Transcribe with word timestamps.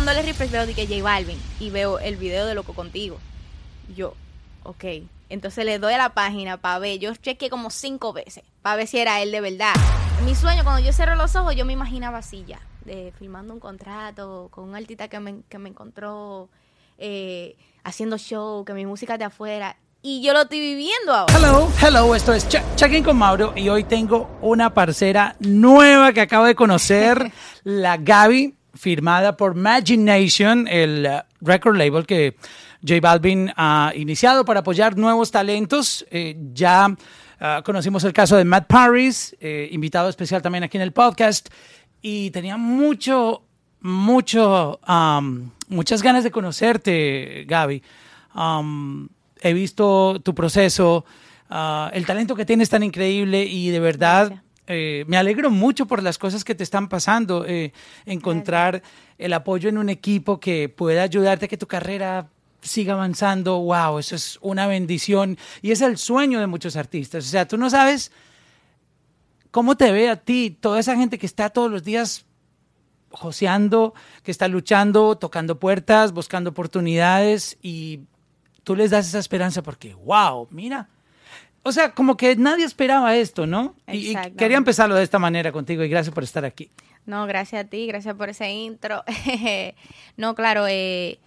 dándole 0.00 0.22
refresh, 0.22 0.50
veo 0.50 0.64
de 0.64 0.72
que 0.72 0.86
J 0.86 1.02
Balvin 1.02 1.38
y 1.58 1.68
veo 1.68 1.98
el 1.98 2.16
video 2.16 2.46
de 2.46 2.54
Loco 2.54 2.72
Contigo. 2.72 3.18
Yo, 3.94 4.14
ok. 4.62 4.84
Entonces 5.28 5.66
le 5.66 5.78
doy 5.78 5.92
a 5.92 5.98
la 5.98 6.14
página 6.14 6.56
para 6.56 6.78
ver. 6.78 6.98
Yo 6.98 7.14
chequeé 7.14 7.50
como 7.50 7.68
cinco 7.68 8.14
veces 8.14 8.42
para 8.62 8.76
ver 8.76 8.86
si 8.86 8.96
era 8.96 9.20
él 9.20 9.30
de 9.30 9.42
verdad. 9.42 9.74
Mi 10.24 10.34
sueño, 10.34 10.64
cuando 10.64 10.82
yo 10.82 10.94
cerré 10.94 11.16
los 11.16 11.36
ojos, 11.36 11.54
yo 11.54 11.66
me 11.66 11.74
imaginaba 11.74 12.16
así 12.16 12.44
ya, 12.46 12.60
de 12.86 13.12
filmando 13.18 13.52
un 13.52 13.60
contrato 13.60 14.48
con 14.50 14.70
un 14.70 14.74
artista 14.74 15.08
que 15.08 15.20
me, 15.20 15.42
que 15.50 15.58
me 15.58 15.68
encontró 15.68 16.48
eh, 16.96 17.56
haciendo 17.84 18.16
show, 18.16 18.64
que 18.64 18.72
mi 18.72 18.86
música 18.86 19.18
de 19.18 19.24
afuera. 19.24 19.76
Y 20.00 20.22
yo 20.22 20.32
lo 20.32 20.42
estoy 20.42 20.60
viviendo 20.60 21.12
ahora. 21.12 21.36
Hello, 21.36 21.68
hello, 21.82 22.14
esto 22.14 22.32
es 22.32 22.48
Ch 22.48 22.56
Check-in 22.76 23.04
con 23.04 23.18
Mauro 23.18 23.52
y 23.54 23.68
hoy 23.68 23.84
tengo 23.84 24.30
una 24.40 24.72
parcera 24.72 25.36
nueva 25.40 26.14
que 26.14 26.22
acabo 26.22 26.46
de 26.46 26.54
conocer, 26.54 27.30
la 27.64 27.98
Gaby, 27.98 28.54
firmada 28.74 29.36
por 29.36 29.56
Nation, 29.56 30.66
el 30.68 31.06
uh, 31.06 31.22
record 31.40 31.76
label 31.76 32.06
que 32.06 32.36
J 32.86 33.00
Balvin 33.00 33.52
ha 33.56 33.92
iniciado 33.94 34.44
para 34.44 34.60
apoyar 34.60 34.96
nuevos 34.96 35.30
talentos. 35.30 36.06
Eh, 36.10 36.36
ya 36.52 36.88
uh, 36.88 37.62
conocimos 37.64 38.04
el 38.04 38.12
caso 38.12 38.36
de 38.36 38.44
Matt 38.44 38.66
Paris, 38.66 39.36
eh, 39.40 39.68
invitado 39.72 40.08
especial 40.08 40.42
también 40.42 40.64
aquí 40.64 40.76
en 40.76 40.82
el 40.82 40.92
podcast, 40.92 41.48
y 42.02 42.30
tenía 42.30 42.56
mucho, 42.56 43.42
mucho, 43.80 44.80
um, 44.88 45.50
muchas 45.68 46.02
ganas 46.02 46.24
de 46.24 46.30
conocerte, 46.30 47.44
Gaby. 47.46 47.82
He 49.42 49.52
visto 49.54 50.20
tu 50.22 50.34
proceso, 50.34 51.04
uh, 51.50 51.88
el 51.92 52.04
talento 52.06 52.34
que 52.34 52.44
tienes 52.44 52.68
tan 52.68 52.82
increíble 52.82 53.44
y 53.44 53.70
de 53.70 53.80
verdad 53.80 54.42
eh, 54.72 55.04
me 55.08 55.16
alegro 55.16 55.50
mucho 55.50 55.86
por 55.86 56.00
las 56.00 56.16
cosas 56.16 56.44
que 56.44 56.54
te 56.54 56.62
están 56.62 56.88
pasando, 56.88 57.44
eh, 57.44 57.72
encontrar 58.06 58.84
el 59.18 59.32
apoyo 59.32 59.68
en 59.68 59.78
un 59.78 59.88
equipo 59.88 60.38
que 60.38 60.68
pueda 60.68 61.02
ayudarte 61.02 61.46
a 61.46 61.48
que 61.48 61.56
tu 61.56 61.66
carrera 61.66 62.28
siga 62.62 62.92
avanzando, 62.92 63.58
wow, 63.58 63.98
eso 63.98 64.14
es 64.14 64.38
una 64.42 64.68
bendición 64.68 65.38
y 65.60 65.72
es 65.72 65.80
el 65.80 65.98
sueño 65.98 66.38
de 66.38 66.46
muchos 66.46 66.76
artistas. 66.76 67.26
O 67.26 67.28
sea, 67.28 67.48
tú 67.48 67.56
no 67.56 67.68
sabes 67.68 68.12
cómo 69.50 69.76
te 69.76 69.90
ve 69.90 70.08
a 70.08 70.14
ti 70.14 70.56
toda 70.60 70.78
esa 70.78 70.94
gente 70.94 71.18
que 71.18 71.26
está 71.26 71.50
todos 71.50 71.68
los 71.68 71.82
días 71.82 72.24
joseando, 73.10 73.92
que 74.22 74.30
está 74.30 74.46
luchando, 74.46 75.18
tocando 75.18 75.58
puertas, 75.58 76.12
buscando 76.12 76.50
oportunidades 76.50 77.58
y 77.60 78.02
tú 78.62 78.76
les 78.76 78.92
das 78.92 79.08
esa 79.08 79.18
esperanza 79.18 79.64
porque, 79.64 79.94
wow, 79.94 80.46
mira. 80.52 80.88
O 81.62 81.72
sea, 81.72 81.92
como 81.92 82.16
que 82.16 82.36
nadie 82.36 82.64
esperaba 82.64 83.16
esto, 83.16 83.46
¿no? 83.46 83.74
Y, 83.86 84.14
quería 84.36 84.56
empezarlo 84.56 84.94
de 84.94 85.02
esta 85.02 85.18
manera 85.18 85.52
contigo 85.52 85.82
y 85.84 85.88
gracias 85.88 86.14
por 86.14 86.24
estar 86.24 86.44
aquí. 86.44 86.70
No, 87.06 87.26
gracias 87.26 87.64
a 87.64 87.68
ti, 87.68 87.86
gracias 87.86 88.14
por 88.14 88.30
ese 88.30 88.50
intro. 88.50 89.04
no, 90.16 90.34
claro, 90.34 90.66
eh, 90.68 91.18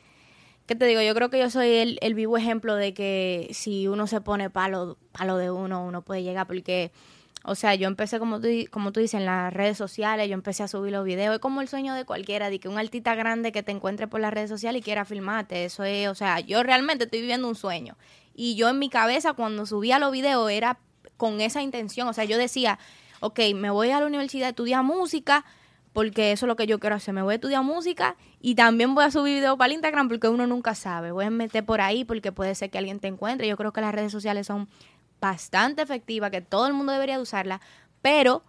¿qué 0.65 0.75
te 0.75 0.85
digo? 0.85 1.01
Yo 1.01 1.13
creo 1.13 1.29
que 1.29 1.39
yo 1.39 1.49
soy 1.49 1.97
el, 1.99 2.13
vivo 2.15 2.37
ejemplo 2.37 2.75
de 2.75 2.93
que 2.93 3.49
si 3.51 3.87
uno 3.87 4.07
se 4.07 4.21
pone 4.21 4.49
palo, 4.49 4.97
palo 5.11 5.37
de 5.37 5.51
uno, 5.51 5.85
uno 5.85 6.01
puede 6.01 6.23
llegar 6.23 6.47
porque 6.47 6.91
o 7.45 7.55
sea, 7.55 7.75
yo 7.75 7.87
empecé, 7.87 8.19
como 8.19 8.39
tú, 8.39 8.47
como 8.71 8.93
tú 8.93 9.01
dices, 9.01 9.19
en 9.19 9.25
las 9.25 9.51
redes 9.51 9.77
sociales, 9.77 10.29
yo 10.29 10.33
empecé 10.33 10.63
a 10.63 10.69
subir 10.69 10.93
los 10.93 11.03
videos. 11.03 11.33
Es 11.33 11.41
como 11.41 11.59
el 11.59 11.67
sueño 11.67 11.93
de 11.93 12.05
cualquiera, 12.05 12.49
de 12.49 12.59
que 12.59 12.69
un 12.69 12.77
artista 12.77 13.15
grande 13.15 13.51
que 13.51 13.63
te 13.63 13.73
encuentre 13.73 14.07
por 14.07 14.21
las 14.21 14.33
redes 14.33 14.49
sociales 14.49 14.79
y 14.79 14.83
quiera 14.83 15.03
filmarte. 15.03 15.65
Eso 15.65 15.83
es, 15.83 16.07
o 16.07 16.15
sea, 16.15 16.39
yo 16.39 16.63
realmente 16.63 17.03
estoy 17.03 17.19
viviendo 17.19 17.49
un 17.49 17.55
sueño. 17.55 17.97
Y 18.33 18.55
yo 18.55 18.69
en 18.69 18.79
mi 18.79 18.89
cabeza, 18.89 19.33
cuando 19.33 19.65
subía 19.65 19.99
los 19.99 20.11
videos, 20.11 20.49
era 20.49 20.79
con 21.17 21.41
esa 21.41 21.61
intención. 21.61 22.07
O 22.07 22.13
sea, 22.13 22.25
yo 22.25 22.37
decía, 22.37 22.79
ok, 23.19 23.39
me 23.55 23.69
voy 23.69 23.91
a 23.91 23.99
la 23.99 24.05
universidad 24.05 24.47
a 24.47 24.49
estudiar 24.49 24.83
música, 24.83 25.45
porque 25.93 26.31
eso 26.31 26.45
es 26.45 26.47
lo 26.47 26.55
que 26.55 26.67
yo 26.67 26.79
quiero 26.79 26.95
hacer. 26.95 27.13
Me 27.13 27.21
voy 27.21 27.33
a 27.33 27.35
estudiar 27.35 27.63
música 27.63 28.17
y 28.41 28.55
también 28.55 28.95
voy 28.95 29.05
a 29.05 29.11
subir 29.11 29.35
videos 29.35 29.57
para 29.57 29.67
el 29.67 29.73
Instagram 29.73 30.09
porque 30.09 30.27
uno 30.27 30.47
nunca 30.47 30.75
sabe. 30.75 31.11
Voy 31.11 31.25
a 31.25 31.29
meter 31.29 31.63
por 31.63 31.81
ahí 31.81 32.03
porque 32.03 32.31
puede 32.31 32.55
ser 32.55 32.71
que 32.71 32.79
alguien 32.79 32.99
te 32.99 33.07
encuentre. 33.07 33.47
Yo 33.47 33.55
creo 33.55 33.71
que 33.71 33.81
las 33.81 33.93
redes 33.93 34.11
sociales 34.11 34.47
son 34.47 34.67
bastante 35.21 35.81
efectiva, 35.81 36.29
que 36.31 36.41
todo 36.41 36.67
el 36.67 36.73
mundo 36.73 36.91
debería 36.91 37.19
usarla, 37.19 37.61
pero 38.01 38.43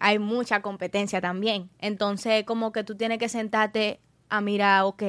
hay 0.00 0.18
mucha 0.18 0.62
competencia 0.62 1.20
también. 1.20 1.70
Entonces, 1.78 2.44
como 2.44 2.72
que 2.72 2.82
tú 2.82 2.96
tienes 2.96 3.18
que 3.18 3.28
sentarte 3.28 4.00
a 4.28 4.40
mirar, 4.40 4.84
ok, 4.84 5.02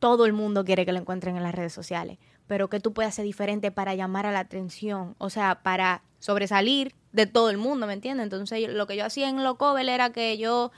todo 0.00 0.26
el 0.26 0.32
mundo 0.32 0.64
quiere 0.64 0.84
que 0.84 0.92
lo 0.92 0.98
encuentren 0.98 1.36
en 1.36 1.42
las 1.42 1.54
redes 1.54 1.72
sociales, 1.72 2.18
pero 2.50 2.68
que 2.68 2.80
tú 2.80 2.92
puedas 2.92 3.14
hacer 3.14 3.24
diferente 3.24 3.70
para 3.70 3.94
llamar 3.94 4.26
a 4.26 4.32
la 4.32 4.40
atención, 4.40 5.14
o 5.18 5.30
sea, 5.30 5.62
para 5.62 6.02
sobresalir 6.18 6.96
de 7.12 7.26
todo 7.26 7.48
el 7.48 7.58
mundo, 7.58 7.86
¿me 7.86 7.92
entiendes? 7.92 8.24
Entonces, 8.24 8.68
lo 8.68 8.88
que 8.88 8.96
yo 8.96 9.04
hacía 9.04 9.28
en 9.28 9.44
lo 9.44 9.56
cover 9.56 9.88
era 9.88 10.10
que 10.10 10.36
yo 10.36 10.72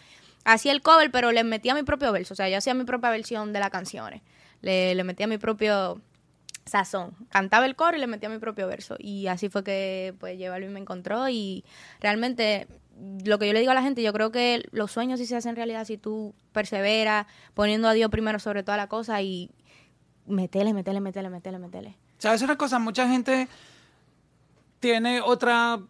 hacía 0.45 0.73
el 0.73 0.83
cover, 0.83 1.11
pero 1.11 1.33
le 1.33 1.45
metía 1.45 1.75
mi 1.75 1.83
propio 1.83 2.13
verso, 2.13 2.35
o 2.35 2.37
sea, 2.37 2.51
yo 2.51 2.59
hacía 2.59 2.75
mi 2.75 2.85
propia 2.85 3.09
versión 3.09 3.55
de 3.55 3.61
las 3.61 3.71
canciones, 3.71 4.21
le, 4.61 4.95
le 4.95 5.03
metía 5.03 5.27
mi 5.27 5.39
propio 5.39 6.03
sazón. 6.67 7.15
Cantaba 7.31 7.65
el 7.65 7.75
coro 7.75 7.97
y 7.97 8.01
le 8.01 8.07
metía 8.07 8.29
mi 8.29 8.39
propio 8.39 8.69
verso. 8.69 8.97
Y 8.99 9.29
así 9.29 9.49
fue 9.49 9.65
que 9.65 10.15
pues 10.21 10.39
y 10.39 10.47
me 10.69 10.79
encontró 10.79 11.31
y 11.31 11.65
realmente 12.01 12.69
lo 13.25 13.39
que 13.39 13.47
yo 13.47 13.55
le 13.55 13.61
digo 13.61 13.73
a 13.73 13.75
la 13.75 13.83
gente, 13.83 14.03
yo 14.03 14.13
creo 14.13 14.31
que 14.31 14.63
los 14.73 14.93
sueños 14.93 15.19
sí 15.19 15.25
se 15.25 15.37
hacen 15.37 15.57
realidad 15.57 15.87
si 15.87 15.97
tú 15.97 16.35
perseveras, 16.53 17.27
poniendo 17.55 17.89
a 17.89 17.95
Dios 17.95 18.11
primero 18.11 18.39
sobre 18.39 18.63
toda 18.63 18.77
la 18.77 18.89
cosa 18.89 19.23
y 19.23 19.51
metele, 20.33 20.73
metele, 20.73 21.01
metele, 21.01 21.31
metele, 21.31 21.59
metele. 21.59 21.97
¿Sabes 22.19 22.43
una 22.43 22.57
cosa? 22.57 22.79
Mucha 22.79 23.09
gente 23.09 23.49
tiene 24.81 25.21
otra 25.21 25.81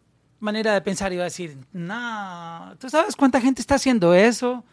manera 0.41 0.75
de 0.75 0.81
pensar 0.81 1.13
y 1.13 1.17
va 1.17 1.23
a 1.23 1.25
decir, 1.25 1.57
no, 1.73 2.75
¿tú 2.79 2.91
sabes 2.91 3.17
cuánta 3.17 3.41
gente 3.41 3.63
está 3.63 3.77
haciendo 3.77 4.13
eso? 4.13 4.65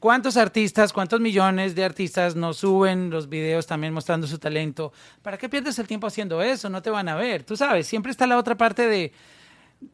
¿Cuántos 0.00 0.36
artistas, 0.36 0.92
cuántos 0.92 1.20
millones 1.20 1.74
de 1.74 1.84
artistas 1.84 2.36
nos 2.36 2.58
suben 2.58 3.10
los 3.10 3.28
videos 3.28 3.66
también 3.66 3.92
mostrando 3.92 4.26
su 4.26 4.38
talento? 4.38 4.92
¿Para 5.22 5.36
qué 5.36 5.48
pierdes 5.48 5.78
el 5.78 5.88
tiempo 5.88 6.06
haciendo 6.06 6.40
eso? 6.40 6.70
No 6.70 6.82
te 6.82 6.90
van 6.90 7.08
a 7.08 7.16
ver. 7.16 7.42
Tú 7.42 7.56
sabes, 7.56 7.86
siempre 7.86 8.12
está 8.12 8.26
la 8.26 8.38
otra 8.38 8.56
parte 8.56 8.86
de, 8.86 9.12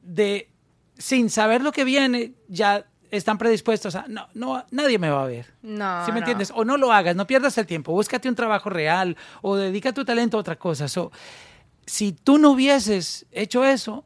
de 0.02 0.50
sin 0.98 1.30
saber 1.30 1.62
lo 1.62 1.72
que 1.72 1.84
viene, 1.84 2.34
ya 2.48 2.86
están 3.16 3.38
predispuestos 3.38 3.94
a, 3.94 4.06
no, 4.08 4.28
no, 4.34 4.64
nadie 4.70 4.98
me 4.98 5.10
va 5.10 5.24
a 5.24 5.26
ver. 5.26 5.52
No. 5.62 6.04
¿Sí 6.06 6.12
me 6.12 6.18
entiendes? 6.18 6.52
O 6.54 6.64
no 6.64 6.76
lo 6.76 6.92
hagas, 6.92 7.16
no 7.16 7.26
pierdas 7.26 7.56
el 7.58 7.66
tiempo, 7.66 7.92
búscate 7.92 8.28
un 8.28 8.34
trabajo 8.34 8.70
real 8.70 9.16
o 9.42 9.56
dedica 9.56 9.92
tu 9.92 10.04
talento 10.04 10.36
a 10.36 10.40
otra 10.40 10.56
cosa. 10.56 10.86
si 11.86 12.12
tú 12.12 12.38
no 12.38 12.50
hubieses 12.50 13.26
hecho 13.32 13.64
eso, 13.64 14.04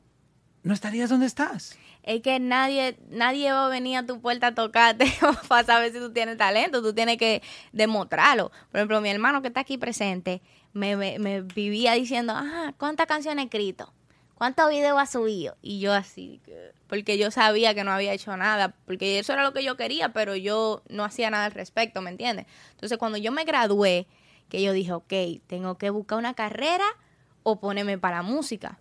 no 0.62 0.74
estarías 0.74 1.10
donde 1.10 1.26
estás 1.26 1.78
es 2.08 2.22
que 2.22 2.41
nadie, 2.41 2.96
nadie 3.10 3.52
va 3.52 3.66
a 3.66 3.69
venir 3.69 3.98
a 3.98 4.06
tu 4.06 4.19
puerta 4.20 4.48
a 4.48 4.54
tocarte 4.54 5.12
para 5.48 5.66
saber 5.66 5.92
si 5.92 5.98
tú 5.98 6.10
tienes 6.10 6.38
talento, 6.38 6.82
tú 6.82 6.94
tienes 6.94 7.19
que 7.19 7.42
demostrarlo. 7.72 8.50
Por 8.70 8.78
ejemplo, 8.78 9.02
mi 9.02 9.10
hermano 9.10 9.42
que 9.42 9.48
está 9.48 9.60
aquí 9.60 9.76
presente 9.76 10.40
me, 10.72 10.96
me, 10.96 11.42
vivía 11.42 11.92
diciendo, 11.92 12.32
ah, 12.34 12.72
¿cuántas 12.78 13.06
canciones 13.06 13.42
he 13.42 13.46
escrito? 13.46 13.92
¿Cuántos 14.38 14.71
videos 14.71 14.97
ha 15.00 15.06
subido? 15.06 15.56
Y 15.62 15.81
yo 15.81 15.93
así, 15.93 16.41
porque 16.87 17.19
yo 17.19 17.32
sabía 17.32 17.75
que 17.75 17.82
no 17.82 17.91
había 17.91 18.12
hecho 18.12 18.37
nada, 18.37 18.72
porque 18.87 19.19
eso 19.19 19.32
era 19.32 19.43
lo 19.43 19.53
que 19.53 19.65
yo 19.65 19.76
quería, 19.76 20.12
pero 20.12 20.37
yo 20.37 20.84
no 20.88 21.04
hacía 21.04 21.28
nada 21.28 21.47
al 21.47 21.50
respecto, 21.50 22.00
¿me 22.03 22.10
entiendes? 22.10 22.47
Entonces, 22.71 22.99
cuando 22.99 23.19
yo 23.19 23.32
me 23.32 23.43
gradué, 23.43 24.06
que 24.49 24.62
yo 24.62 24.72
dije, 24.72 24.93
ok, 24.93 25.12
tengo 25.49 25.76
que 25.76 25.91
buscar 25.91 26.19
una 26.19 26.34
carrera 26.34 26.87
o 27.43 27.59
ponerme 27.59 27.99
para 27.99 28.22
música 28.22 28.78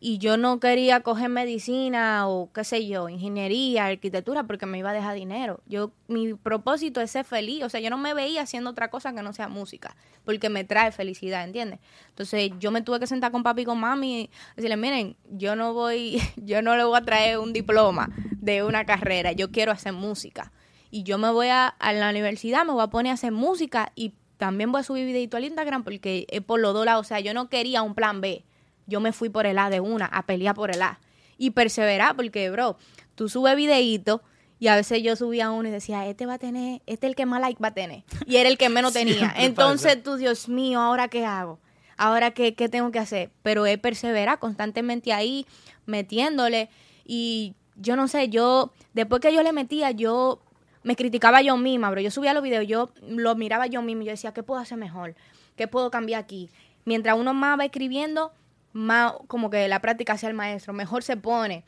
y 0.00 0.18
yo 0.18 0.36
no 0.36 0.60
quería 0.60 1.00
coger 1.00 1.28
medicina 1.28 2.28
o 2.28 2.52
qué 2.52 2.62
sé 2.62 2.86
yo, 2.86 3.08
ingeniería, 3.08 3.86
arquitectura 3.86 4.44
porque 4.44 4.64
me 4.64 4.78
iba 4.78 4.90
a 4.90 4.92
dejar 4.92 5.14
dinero. 5.16 5.60
Yo 5.66 5.90
mi 6.06 6.34
propósito 6.34 7.00
es 7.00 7.10
ser 7.10 7.24
feliz, 7.24 7.64
o 7.64 7.68
sea, 7.68 7.80
yo 7.80 7.90
no 7.90 7.98
me 7.98 8.14
veía 8.14 8.42
haciendo 8.42 8.70
otra 8.70 8.90
cosa 8.90 9.12
que 9.12 9.22
no 9.22 9.32
sea 9.32 9.48
música, 9.48 9.96
porque 10.24 10.50
me 10.50 10.62
trae 10.62 10.92
felicidad, 10.92 11.44
¿entiendes? 11.44 11.80
Entonces, 12.10 12.52
yo 12.60 12.70
me 12.70 12.82
tuve 12.82 13.00
que 13.00 13.08
sentar 13.08 13.32
con 13.32 13.42
papi 13.42 13.62
y 13.62 13.64
con 13.64 13.80
mami 13.80 14.20
y 14.20 14.30
decirle, 14.54 14.76
"Miren, 14.76 15.16
yo 15.30 15.56
no 15.56 15.74
voy 15.74 16.20
yo 16.36 16.62
no 16.62 16.76
le 16.76 16.84
voy 16.84 16.96
a 16.96 17.02
traer 17.04 17.38
un 17.38 17.52
diploma 17.52 18.10
de 18.36 18.62
una 18.62 18.84
carrera, 18.84 19.32
yo 19.32 19.50
quiero 19.50 19.72
hacer 19.72 19.92
música." 19.92 20.52
Y 20.90 21.02
yo 21.02 21.18
me 21.18 21.30
voy 21.30 21.48
a, 21.48 21.66
a 21.66 21.92
la 21.92 22.08
universidad, 22.08 22.64
me 22.64 22.72
voy 22.72 22.82
a 22.82 22.86
poner 22.86 23.10
a 23.10 23.14
hacer 23.14 23.32
música 23.32 23.92
y 23.94 24.14
también 24.38 24.72
voy 24.72 24.80
a 24.80 24.84
subir 24.84 25.04
videito 25.04 25.36
al 25.36 25.44
Instagram 25.44 25.82
porque 25.82 26.26
es 26.30 26.40
por 26.40 26.60
los 26.60 26.72
dos 26.72 26.86
lados, 26.86 27.04
o 27.04 27.08
sea, 27.08 27.20
yo 27.20 27.34
no 27.34 27.48
quería 27.48 27.82
un 27.82 27.94
plan 27.94 28.20
B 28.20 28.44
yo 28.88 28.98
me 28.98 29.12
fui 29.12 29.28
por 29.28 29.46
el 29.46 29.58
A 29.58 29.70
de 29.70 29.78
una, 29.78 30.06
a 30.06 30.26
pelear 30.26 30.56
por 30.56 30.72
el 30.72 30.82
A. 30.82 30.98
Y 31.36 31.50
perseverar, 31.50 32.16
porque, 32.16 32.50
bro, 32.50 32.76
tú 33.14 33.28
subes 33.28 33.54
videitos 33.54 34.20
y 34.58 34.66
a 34.66 34.74
veces 34.74 35.02
yo 35.02 35.14
subía 35.14 35.50
uno 35.50 35.68
y 35.68 35.70
decía, 35.70 36.06
este 36.06 36.26
va 36.26 36.34
a 36.34 36.38
tener, 36.38 36.82
este 36.86 37.06
es 37.06 37.10
el 37.10 37.14
que 37.14 37.26
más 37.26 37.40
like 37.40 37.62
va 37.62 37.68
a 37.68 37.74
tener. 37.74 38.02
Y 38.26 38.36
era 38.36 38.48
el 38.48 38.58
que 38.58 38.68
menos 38.68 38.92
tenía. 38.94 39.32
Entonces 39.36 40.02
tú, 40.02 40.16
Dios 40.16 40.48
mío, 40.48 40.80
¿ahora 40.80 41.06
qué 41.06 41.24
hago? 41.24 41.60
¿Ahora 41.96 42.32
qué, 42.32 42.54
qué 42.54 42.68
tengo 42.68 42.90
que 42.90 42.98
hacer? 42.98 43.30
Pero 43.42 43.66
es 43.66 43.78
perseverar 43.78 44.38
constantemente 44.38 45.12
ahí, 45.12 45.46
metiéndole. 45.86 46.70
Y 47.04 47.54
yo 47.76 47.94
no 47.94 48.08
sé, 48.08 48.28
yo, 48.28 48.72
después 48.94 49.20
que 49.20 49.32
yo 49.32 49.42
le 49.42 49.52
metía, 49.52 49.92
yo 49.92 50.40
me 50.82 50.96
criticaba 50.96 51.42
yo 51.42 51.56
misma, 51.56 51.90
bro. 51.90 52.00
Yo 52.00 52.10
subía 52.10 52.34
los 52.34 52.42
videos, 52.42 52.66
yo 52.66 52.90
los 53.02 53.36
miraba 53.36 53.66
yo 53.66 53.82
misma 53.82 54.02
y 54.02 54.06
yo 54.06 54.12
decía, 54.12 54.32
¿qué 54.32 54.42
puedo 54.42 54.60
hacer 54.60 54.78
mejor? 54.78 55.14
¿Qué 55.56 55.68
puedo 55.68 55.90
cambiar 55.90 56.22
aquí? 56.22 56.50
Mientras 56.84 57.16
uno 57.18 57.34
más 57.34 57.58
va 57.58 57.64
escribiendo, 57.64 58.32
más 58.72 59.14
como 59.26 59.50
que 59.50 59.68
la 59.68 59.80
práctica 59.80 60.14
hacia 60.14 60.28
el 60.28 60.34
maestro, 60.34 60.72
mejor 60.72 61.02
se 61.02 61.16
pone. 61.16 61.64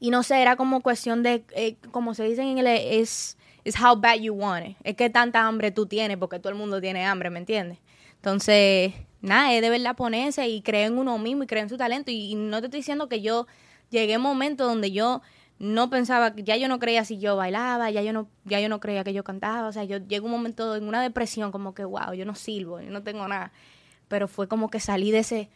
Y 0.00 0.10
no 0.10 0.22
sé, 0.22 0.42
era 0.42 0.56
como 0.56 0.80
cuestión 0.80 1.22
de, 1.22 1.44
eh, 1.54 1.76
como 1.90 2.14
se 2.14 2.24
dice 2.24 2.42
en 2.42 2.48
inglés, 2.48 2.80
es 2.84 3.38
it's 3.64 3.80
how 3.80 3.96
bad 3.96 4.16
you 4.20 4.34
want 4.34 4.66
it. 4.66 4.76
Es 4.84 4.96
que 4.96 5.10
tanta 5.10 5.46
hambre 5.46 5.70
tú 5.70 5.86
tienes, 5.86 6.16
porque 6.16 6.38
todo 6.38 6.50
el 6.52 6.58
mundo 6.58 6.80
tiene 6.80 7.06
hambre, 7.06 7.30
¿me 7.30 7.38
entiendes? 7.38 7.78
Entonces, 8.16 8.92
nada, 9.20 9.52
es 9.52 9.62
de 9.62 9.70
verdad 9.70 9.96
ponerse 9.96 10.48
y 10.48 10.62
creer 10.62 10.88
en 10.88 10.98
uno 10.98 11.18
mismo 11.18 11.44
y 11.44 11.46
creer 11.46 11.64
en 11.64 11.68
su 11.68 11.76
talento. 11.76 12.10
Y, 12.10 12.34
no 12.34 12.60
te 12.60 12.66
estoy 12.66 12.80
diciendo 12.80 13.08
que 13.08 13.20
yo 13.20 13.46
llegué 13.90 14.14
a 14.14 14.16
un 14.18 14.22
momento 14.22 14.64
donde 14.64 14.90
yo 14.90 15.22
no 15.58 15.90
pensaba, 15.90 16.34
ya 16.36 16.56
yo 16.56 16.66
no 16.66 16.80
creía 16.80 17.04
si 17.04 17.18
yo 17.18 17.36
bailaba, 17.36 17.90
ya 17.90 18.02
yo 18.02 18.12
no, 18.12 18.28
ya 18.44 18.58
yo 18.60 18.68
no 18.68 18.80
creía 18.80 19.04
que 19.04 19.12
yo 19.12 19.22
cantaba, 19.22 19.68
o 19.68 19.72
sea, 19.72 19.84
yo 19.84 19.98
llegué 19.98 20.20
un 20.20 20.30
momento 20.30 20.74
en 20.74 20.88
una 20.88 21.00
depresión 21.00 21.52
como 21.52 21.72
que, 21.72 21.84
wow, 21.84 22.14
yo 22.14 22.24
no 22.24 22.34
sirvo, 22.34 22.80
yo 22.80 22.90
no 22.90 23.04
tengo 23.04 23.28
nada, 23.28 23.52
pero 24.08 24.26
fue 24.26 24.48
como 24.48 24.70
que 24.70 24.80
salí 24.80 25.12
de 25.12 25.20
ese, 25.20 25.50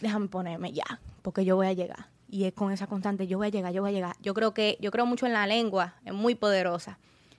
déjame 0.00 0.28
ponerme 0.28 0.72
ya, 0.72 1.00
porque 1.22 1.44
yo 1.44 1.56
voy 1.56 1.66
a 1.66 1.72
llegar, 1.72 2.06
y 2.28 2.44
es 2.44 2.52
con 2.52 2.72
esa 2.72 2.86
constante, 2.86 3.26
yo 3.26 3.38
voy 3.38 3.48
a 3.48 3.50
llegar, 3.50 3.72
yo 3.72 3.82
voy 3.82 3.90
a 3.90 3.94
llegar, 3.94 4.16
yo 4.20 4.34
creo 4.34 4.54
que, 4.54 4.78
yo 4.80 4.90
creo 4.90 5.06
mucho 5.06 5.26
en 5.26 5.32
la 5.32 5.46
lengua, 5.46 5.94
es 6.04 6.12
muy 6.12 6.34
poderosa, 6.34 6.98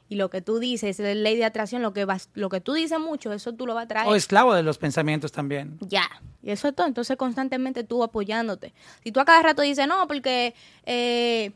y 0.10 0.16
lo 0.16 0.30
que 0.30 0.42
tú 0.42 0.60
dices, 0.60 1.00
es 1.00 1.18
ley 1.18 1.36
de 1.36 1.46
atracción, 1.46 1.82
lo 1.82 1.94
que 1.94 2.06
vas, 2.06 2.30
lo 2.36 2.50
que 2.50 2.62
tú 2.62 2.74
dices 2.74 3.00
mucho, 3.00 3.34
eso 3.34 3.54
tú 3.54 3.66
lo 3.66 3.74
vas 3.74 3.86
a 3.86 3.88
traer. 3.88 4.08
O 4.08 4.16
esclavo 4.16 4.54
de 4.54 4.62
los 4.62 4.78
pensamientos 4.78 5.32
también. 5.32 5.78
Ya, 5.82 6.08
y 6.44 6.52
eso 6.52 6.68
es 6.68 6.76
todo. 6.76 6.86
Entonces, 6.86 7.18
constantemente 7.18 7.84
tú 7.84 8.04
apoyándote. 8.04 8.74
Si 9.04 9.12
tú 9.12 9.20
a 9.20 9.26
cada 9.26 9.42
rato 9.42 9.64
dices, 9.64 9.88
no, 9.88 10.08
porque 10.08 10.54
eh, 10.86 11.52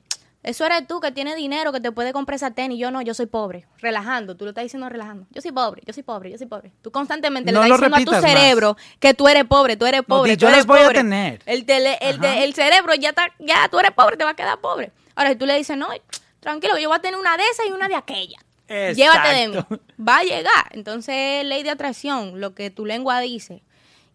eso 0.50 0.66
eres 0.66 0.88
tú 0.88 1.00
que 1.00 1.12
tienes 1.12 1.36
dinero, 1.36 1.72
que 1.72 1.80
te 1.80 1.92
puede 1.92 2.14
comprar 2.14 2.36
esa 2.36 2.52
tenis. 2.52 2.80
Yo 2.80 2.90
no, 2.92 3.02
yo 3.02 3.14
soy 3.14 3.26
pobre. 3.26 3.66
Relajando, 3.80 4.36
tú 4.36 4.46
lo 4.46 4.50
estás 4.52 4.64
diciendo 4.64 4.88
relajando. 4.90 5.26
Yo 5.32 5.42
soy 5.42 5.52
pobre, 5.52 5.82
yo 5.86 5.94
soy 5.94 6.04
pobre, 6.04 6.32
yo 6.32 6.38
soy 6.38 6.48
pobre. 6.48 6.72
Tú 6.82 6.92
constantemente 6.92 7.52
No 7.52 7.60
le 7.62 7.66
estás 7.68 7.80
diciendo 7.92 7.96
a 7.98 8.00
tu 8.22 8.28
cerebro 8.40 8.78
que 9.00 9.14
tú 9.14 9.28
eres 9.28 9.46
pobre, 9.46 9.78
tú 9.78 9.86
eres 9.86 10.02
pobre. 10.04 10.32
tú 10.38 10.42
yo 10.42 10.48
eres 10.48 10.58
las 10.60 10.66
voy 10.68 10.80
a 10.80 10.82
tener. 11.00 11.42
El, 11.46 11.66
tele- 11.66 11.98
el, 12.02 12.20
de- 12.20 12.44
el 12.44 12.54
cerebro 12.54 12.94
ya 12.96 13.10
está, 13.10 13.28
ya 13.40 13.68
tú 13.70 13.80
eres 13.80 13.92
pobre, 13.92 14.18
te 14.18 14.24
va 14.24 14.32
a 14.32 14.36
quedar 14.36 14.60
pobre. 14.60 14.92
Ahora, 15.16 15.32
si 15.32 15.36
tú 15.36 15.46
le 15.46 15.56
dices, 15.58 15.78
no, 15.78 15.88
tranquilo, 16.40 16.78
yo 16.78 16.90
voy 16.90 16.98
a 16.98 17.02
tener 17.02 17.20
una 17.20 17.36
de 17.38 17.44
esas 17.52 17.66
y 17.68 17.72
una 17.72 17.88
de 17.88 17.96
aquella. 17.96 18.38
Llévate 18.98 19.30
de 19.30 19.48
mí. 19.50 19.58
Va 20.08 20.18
a 20.20 20.24
llegar. 20.24 20.68
Entonces, 20.72 21.46
ley 21.46 21.64
de 21.64 21.70
atracción, 21.72 22.40
lo 22.42 22.54
que 22.54 22.70
tu 22.70 22.86
lengua 22.86 23.20
dice. 23.20 23.64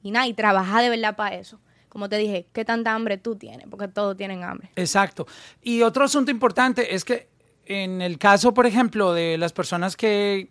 Y 0.03 0.11
nada, 0.11 0.27
y 0.27 0.35
trabaja 0.35 0.81
de 0.83 0.91
verdad 0.91 1.15
para 1.17 1.37
eso. 1.37 1.59
Como 1.93 2.09
te 2.09 2.17
dije, 2.17 2.47
¿qué 2.55 2.65
tanta 2.65 2.95
hambre 2.95 3.19
tú 3.19 3.37
tienes? 3.37 3.67
Porque 3.69 3.87
todos 3.87 4.17
tienen 4.17 4.43
hambre. 4.45 4.71
Exacto. 4.77 5.27
Y 5.61 5.83
otro 5.83 6.05
asunto 6.05 6.31
importante 6.31 6.95
es 6.95 7.05
que 7.05 7.29
en 7.67 8.01
el 8.01 8.17
caso, 8.17 8.55
por 8.55 8.65
ejemplo, 8.65 9.13
de 9.13 9.37
las 9.37 9.53
personas 9.53 9.95
que 9.95 10.49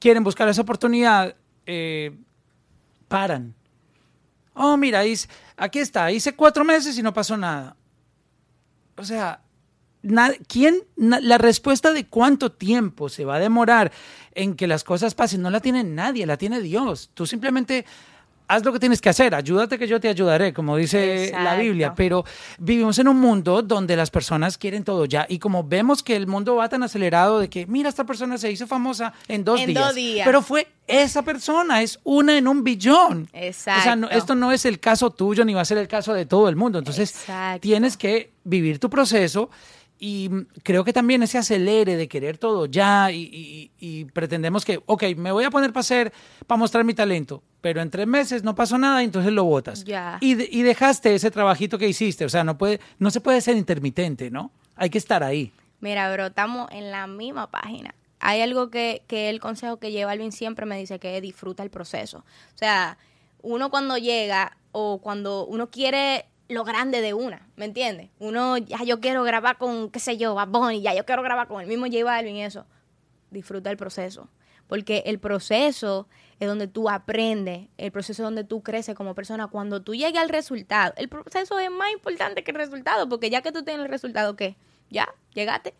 quieren 0.00 0.24
buscar 0.24 0.48
esa 0.48 0.62
oportunidad, 0.62 1.36
eh, 1.66 2.18
paran. 3.06 3.54
Oh, 4.54 4.76
mira, 4.76 5.06
hice- 5.06 5.28
aquí 5.56 5.78
está, 5.78 6.10
hice 6.10 6.34
cuatro 6.34 6.64
meses 6.64 6.98
y 6.98 7.02
no 7.02 7.14
pasó 7.14 7.36
nada. 7.36 7.76
O 8.96 9.04
sea, 9.04 9.42
¿quién, 10.48 10.82
la 10.96 11.38
respuesta 11.38 11.92
de 11.92 12.08
cuánto 12.08 12.50
tiempo 12.50 13.08
se 13.08 13.24
va 13.24 13.36
a 13.36 13.38
demorar 13.38 13.92
en 14.34 14.56
que 14.56 14.66
las 14.66 14.82
cosas 14.82 15.14
pasen 15.14 15.40
no 15.40 15.50
la 15.50 15.60
tiene 15.60 15.84
nadie, 15.84 16.26
la 16.26 16.36
tiene 16.36 16.60
Dios. 16.60 17.10
Tú 17.14 17.26
simplemente 17.26 17.86
haz 18.50 18.64
lo 18.64 18.72
que 18.72 18.78
tienes 18.80 19.00
que 19.00 19.08
hacer, 19.08 19.34
ayúdate 19.34 19.78
que 19.78 19.86
yo 19.86 20.00
te 20.00 20.08
ayudaré, 20.08 20.52
como 20.52 20.76
dice 20.76 21.30
la 21.32 21.40
Exacto. 21.40 21.60
Biblia, 21.62 21.94
pero 21.94 22.24
vivimos 22.58 22.98
en 22.98 23.08
un 23.08 23.18
mundo 23.20 23.62
donde 23.62 23.96
las 23.96 24.10
personas 24.10 24.58
quieren 24.58 24.84
todo 24.84 25.04
ya 25.04 25.24
y 25.28 25.38
como 25.38 25.62
vemos 25.64 26.02
que 26.02 26.16
el 26.16 26.26
mundo 26.26 26.56
va 26.56 26.68
tan 26.68 26.82
acelerado 26.82 27.38
de 27.38 27.48
que, 27.48 27.66
mira, 27.66 27.88
esta 27.88 28.04
persona 28.04 28.36
se 28.38 28.50
hizo 28.50 28.66
famosa 28.66 29.12
en 29.28 29.44
dos 29.44 29.60
En 29.60 29.68
días, 29.68 29.84
dos 29.86 29.94
días. 29.94 30.26
pero 30.26 30.42
fue 30.42 30.66
esa 30.86 31.22
persona, 31.22 31.82
es 31.82 32.00
una 32.02 32.36
en 32.36 32.48
un 32.48 32.64
billón. 32.64 33.28
O 33.32 33.52
sea, 33.52 33.94
no- 33.94 34.06
Exacto. 34.08 34.08
esto 34.10 34.34
no 34.34 34.50
es 34.52 34.64
el 34.64 34.80
caso 34.80 35.10
tuyo 35.10 35.44
ni 35.44 35.54
va 35.54 35.60
a 35.60 35.64
ser 35.64 35.78
el 35.78 35.86
caso 35.88 36.12
de 36.12 36.26
todo 36.26 36.48
el 36.48 36.56
mundo. 36.56 36.78
Entonces, 36.80 37.10
Exacto. 37.10 37.60
tienes 37.60 37.96
que 37.96 38.32
vivir 38.42 38.78
tu 38.80 38.90
proceso 38.90 39.48
y 40.02 40.30
creo 40.62 40.82
que 40.82 40.92
también 40.94 41.22
ese 41.22 41.36
acelere 41.36 41.94
de 41.96 42.08
querer 42.08 42.38
todo 42.38 42.64
ya 42.64 43.10
y, 43.12 43.20
y- 43.22 43.70
y 43.78 44.04
pretendemos 44.06 44.64
que, 44.64 44.82
ok, 44.86 45.04
me 45.16 45.30
voy 45.30 45.44
a 45.44 45.50
poner 45.50 45.72
para 45.74 45.80
hacer, 45.82 46.12
para 46.46 46.58
mostrar 46.58 46.84
mi 46.84 46.94
talento, 46.94 47.42
pero 47.60 47.82
en 47.82 47.90
tres 47.90 48.06
meses 48.06 48.42
no 48.42 48.54
pasó 48.54 48.78
nada 48.78 49.02
y 49.02 49.04
entonces 49.04 49.30
lo 49.32 49.44
botas. 49.44 49.84
Ya. 49.84 50.16
Y, 50.22 50.34
de- 50.36 50.48
y 50.50 50.62
dejaste 50.62 51.14
ese 51.14 51.30
trabajito 51.30 51.76
que 51.76 51.86
hiciste. 51.86 52.24
O 52.24 52.30
sea, 52.30 52.42
no, 52.44 52.56
puede, 52.56 52.80
no 52.98 53.10
se 53.10 53.20
puede 53.20 53.42
ser 53.42 53.56
intermitente, 53.58 54.30
¿no? 54.30 54.50
Hay 54.76 54.88
que 54.88 54.96
estar 54.98 55.22
ahí. 55.22 55.52
Mira, 55.80 56.10
bro, 56.12 56.26
estamos 56.26 56.70
en 56.72 56.90
la 56.90 57.06
misma 57.06 57.50
página. 57.50 57.94
Hay 58.20 58.40
algo 58.40 58.70
que, 58.70 59.02
que 59.06 59.28
el 59.30 59.38
consejo 59.40 59.76
que 59.78 59.92
lleva 59.92 60.12
Alvin 60.12 60.32
siempre 60.32 60.64
me 60.66 60.78
dice 60.78 60.98
que 60.98 61.20
disfruta 61.20 61.62
el 61.62 61.70
proceso. 61.70 62.18
O 62.54 62.58
sea, 62.58 62.96
uno 63.42 63.70
cuando 63.70 63.98
llega 63.98 64.56
o 64.72 64.98
cuando 65.02 65.46
uno 65.46 65.70
quiere 65.70 66.24
lo 66.50 66.64
grande 66.64 67.00
de 67.00 67.14
una, 67.14 67.48
¿me 67.54 67.64
entiendes? 67.64 68.10
Uno, 68.18 68.58
ya 68.58 68.82
yo 68.82 69.00
quiero 69.00 69.22
grabar 69.22 69.56
con, 69.56 69.88
qué 69.88 70.00
sé 70.00 70.16
yo, 70.16 70.34
Bad 70.34 70.72
ya 70.72 70.92
yo 70.94 71.06
quiero 71.06 71.22
grabar 71.22 71.46
con 71.46 71.62
el 71.62 71.68
mismo 71.68 71.86
J 71.86 72.04
Balvin 72.04 72.36
y 72.36 72.42
eso. 72.42 72.66
Disfruta 73.30 73.70
el 73.70 73.76
proceso. 73.76 74.28
Porque 74.66 75.04
el 75.06 75.20
proceso 75.20 76.08
es 76.40 76.48
donde 76.48 76.66
tú 76.66 76.90
aprendes, 76.90 77.68
el 77.78 77.92
proceso 77.92 78.22
es 78.22 78.26
donde 78.26 78.42
tú 78.42 78.62
creces 78.62 78.96
como 78.96 79.14
persona. 79.14 79.46
Cuando 79.46 79.82
tú 79.82 79.94
llegues 79.94 80.20
al 80.20 80.28
resultado, 80.28 80.92
el 80.96 81.08
proceso 81.08 81.58
es 81.60 81.70
más 81.70 81.92
importante 81.92 82.42
que 82.42 82.50
el 82.50 82.56
resultado, 82.56 83.08
porque 83.08 83.30
ya 83.30 83.42
que 83.42 83.52
tú 83.52 83.62
tienes 83.62 83.84
el 83.84 83.90
resultado, 83.90 84.34
¿qué? 84.34 84.56
Ya, 84.90 85.08
llegaste 85.34 85.74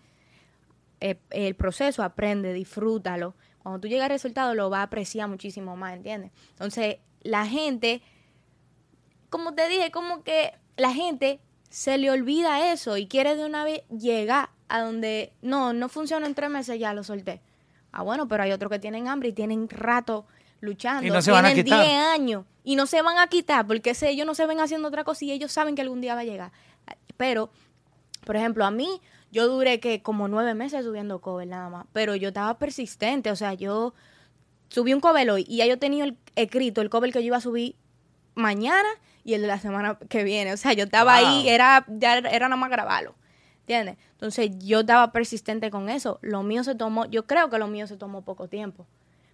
el, 1.01 1.19
el 1.31 1.57
proceso, 1.57 2.05
aprende, 2.05 2.53
disfrútalo. 2.53 3.35
Cuando 3.63 3.81
tú 3.81 3.89
llegas 3.89 4.05
al 4.05 4.11
resultado, 4.11 4.55
lo 4.55 4.71
vas 4.71 4.81
a 4.81 4.85
apreciar 4.85 5.29
muchísimo 5.29 5.77
más, 5.77 5.95
¿entiendes? 5.95 6.31
Entonces, 6.51 6.99
la 7.23 7.45
gente, 7.47 8.03
como 9.31 9.55
te 9.55 9.69
dije, 9.69 9.91
como 9.91 10.23
que 10.23 10.53
la 10.77 10.93
gente 10.93 11.41
se 11.71 11.99
le 11.99 12.11
olvida 12.11 12.73
eso 12.73 12.97
y 12.97 13.07
quiere 13.07 13.37
de 13.37 13.45
una 13.45 13.65
vez 13.65 13.83
llegar 13.89 14.51
a 14.69 14.81
donde, 14.81 15.33
no, 15.41 15.73
no 15.73 15.89
funciona 15.89 16.27
en 16.27 16.35
tres 16.35 16.51
meses, 16.51 16.79
ya 16.79 16.93
lo 16.95 17.03
solté. 17.03 17.41
Ah, 17.93 18.03
bueno, 18.03 18.29
pero 18.29 18.43
hay 18.43 18.53
otros 18.53 18.71
que 18.71 18.79
tienen 18.79 19.09
hambre 19.09 19.31
y 19.31 19.33
tienen 19.33 19.69
rato 19.69 20.27
luchando. 20.61 21.07
Y 21.07 21.11
no 21.11 21.23
se 21.23 21.31
van 21.31 21.47
a 21.47 21.49
tienen 21.49 21.65
quitar. 21.65 21.85
10 21.85 21.97
años 21.97 22.45
y 22.63 22.77
no 22.77 22.87
se 22.87 23.01
van 23.03 23.19
a 23.19 23.27
quitar 23.27 23.67
porque 23.67 23.97
ellos 24.03 24.27
no 24.27 24.35
se 24.35 24.47
ven 24.47 24.61
haciendo 24.61 24.89
otra 24.89 25.05
cosa 25.05 25.25
y 25.25 25.33
ellos 25.33 25.51
saben 25.51 25.75
que 25.75 25.83
algún 25.83 26.01
día 26.01 26.15
va 26.15 26.21
a 26.21 26.25
llegar. 26.25 26.53
Pero 27.17 27.51
por 28.25 28.37
ejemplo, 28.37 28.65
a 28.65 28.71
mí, 28.71 29.01
yo 29.33 29.49
duré 29.49 29.81
que 29.81 30.03
como 30.03 30.29
nueve 30.29 30.55
meses 30.55 30.85
subiendo 30.85 31.21
cover 31.21 31.49
nada 31.49 31.69
más, 31.69 31.87
pero 31.93 32.17
yo 32.17 32.29
estaba 32.29 32.59
persistente, 32.59 33.31
o 33.31 33.37
sea, 33.37 33.55
yo 33.55 33.95
subí 34.69 34.93
un 34.93 35.01
cover 35.01 35.31
hoy 35.31 35.45
y 35.49 35.59
ya 35.59 35.67
yo 35.67 35.79
tenía 35.79 36.05
el, 36.05 36.17
escrito 36.37 36.81
el 36.81 36.91
cover 36.91 37.13
que 37.13 37.21
yo 37.21 37.27
iba 37.27 37.39
a 37.39 37.41
subir 37.41 37.77
mañana 38.35 38.89
y 39.25 39.35
el 39.35 39.43
de 39.43 39.49
la 39.49 39.59
semana 39.59 39.99
que 40.09 40.25
viene, 40.25 40.53
o 40.53 40.57
sea, 40.57 40.73
yo 40.73 40.85
estaba 40.85 41.19
Wow. 41.21 41.29
ahí, 41.29 41.49
era, 41.49 41.85
ya 41.89 42.19
era 42.19 42.49
nada 42.49 42.57
más 42.61 42.71
grabarlo, 42.71 43.15
¿entiendes? 43.61 43.97
Entonces 44.13 44.51
yo 44.59 44.81
estaba 44.81 45.13
persistente 45.13 45.71
con 45.71 45.89
eso, 45.89 46.19
lo 46.23 46.43
mío 46.43 46.65
se 46.65 46.75
tomó, 46.75 47.07
yo 47.07 47.27
creo 47.27 47.51
que 47.51 47.59
lo 47.59 47.67
mío 47.69 47.87
se 47.87 47.97
tomó 47.97 48.23
poco 48.23 48.49
tiempo, 48.49 48.87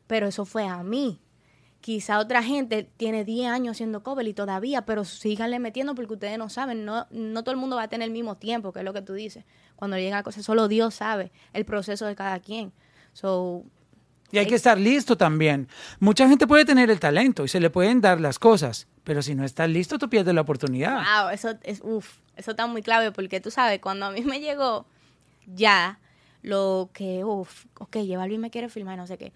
pero 0.07 0.27
eso 0.27 0.45
fue 0.45 0.67
a 0.67 0.83
mí. 0.83 1.21
Quizá 1.81 2.19
otra 2.19 2.43
gente 2.43 2.89
tiene 2.97 3.25
10 3.25 3.49
años 3.49 3.73
haciendo 3.77 4.03
cover 4.03 4.27
y 4.27 4.35
todavía, 4.35 4.83
pero 4.87 5.05
síganle 5.05 5.61
metiendo 5.61 5.95
porque 5.95 6.15
ustedes 6.15 6.37
no 6.37 6.49
saben, 6.49 6.85
no, 6.85 7.07
no 7.11 7.43
todo 7.45 7.53
el 7.53 7.61
mundo 7.61 7.77
va 7.77 7.83
a 7.85 7.89
tener 7.89 8.07
el 8.07 8.13
mismo 8.13 8.37
tiempo, 8.37 8.73
que 8.73 8.81
es 8.81 8.85
lo 8.85 8.93
que 8.93 9.03
tú 9.03 9.13
dices. 9.13 9.45
Cuando 9.77 9.97
llega 9.97 10.19
a 10.19 10.23
cosas, 10.25 10.45
solo 10.45 10.67
Dios 10.67 10.95
sabe 10.97 11.31
el 11.53 11.65
proceso 11.65 12.07
de 12.07 12.17
cada 12.17 12.41
quien. 12.41 12.73
So, 13.13 13.63
Y 14.33 14.39
hay 14.39 14.47
que 14.47 14.57
estar 14.57 14.81
listo 14.81 15.17
también. 15.17 15.69
Mucha 16.01 16.27
gente 16.29 16.47
puede 16.49 16.65
tener 16.65 16.91
el 16.91 16.99
talento 16.99 17.45
y 17.45 17.49
se 17.49 17.61
le 17.61 17.71
pueden 17.71 18.01
dar 18.01 18.21
las 18.21 18.41
cosas, 18.41 18.89
pero 19.07 19.23
si 19.23 19.37
no 19.37 19.45
estás 19.45 19.71
listo, 19.71 20.01
tú 20.01 20.11
pierdes 20.11 20.35
la 20.35 20.41
oportunidad. 20.41 20.97
wow, 20.97 21.31
eso 21.31 21.57
es, 21.63 21.81
uf, 21.85 22.19
eso 22.35 22.51
está 22.51 22.67
muy 22.67 22.83
clave 22.83 23.13
porque 23.13 23.41
tú 23.41 23.53
sabes, 23.53 23.79
cuando 23.79 24.07
a 24.07 24.11
mí 24.11 24.23
me 24.23 24.41
llegó 24.41 24.85
ya 25.47 26.01
lo 26.43 26.91
que, 26.93 27.23
uff, 27.23 27.67
ok, 27.79 27.99
lleva 27.99 28.29
y 28.29 28.37
me 28.37 28.51
quiere 28.51 28.69
filmar 28.69 28.99
no 28.99 29.07
sé 29.07 29.17
qué. 29.17 29.33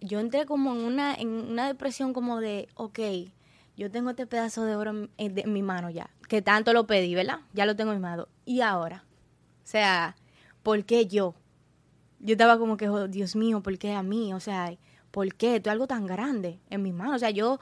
Yo 0.00 0.20
entré 0.20 0.46
como 0.46 0.72
en 0.72 0.78
una, 0.78 1.14
en 1.16 1.28
una 1.28 1.66
depresión 1.66 2.12
como 2.12 2.38
de, 2.38 2.68
ok, 2.74 3.00
yo 3.76 3.90
tengo 3.90 4.10
este 4.10 4.28
pedazo 4.28 4.64
de 4.64 4.76
oro 4.76 5.08
en, 5.18 5.52
mi 5.52 5.62
mano 5.62 5.90
ya, 5.90 6.08
que 6.28 6.40
tanto 6.40 6.72
lo 6.72 6.86
pedí, 6.86 7.16
¿verdad? 7.16 7.40
Ya 7.52 7.66
lo 7.66 7.74
tengo 7.74 7.90
en 7.90 7.98
mi 7.98 8.02
mano. 8.02 8.28
¿Y 8.44 8.60
ahora? 8.60 9.04
O 9.64 9.66
sea, 9.66 10.14
¿por 10.62 10.84
qué 10.84 11.08
yo? 11.08 11.34
Yo 12.20 12.34
estaba 12.34 12.60
como 12.60 12.76
que, 12.76 12.88
oh, 12.88 13.08
Dios 13.08 13.34
mío, 13.34 13.60
¿por 13.60 13.76
qué 13.76 13.92
a 13.92 14.04
mí? 14.04 14.32
O 14.34 14.38
sea, 14.38 14.72
¿por 15.10 15.34
qué? 15.34 15.56
Esto 15.56 15.70
es 15.70 15.72
algo 15.72 15.88
tan 15.88 16.06
grande 16.06 16.60
en 16.70 16.82
mis 16.82 16.94
manos. 16.94 17.16
O 17.16 17.18
sea, 17.18 17.30
yo, 17.30 17.58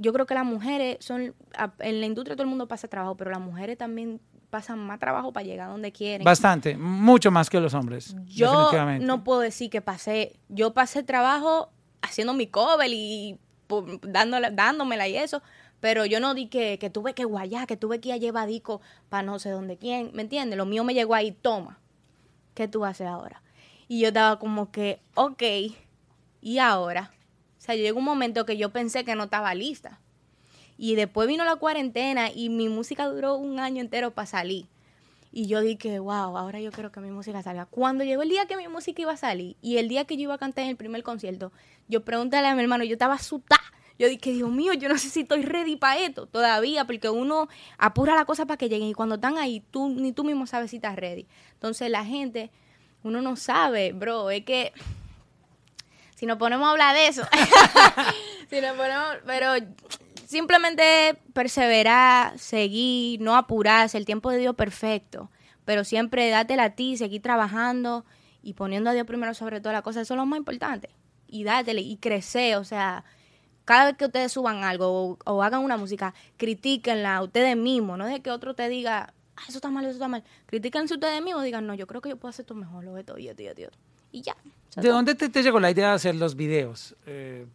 yo 0.00 0.14
creo 0.14 0.24
que 0.24 0.34
las 0.34 0.46
mujeres 0.46 0.96
son, 1.00 1.34
en 1.78 2.00
la 2.00 2.06
industria 2.06 2.34
todo 2.34 2.44
el 2.44 2.48
mundo 2.48 2.66
pasa 2.66 2.88
trabajo, 2.88 3.16
pero 3.16 3.30
las 3.30 3.40
mujeres 3.40 3.76
también 3.76 4.18
pasan 4.48 4.78
más 4.78 4.98
trabajo 4.98 5.30
para 5.32 5.44
llegar 5.44 5.68
donde 5.68 5.92
quieren. 5.92 6.24
Bastante, 6.24 6.76
mucho 6.76 7.30
más 7.30 7.50
que 7.50 7.60
los 7.60 7.74
hombres. 7.74 8.16
Yo 8.26 8.72
no 9.00 9.22
puedo 9.22 9.40
decir 9.40 9.68
que 9.68 9.82
pasé, 9.82 10.40
yo 10.48 10.72
pasé 10.72 11.02
trabajo 11.02 11.70
haciendo 12.00 12.32
mi 12.32 12.46
cover 12.46 12.90
y 12.90 13.38
dándole, 14.02 14.50
dándomela 14.50 15.06
y 15.06 15.16
eso, 15.18 15.42
pero 15.80 16.06
yo 16.06 16.18
no 16.18 16.32
di 16.32 16.46
que, 16.46 16.78
que 16.78 16.88
tuve 16.88 17.12
que 17.14 17.26
guayar, 17.26 17.66
que 17.66 17.76
tuve 17.76 18.00
que 18.00 18.08
ir 18.08 18.14
a 18.14 18.18
llevar 18.18 18.48
disco 18.48 18.80
para 19.10 19.22
no 19.22 19.38
sé 19.38 19.50
dónde 19.50 19.76
quién, 19.76 20.10
¿me 20.14 20.22
entiendes? 20.22 20.56
Lo 20.56 20.64
mío 20.64 20.82
me 20.82 20.94
llegó 20.94 21.14
ahí, 21.14 21.30
toma, 21.30 21.78
¿qué 22.54 22.68
tú 22.68 22.86
haces 22.86 23.06
ahora? 23.06 23.42
Y 23.86 24.00
yo 24.00 24.08
estaba 24.08 24.38
como 24.38 24.70
que, 24.72 25.02
ok, 25.14 25.42
¿y 26.40 26.58
ahora? 26.58 27.12
Sea, 27.70 27.82
llegó 27.82 27.98
un 27.98 28.04
momento 28.04 28.44
que 28.46 28.56
yo 28.56 28.70
pensé 28.70 29.04
que 29.04 29.14
no 29.14 29.24
estaba 29.24 29.54
lista. 29.54 30.00
Y 30.76 30.94
después 30.94 31.28
vino 31.28 31.44
la 31.44 31.56
cuarentena 31.56 32.30
y 32.34 32.48
mi 32.48 32.68
música 32.68 33.06
duró 33.06 33.36
un 33.36 33.60
año 33.60 33.80
entero 33.80 34.12
para 34.12 34.26
salir. 34.26 34.66
Y 35.32 35.46
yo 35.46 35.60
dije, 35.60 35.98
wow, 36.00 36.36
ahora 36.36 36.58
yo 36.58 36.72
quiero 36.72 36.90
que 36.90 37.00
mi 37.00 37.10
música 37.10 37.42
salga. 37.42 37.66
Cuando 37.66 38.02
llegó 38.02 38.22
el 38.22 38.30
día 38.30 38.46
que 38.46 38.56
mi 38.56 38.66
música 38.66 39.02
iba 39.02 39.12
a 39.12 39.16
salir 39.16 39.56
y 39.62 39.76
el 39.76 39.88
día 39.88 40.04
que 40.04 40.16
yo 40.16 40.22
iba 40.22 40.34
a 40.34 40.38
cantar 40.38 40.64
en 40.64 40.70
el 40.70 40.76
primer 40.76 41.02
concierto, 41.02 41.52
yo 41.86 42.04
pregunté 42.04 42.38
a 42.38 42.54
mi 42.54 42.62
hermano, 42.62 42.82
yo 42.84 42.94
estaba 42.94 43.14
asustada. 43.14 43.62
Yo 43.98 44.08
dije, 44.08 44.32
Dios 44.32 44.50
mío, 44.50 44.72
yo 44.72 44.88
no 44.88 44.96
sé 44.96 45.10
si 45.10 45.20
estoy 45.20 45.42
ready 45.42 45.76
para 45.76 46.00
esto 46.00 46.26
todavía, 46.26 46.86
porque 46.86 47.10
uno 47.10 47.48
apura 47.76 48.14
la 48.14 48.24
cosa 48.24 48.46
para 48.46 48.56
que 48.56 48.68
lleguen 48.70 48.88
y 48.88 48.94
cuando 48.94 49.16
están 49.16 49.36
ahí, 49.36 49.62
tú 49.70 49.90
ni 49.90 50.12
tú 50.12 50.24
mismo 50.24 50.46
sabes 50.46 50.70
si 50.70 50.76
estás 50.76 50.96
ready. 50.96 51.26
Entonces 51.52 51.90
la 51.90 52.04
gente, 52.04 52.50
uno 53.02 53.20
no 53.20 53.36
sabe, 53.36 53.92
bro, 53.92 54.30
es 54.30 54.44
que 54.44 54.72
si 56.20 56.26
nos 56.26 56.36
ponemos 56.36 56.68
a 56.68 56.72
hablar 56.72 56.94
de 56.94 57.06
eso, 57.06 57.22
si 58.50 58.60
nos 58.60 58.76
ponemos, 58.76 59.06
pero 59.24 59.54
simplemente 60.26 61.16
perseverar, 61.32 62.38
seguir, 62.38 63.22
no 63.22 63.36
apurarse, 63.36 63.96
el 63.96 64.04
tiempo 64.04 64.30
de 64.30 64.36
Dios 64.36 64.54
perfecto, 64.54 65.30
pero 65.64 65.82
siempre 65.82 66.28
dátela 66.28 66.64
a 66.64 66.70
ti, 66.74 66.98
seguir 66.98 67.22
trabajando 67.22 68.04
y 68.42 68.52
poniendo 68.52 68.90
a 68.90 68.92
Dios 68.92 69.06
primero 69.06 69.32
sobre 69.32 69.60
todas 69.60 69.72
las 69.72 69.80
cosas, 69.80 70.02
eso 70.02 70.12
es 70.12 70.18
lo 70.18 70.26
más 70.26 70.36
importante. 70.36 70.90
Y 71.26 71.44
dátele 71.44 71.80
y 71.80 71.96
crecer, 71.96 72.56
o 72.56 72.64
sea, 72.64 73.02
cada 73.64 73.86
vez 73.86 73.96
que 73.96 74.04
ustedes 74.04 74.30
suban 74.30 74.62
algo 74.62 75.16
o, 75.24 75.42
hagan 75.42 75.64
una 75.64 75.78
música, 75.78 76.12
critíquenla 76.36 77.22
ustedes 77.22 77.56
mismos, 77.56 77.96
no 77.96 78.06
es 78.06 78.20
que 78.20 78.30
otro 78.30 78.52
te 78.52 78.68
diga, 78.68 79.14
ah, 79.36 79.42
eso 79.48 79.56
está 79.56 79.70
mal, 79.70 79.86
eso 79.86 79.94
está 79.94 80.08
mal. 80.08 80.22
Critíquense 80.44 80.92
ustedes 80.92 81.22
mismos, 81.22 81.44
digan, 81.44 81.66
no, 81.66 81.72
yo 81.72 81.86
creo 81.86 82.02
que 82.02 82.10
yo 82.10 82.18
puedo 82.18 82.28
hacer 82.28 82.42
esto 82.42 82.54
mejor, 82.54 82.84
lo 82.84 82.98
esto, 82.98 83.16
y 83.16 83.28
esto, 83.28 83.42
y 83.42 83.46
esto. 83.46 83.70
Y 84.12 84.20
ya. 84.20 84.36
¿De 84.76 84.88
dónde 84.88 85.14
te, 85.14 85.28
te, 85.28 85.42
llegó 85.42 85.58
la 85.58 85.70
idea 85.70 85.88
de 85.88 85.94
hacer 85.94 86.14
los 86.14 86.36
videos? 86.36 86.94
Eh, 87.06 87.46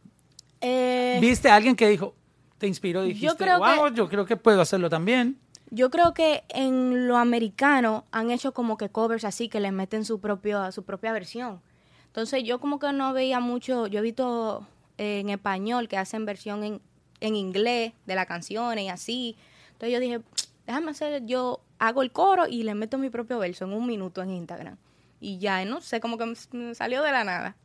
eh, 0.61 1.17
¿Viste 1.21 1.49
a 1.49 1.55
alguien 1.55 1.75
que 1.75 1.87
dijo, 1.87 2.13
te 2.57 2.67
inspiró, 2.67 3.03
dijiste, 3.03 3.25
yo 3.25 3.37
creo 3.37 3.59
wow, 3.59 3.89
que, 3.89 3.95
yo 3.95 4.09
creo 4.09 4.25
que 4.25 4.37
puedo 4.37 4.61
hacerlo 4.61 4.89
también. 4.89 5.37
Yo 5.71 5.89
creo 5.89 6.13
que 6.13 6.43
en 6.49 7.07
lo 7.07 7.17
americano 7.17 8.05
han 8.11 8.31
hecho 8.31 8.53
como 8.53 8.77
que 8.77 8.89
covers 8.89 9.25
así 9.25 9.49
que 9.49 9.59
le 9.59 9.71
meten 9.71 10.05
su 10.05 10.19
propio 10.19 10.71
su 10.71 10.83
propia 10.83 11.11
versión. 11.11 11.61
Entonces 12.07 12.43
yo 12.43 12.59
como 12.59 12.79
que 12.79 12.91
no 12.93 13.13
veía 13.13 13.39
mucho, 13.39 13.87
yo 13.87 13.99
he 13.99 14.01
visto 14.01 14.65
eh, 14.97 15.19
en 15.19 15.29
español 15.29 15.87
que 15.87 15.97
hacen 15.97 16.25
versión 16.25 16.63
en, 16.63 16.81
en 17.19 17.35
inglés 17.35 17.93
de 18.05 18.15
las 18.15 18.25
canciones 18.25 18.85
y 18.85 18.89
así. 18.89 19.35
Entonces 19.73 19.93
yo 19.93 19.99
dije, 19.99 20.21
déjame 20.65 20.91
hacer, 20.91 21.25
yo 21.25 21.59
hago 21.79 22.01
el 22.03 22.11
coro 22.11 22.47
y 22.47 22.63
le 22.63 22.73
meto 22.73 22.97
mi 22.97 23.09
propio 23.09 23.39
verso 23.39 23.65
en 23.65 23.73
un 23.73 23.85
minuto 23.85 24.21
en 24.21 24.31
Instagram. 24.31 24.77
Y 25.25 25.39
ya, 25.39 25.65
no 25.65 25.81
sé, 25.81 25.99
como 25.99 26.19
que 26.19 26.35
me 26.51 26.75
salió 26.75 27.01
de 27.01 27.11
la 27.11 27.23
nada. 27.23 27.55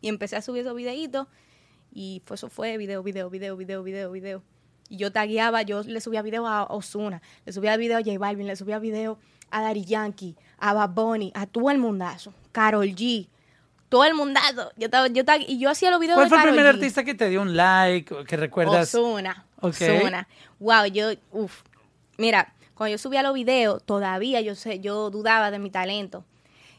Y 0.00 0.08
empecé 0.08 0.36
a 0.36 0.40
subir 0.40 0.62
esos 0.62 0.74
videitos 0.74 1.26
y 1.92 2.22
pues 2.24 2.40
eso 2.40 2.48
fue 2.48 2.78
video, 2.78 3.02
video, 3.02 3.28
video, 3.28 3.58
video, 3.58 3.82
video, 3.82 4.10
video. 4.10 4.42
Y 4.88 4.96
yo 4.96 5.12
tagueaba, 5.12 5.60
yo 5.60 5.82
le 5.82 6.00
subía 6.00 6.22
video 6.22 6.46
a 6.46 6.64
Osuna, 6.64 7.20
le 7.44 7.52
subía 7.52 7.76
video 7.76 7.98
a 7.98 8.00
J 8.00 8.16
Balvin, 8.18 8.46
le 8.46 8.56
subía 8.56 8.78
video 8.78 9.18
a 9.50 9.60
Daddy 9.60 9.84
Yankee, 9.84 10.34
a 10.56 10.72
Bad 10.72 10.94
Bunny, 10.94 11.30
a 11.34 11.44
todo 11.44 11.70
el 11.70 11.76
mundazo, 11.76 12.32
Carol 12.52 12.86
G, 12.86 13.28
todo 13.90 14.06
el 14.06 14.14
mundazo. 14.14 14.72
Yo 14.78 14.86
estaba, 14.86 15.06
yo 15.08 15.22
y 15.46 15.58
yo 15.58 15.68
hacía 15.68 15.90
los 15.90 16.00
videos 16.00 16.16
¿Cuál 16.16 16.30
de 16.30 16.34
fue 16.34 16.42
el 16.42 16.54
primer 16.54 16.72
G. 16.72 16.74
artista 16.74 17.04
que 17.04 17.12
te 17.12 17.28
dio 17.28 17.42
un 17.42 17.54
like, 17.54 18.24
que 18.24 18.36
recuerdas? 18.38 18.94
Osuna. 18.94 19.44
Ok. 19.60 19.74
Osuna. 19.74 20.26
Wow, 20.58 20.86
yo, 20.86 21.10
uff. 21.32 21.64
Mira, 22.16 22.54
cuando 22.74 22.92
yo 22.92 22.96
subía 22.96 23.22
los 23.22 23.34
videos, 23.34 23.84
todavía 23.84 24.40
yo 24.40 24.54
sé, 24.54 24.80
yo 24.80 25.10
dudaba 25.10 25.50
de 25.50 25.58
mi 25.58 25.70
talento. 25.70 26.24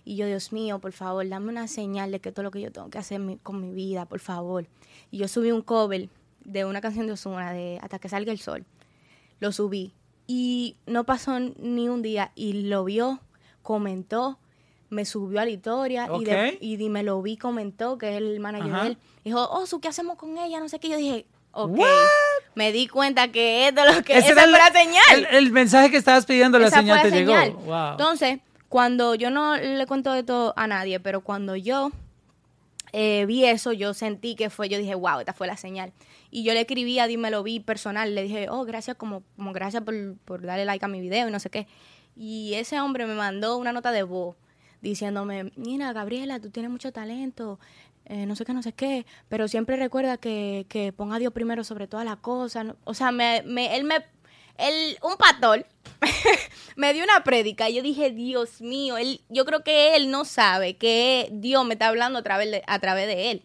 Y 0.03 0.15
yo, 0.15 0.25
Dios 0.25 0.51
mío, 0.51 0.79
por 0.79 0.91
favor, 0.93 1.27
dame 1.27 1.50
una 1.50 1.67
señal 1.67 2.12
de 2.12 2.20
que 2.20 2.31
todo 2.31 2.43
lo 2.43 2.51
que 2.51 2.60
yo 2.62 2.72
tengo 2.72 2.89
que 2.89 2.98
hacer 2.98 3.20
mi- 3.20 3.38
con 3.38 3.62
mi 3.62 3.72
vida, 3.72 4.05
por 4.05 4.20
favor. 4.20 4.65
Y 5.12 5.17
yo 5.20 5.27
subí 5.27 5.51
un 5.51 5.62
cover 5.62 6.10
de 6.43 6.65
una 6.65 6.81
canción 6.81 7.05
de 7.08 7.13
Osuna, 7.13 7.51
de 7.53 7.79
Hasta 7.84 8.00
que 8.00 8.10
salga 8.10 8.31
el 8.31 8.39
sol. 8.39 8.65
Lo 9.39 9.51
subí. 9.51 9.93
Y 10.27 10.75
no 10.88 11.03
pasó 11.03 11.39
ni 11.39 11.88
un 11.89 12.01
día. 12.01 12.31
Y 12.36 12.53
lo 12.63 12.84
vio, 12.84 13.20
comentó, 13.62 14.39
me 14.89 15.05
subió 15.05 15.39
a 15.39 15.46
la 15.46 15.51
historia 15.51 16.10
y, 16.20 16.24
de- 16.25 16.58
y, 16.60 16.77
me 16.89 17.03
lo 17.03 17.22
vi, 17.22 17.38
comentó, 17.38 17.98
que 17.98 18.10
es 18.12 18.17
el 18.17 18.39
manager 18.39 18.74
Ajá. 18.74 18.84
de 18.84 18.89
él. 18.89 18.98
Dijo, 19.24 19.41
oh, 19.43 19.65
¿qué 19.79 19.88
hacemos 19.88 20.17
con 20.17 20.38
ella? 20.38 20.60
No 20.60 20.67
sé 20.67 20.79
qué. 20.79 20.89
Yo 20.89 20.98
dije, 20.98 21.25
ok. 21.51 21.77
What? 21.77 21.88
Me 22.55 22.72
di 22.72 22.88
cuenta 22.88 23.31
que 23.31 23.67
esto 23.67 23.81
es 23.86 23.96
lo 23.96 24.03
que 24.03 24.17
Ese 24.17 24.31
esa 24.31 24.43
era 24.43 24.50
fue 24.50 24.51
la 24.60 24.72
señal. 24.72 25.27
El, 25.29 25.36
el 25.46 25.51
mensaje 25.51 25.89
que 25.91 25.98
estabas 25.98 26.25
pidiendo, 26.25 26.60
la 26.60 26.70
señal 26.72 27.01
te 27.01 27.10
señal. 27.12 27.50
llegó. 27.50 27.60
Wow. 27.62 27.91
Entonces, 27.91 28.39
cuando 28.72 29.16
yo 29.16 29.32
no 29.32 29.58
le 29.58 29.86
cuento 29.86 30.13
esto 30.13 30.54
a 30.56 30.66
nadie, 30.66 31.01
pero 31.01 31.20
cuando 31.20 31.58
yo 31.58 31.92
eh, 32.94 33.25
vi 33.25 33.44
eso, 33.44 33.74
yo 33.74 33.94
sentí 33.94 34.36
que 34.36 34.50
fue, 34.50 34.70
yo 34.70 34.78
dije, 34.78 34.96
wow, 34.96 35.20
esta 35.20 35.34
fue 35.34 35.46
la 35.46 35.58
señal. 35.58 35.92
Y 36.30 36.44
yo 36.44 36.54
le 36.54 36.62
escribí 36.62 36.98
a 36.98 37.06
Dímelo 37.06 37.44
Vi 37.44 37.60
personal, 37.60 38.16
le 38.16 38.24
dije, 38.24 38.48
oh, 38.50 38.63
gracias, 38.63 38.96
como, 38.96 39.24
como 39.36 39.51
gracias 39.51 39.84
por, 39.84 40.16
por 40.24 40.44
darle 40.44 40.63
like 40.63 40.86
a 40.86 40.88
mi 40.88 41.01
video 41.01 41.28
y 41.28 41.32
no 41.32 41.42
sé 41.42 41.50
qué. 41.50 41.68
Y 42.16 42.54
ese 42.54 42.80
hombre 42.80 43.06
me 43.06 43.13
mandó 43.13 43.58
una 43.58 43.74
nota 43.74 43.92
de 43.92 44.04
voz 44.04 44.38
diciéndome, 44.80 45.51
mira, 45.58 45.92
Gabriela, 45.92 46.40
tú 46.40 46.50
tienes 46.50 46.72
mucho 46.72 46.94
talento, 46.94 47.60
eh, 48.06 48.25
no 48.25 48.38
sé 48.38 48.46
qué, 48.46 48.54
no 48.54 48.63
sé 48.63 48.72
qué, 48.72 49.06
pero 49.28 49.50
siempre 49.50 49.75
recuerda 49.75 50.16
que, 50.16 50.66
que 50.70 50.94
ponga 50.94 51.18
a 51.18 51.20
Dios 51.20 51.34
primero 51.34 51.66
sobre 51.66 51.88
todas 51.88 52.06
las 52.06 52.20
cosas. 52.20 52.68
O 52.86 52.94
sea, 52.94 53.12
me, 53.12 53.44
me, 53.46 53.75
él 53.75 53.84
me, 53.84 53.96
él, 54.58 54.98
un 55.01 55.15
pastor, 55.17 55.65
me 56.75 56.93
dio 56.93 57.03
una 57.03 57.24
prédica 57.24 57.70
y 57.70 57.75
yo 57.75 57.81
dije, 57.84 58.12
Dios 58.12 58.62
mío, 58.62 58.98
él, 58.98 59.22
yo 59.29 59.46
creo 59.46 59.63
que 59.63 59.96
él 59.96 60.10
no 60.12 60.25
sabe 60.25 60.75
que 60.77 61.29
Dios 61.31 61.65
me 61.65 61.74
está 61.74 61.88
hablando 61.88 62.20
a 62.20 62.24
través 62.24 62.50
de, 62.51 62.63
a 62.67 62.79
través 62.79 63.08
de 63.08 63.31
él. 63.31 63.43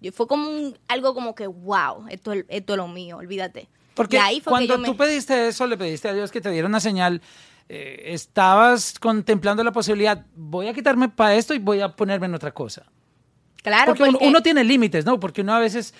Yo, 0.00 0.12
fue 0.12 0.26
como 0.26 0.48
un, 0.48 0.76
algo 0.88 1.14
como 1.14 1.34
que, 1.34 1.46
wow, 1.46 2.06
esto, 2.08 2.32
es- 2.32 2.44
esto 2.48 2.72
es 2.72 2.76
lo 2.76 2.88
mío, 2.88 3.18
olvídate. 3.18 3.68
Porque 3.94 4.18
ahí 4.18 4.40
fue 4.40 4.50
que 4.60 4.66
cuando 4.66 4.78
me- 4.78 4.88
tú 4.88 4.96
pediste 4.96 5.48
eso, 5.48 5.66
le 5.66 5.76
pediste 5.76 6.08
a 6.08 6.14
Dios 6.14 6.30
que 6.32 6.40
te 6.40 6.50
diera 6.50 6.66
una 6.68 6.80
señal. 6.80 7.20
eh, 7.68 8.12
estabas 8.12 8.98
contemplando 8.98 9.62
la 9.64 9.72
posibilidad, 9.72 10.26
voy 10.34 10.66
a 10.68 10.74
quitarme 10.74 11.08
para 11.08 11.36
esto 11.36 11.54
y 11.54 11.58
voy 11.58 11.80
a 11.80 11.88
ponerme 11.94 12.26
en 12.26 12.34
otra 12.34 12.52
cosa. 12.52 12.84
Claro, 13.62 13.86
porque, 13.86 14.02
uno- 14.02 14.12
porque- 14.12 14.26
uno, 14.26 14.42
tiene 14.42 14.64
límites, 14.64 15.06
¿no? 15.06 15.18
Porque 15.20 15.40
uno 15.42 15.54
a 15.54 15.60
veces 15.60 15.94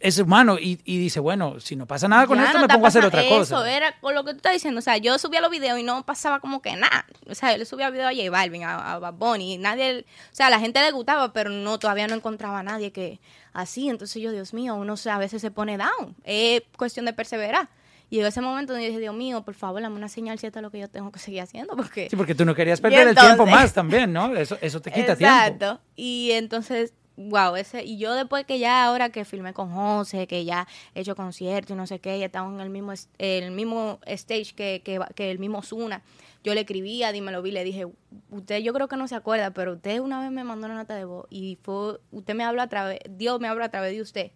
es 0.00 0.18
humano 0.18 0.58
y, 0.58 0.80
y 0.84 0.98
dice, 0.98 1.20
bueno, 1.20 1.60
si 1.60 1.76
no 1.76 1.86
pasa 1.86 2.08
nada 2.08 2.26
con 2.26 2.38
Ya 2.38 2.46
esto, 2.46 2.58
no 2.58 2.66
me 2.66 2.72
pongo 2.72 2.86
a 2.86 2.88
hacer 2.88 3.04
otra 3.04 3.26
cosa. 3.28 3.54
Eso 3.56 3.64
era 3.64 3.98
con 4.00 4.14
lo 4.14 4.24
que 4.24 4.32
tú 4.32 4.38
estás 4.38 4.52
diciendo. 4.52 4.78
O 4.78 4.82
sea, 4.82 4.96
yo 4.98 5.18
subía 5.18 5.40
los 5.40 5.50
videos 5.50 5.78
y 5.78 5.82
no 5.82 6.04
pasaba 6.04 6.40
como 6.40 6.60
que 6.60 6.76
nada. 6.76 7.06
O 7.28 7.34
sea, 7.34 7.52
yo 7.52 7.58
le 7.58 7.64
subía 7.64 7.90
videos 7.90 8.12
a 8.12 8.14
J 8.14 8.30
Balvin, 8.30 8.64
a, 8.64 8.94
a 8.94 8.98
Bad 8.98 9.14
Bunny, 9.14 9.54
y 9.54 9.58
nadie, 9.58 10.00
o 10.00 10.34
sea, 10.34 10.48
a 10.48 10.50
la 10.50 10.60
gente 10.60 10.80
le 10.80 10.90
gustaba, 10.90 11.32
pero 11.32 11.50
no, 11.50 11.78
todavía 11.78 12.06
no 12.06 12.14
encontraba 12.14 12.60
a 12.60 12.62
nadie 12.62 12.92
que 12.92 13.20
así. 13.52 13.88
Entonces 13.88 14.20
yo, 14.22 14.32
Dios 14.32 14.52
mío, 14.52 14.74
uno 14.74 14.94
a 15.10 15.18
veces 15.18 15.40
se 15.40 15.50
pone 15.50 15.78
down. 15.78 16.14
Es 16.24 16.62
cuestión 16.76 17.06
de 17.06 17.12
perseverar. 17.12 17.68
Y 18.10 18.16
llegó 18.16 18.28
ese 18.28 18.40
momento 18.42 18.72
donde 18.72 18.84
yo 18.84 18.88
dije, 18.90 19.00
Dios 19.00 19.14
mío, 19.14 19.42
por 19.42 19.54
favor, 19.54 19.80
dame 19.80 19.96
una 19.96 20.08
señal 20.08 20.34
esto 20.34 20.58
es 20.58 20.62
lo 20.62 20.70
que 20.70 20.78
yo 20.78 20.88
tengo 20.88 21.10
que 21.10 21.18
seguir 21.18 21.40
haciendo, 21.40 21.74
porque... 21.74 22.08
Sí, 22.10 22.16
porque 22.16 22.34
tú 22.34 22.44
no 22.44 22.54
querías 22.54 22.80
perder 22.80 23.08
el 23.08 23.16
tiempo 23.16 23.46
más 23.46 23.72
también, 23.72 24.12
¿no? 24.12 24.34
Eso, 24.36 24.58
eso 24.60 24.80
te 24.80 24.92
quita 24.92 25.16
tiempo. 25.16 25.34
Exacto. 25.34 25.80
Y 25.96 26.32
entonces, 26.32 26.92
wow, 27.16 27.56
ese, 27.56 27.84
y 27.84 27.96
yo 27.98 28.14
después 28.14 28.44
que 28.44 28.58
ya 28.58 28.84
ahora 28.84 29.10
que 29.10 29.24
filmé 29.24 29.52
con 29.52 29.70
José, 29.70 30.26
que 30.26 30.44
ya 30.44 30.66
he 30.94 31.00
hecho 31.00 31.14
conciertos 31.14 31.74
y 31.74 31.76
no 31.76 31.86
sé 31.86 32.00
qué, 32.00 32.18
ya 32.18 32.26
estamos 32.26 32.54
en 32.54 32.60
el 32.60 32.70
mismo, 32.70 32.92
el 33.18 33.50
mismo 33.52 34.00
stage 34.06 34.54
que, 34.54 34.82
que, 34.84 35.00
que 35.14 35.30
el 35.30 35.38
mismo 35.38 35.62
Zuna, 35.62 36.02
yo 36.42 36.52
le 36.54 36.60
escribía, 36.60 37.10
dímelo, 37.12 37.40
vi, 37.40 37.52
le 37.52 37.64
dije, 37.64 37.86
usted 38.30 38.58
yo 38.58 38.72
creo 38.74 38.88
que 38.88 38.96
no 38.96 39.08
se 39.08 39.14
acuerda, 39.14 39.52
pero 39.52 39.74
usted 39.74 40.00
una 40.00 40.20
vez 40.20 40.30
me 40.30 40.44
mandó 40.44 40.66
una 40.66 40.74
nota 40.74 40.94
de 40.94 41.04
voz 41.04 41.26
y 41.30 41.58
fue, 41.62 41.98
usted 42.12 42.34
me 42.34 42.44
habló 42.44 42.62
a 42.62 42.68
través, 42.68 43.00
Dios 43.08 43.40
me 43.40 43.48
habló 43.48 43.64
a 43.64 43.70
través 43.70 43.92
de 43.92 44.02
usted. 44.02 44.30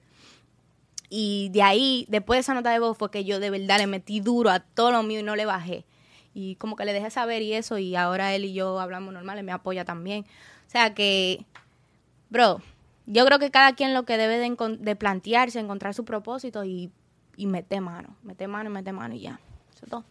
Y 1.10 1.48
de 1.52 1.62
ahí, 1.62 2.06
después 2.08 2.36
de 2.36 2.40
esa 2.40 2.54
nota 2.54 2.70
de 2.70 2.78
voz, 2.78 2.96
fue 2.96 3.10
que 3.10 3.24
yo 3.24 3.40
de 3.40 3.50
verdad 3.50 3.78
le 3.78 3.86
metí 3.86 4.20
duro 4.20 4.50
a 4.50 4.60
todo 4.60 4.90
lo 4.90 5.02
mío 5.02 5.20
y 5.20 5.22
no 5.22 5.36
le 5.36 5.46
bajé. 5.46 5.84
Y 6.34 6.56
como 6.56 6.76
que 6.76 6.84
le 6.84 6.92
dejé 6.92 7.10
saber 7.10 7.42
y 7.42 7.54
eso, 7.54 7.78
y 7.78 7.96
ahora 7.96 8.34
él 8.34 8.44
y 8.44 8.52
yo 8.52 8.78
hablamos 8.78 9.12
normal, 9.12 9.38
él 9.38 9.44
me 9.44 9.52
apoya 9.52 9.84
también. 9.84 10.24
O 10.66 10.70
sea 10.70 10.94
que, 10.94 11.44
bro, 12.30 12.60
yo 13.06 13.24
creo 13.24 13.38
que 13.38 13.50
cada 13.50 13.74
quien 13.74 13.94
lo 13.94 14.04
que 14.04 14.16
debe 14.16 14.38
de, 14.38 14.96
plantearse, 14.96 15.58
encontrar 15.60 15.94
su 15.94 16.04
propósito 16.04 16.64
y, 16.64 16.90
y 17.36 17.46
meter 17.46 17.80
mano, 17.80 18.10
meter 18.22 18.48
mano 18.48 18.70
y 18.70 18.72
meter 18.72 18.92
mano 18.92 19.14
y 19.14 19.20
ya. 19.20 19.40
Eso 19.74 19.84
es 19.84 19.90
todo. 19.90 20.04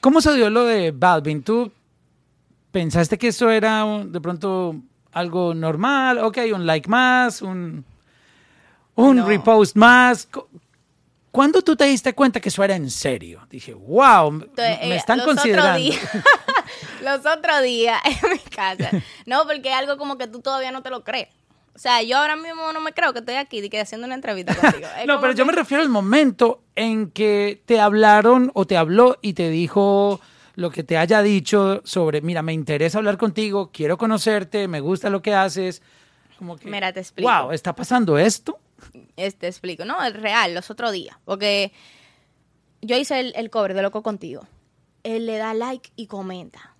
¿Cómo 0.00 0.20
se 0.20 0.34
dio 0.34 0.50
lo 0.50 0.64
de 0.64 0.90
Balvin? 0.92 1.42
¿Tú 1.42 1.72
pensaste 2.70 3.16
que 3.18 3.28
eso 3.28 3.50
era 3.50 3.84
un- 3.84 4.12
de 4.12 4.20
pronto 4.20 4.76
algo 5.12 5.54
normal? 5.54 6.18
Ok, 6.18 6.38
un 6.54 6.66
like 6.66 6.88
más, 6.88 7.40
un, 7.42 7.84
un 8.94 9.16
No. 9.16 9.26
repost 9.26 9.76
más. 9.76 10.28
Cu- 11.36 11.40
¿Cuándo 11.40 11.62
tú 11.62 11.76
te 11.76 11.84
diste 11.84 12.14
cuenta 12.14 12.40
que 12.40 12.48
eso 12.48 12.64
era 12.64 12.74
en 12.76 12.90
serio? 12.90 13.46
Dije, 13.50 13.74
wow, 13.74 14.30
me- 14.30 14.44
Entonces, 14.44 14.78
me 14.80 14.94
eh, 14.94 14.96
están 14.96 15.18
los 15.18 15.26
considerando. 15.26 15.78
días- 15.78 16.00
los 17.02 17.26
otros 17.26 17.62
días 17.62 18.00
en 18.24 18.30
mi 18.32 18.38
casa. 18.38 18.90
No, 19.26 19.44
porque 19.46 19.68
es 19.68 19.74
algo 19.74 19.96
como 19.98 20.16
que 20.18 20.26
tú 20.26 20.40
todavía 20.40 20.70
no 20.72 20.82
te 20.82 20.90
lo 20.90 21.04
crees. 21.04 21.28
O 21.74 21.78
sea, 21.78 22.02
yo 22.02 22.16
ahora 22.16 22.36
mismo 22.36 22.72
no 22.72 22.80
me 22.80 22.92
creo 22.92 23.12
que 23.12 23.18
estoy 23.18 23.34
aquí 23.34 23.58
y 23.58 23.68
que 23.68 23.78
haciendo 23.80 24.06
una 24.06 24.14
entrevista 24.14 24.54
contigo. 24.60 24.88
No, 25.06 25.20
pero 25.20 25.32
yo 25.34 25.44
me 25.44 25.52
refiero 25.52 25.82
al 25.82 25.90
momento 25.90 26.62
en 26.74 27.10
que 27.10 27.62
te 27.66 27.80
hablaron 27.80 28.50
o 28.54 28.66
te 28.66 28.76
habló 28.78 29.18
y 29.20 29.34
te 29.34 29.50
dijo 29.50 30.20
lo 30.54 30.70
que 30.70 30.84
te 30.84 30.96
haya 30.96 31.20
dicho 31.20 31.82
sobre, 31.84 32.22
mira, 32.22 32.40
me 32.42 32.54
interesa 32.54 32.96
hablar 32.96 33.18
contigo, 33.18 33.70
quiero 33.74 33.98
conocerte, 33.98 34.68
me 34.68 34.80
gusta 34.80 35.10
lo 35.10 35.20
que 35.20 35.34
haces. 35.34 35.82
Como 36.38 36.56
que, 36.56 36.68
Mira, 36.70 36.92
te 36.94 37.00
explico. 37.00 37.30
Wow, 37.30 37.52
¿está 37.52 37.74
pasando 37.74 38.16
esto? 38.18 38.58
Este 39.16 39.46
explico, 39.48 39.84
no, 39.84 40.02
el 40.04 40.14
real, 40.14 40.54
los 40.54 40.70
otros 40.70 40.92
días. 40.92 41.16
Porque 41.24 41.72
yo 42.82 42.96
hice 42.96 43.20
el, 43.20 43.32
el 43.36 43.50
cover 43.50 43.74
de 43.74 43.82
Loco 43.82 44.02
Contigo. 44.02 44.46
él 45.02 45.26
le 45.26 45.36
da 45.38 45.54
like 45.54 45.90
y 45.96 46.06
comenta. 46.06 46.74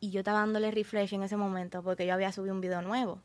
Y 0.00 0.10
yo 0.10 0.20
estaba 0.20 0.40
dándole 0.40 0.70
refresh 0.70 1.14
en 1.14 1.22
ese 1.22 1.36
momento 1.36 1.82
porque 1.82 2.06
yo 2.06 2.14
había 2.14 2.30
subido 2.32 2.54
un 2.54 2.60
video 2.60 2.82
nuevo. 2.82 3.20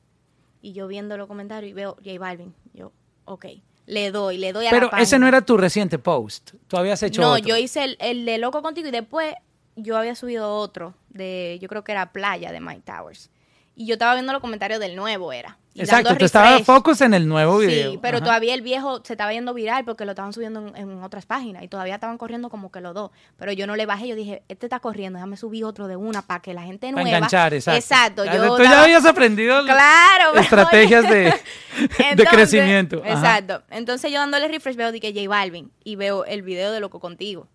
Y 0.61 0.73
yo 0.73 0.87
viendo 0.87 1.17
los 1.17 1.27
comentarios 1.27 1.69
y 1.69 1.73
veo 1.73 1.95
J 2.03 2.17
Balvin. 2.19 2.53
Yo, 2.73 2.91
ok. 3.25 3.45
Le 3.85 4.11
doy, 4.11 4.37
le 4.37 4.53
doy 4.53 4.67
a 4.67 4.69
Pero 4.69 4.85
la 4.85 4.91
página. 4.91 5.03
ese 5.03 5.19
no 5.19 5.27
era 5.27 5.41
tu 5.41 5.57
reciente 5.57 5.97
post. 5.97 6.51
Tú 6.67 6.77
habías 6.77 7.01
hecho 7.03 7.21
No, 7.21 7.33
otro. 7.33 7.45
yo 7.45 7.57
hice 7.57 7.83
el, 7.83 7.97
el 7.99 8.25
de 8.25 8.37
Loco 8.37 8.61
Contigo 8.61 8.87
y 8.87 8.91
después 8.91 9.33
yo 9.75 9.97
había 9.97 10.15
subido 10.15 10.53
otro 10.55 10.93
de, 11.09 11.57
yo 11.61 11.67
creo 11.69 11.83
que 11.83 11.91
era 11.93 12.11
Playa 12.11 12.51
de 12.51 12.59
Mike 12.59 12.83
Towers. 12.85 13.29
Y 13.75 13.85
yo 13.85 13.93
estaba 13.93 14.13
viendo 14.13 14.31
los 14.33 14.41
comentarios 14.41 14.79
del 14.79 14.95
nuevo, 14.95 15.31
era. 15.33 15.57
Exacto, 15.79 16.15
tú 16.17 16.25
estabas 16.25 16.63
focus 16.63 17.01
en 17.01 17.13
el 17.13 17.27
nuevo 17.27 17.57
video. 17.57 17.91
Sí, 17.91 17.99
pero 18.01 18.17
Ajá. 18.17 18.25
todavía 18.25 18.53
el 18.53 18.61
viejo 18.61 19.01
se 19.03 19.13
estaba 19.13 19.31
yendo 19.33 19.53
viral 19.53 19.85
porque 19.85 20.05
lo 20.05 20.11
estaban 20.11 20.33
subiendo 20.33 20.67
en, 20.67 20.75
en 20.75 21.03
otras 21.03 21.25
páginas 21.25 21.63
y 21.63 21.67
todavía 21.67 21.95
estaban 21.95 22.17
corriendo 22.17 22.49
como 22.49 22.71
que 22.71 22.81
los 22.81 22.93
dos. 22.93 23.11
Pero 23.37 23.51
yo 23.51 23.65
no 23.67 23.75
le 23.75 23.85
bajé, 23.85 24.07
yo 24.07 24.15
dije, 24.15 24.43
este 24.49 24.65
está 24.65 24.79
corriendo, 24.79 25.17
déjame 25.17 25.37
subir 25.37 25.65
otro 25.65 25.87
de 25.87 25.95
una 25.95 26.21
para 26.21 26.41
que 26.41 26.53
la 26.53 26.63
gente 26.63 26.91
Para 26.91 27.03
nueva. 27.03 27.17
enganchar, 27.17 27.53
exacto. 27.53 27.77
Exacto, 27.79 28.25
Ya- 28.25 28.35
yo 28.35 28.55
Tú 28.55 28.63
ya 28.63 28.83
habías 28.83 29.05
aprendido 29.05 29.63
Claro, 29.65 30.35
estrategias 30.39 31.09
de, 31.09 31.33
crecimiento. 32.29 33.01
Ajá. 33.03 33.13
Exacto. 33.13 33.63
Entonces 33.69 34.11
yo 34.11 34.19
dándole 34.19 34.47
refresh 34.47 34.75
veo 34.75 34.91
de 34.91 34.99
que 34.99 35.13
J 35.13 35.27
Balvin 35.29 35.71
y 35.83 35.95
veo 35.95 36.25
el 36.25 36.41
video 36.41 36.71
de 36.71 36.79
Loco 36.79 36.99
Contigo. 36.99 37.47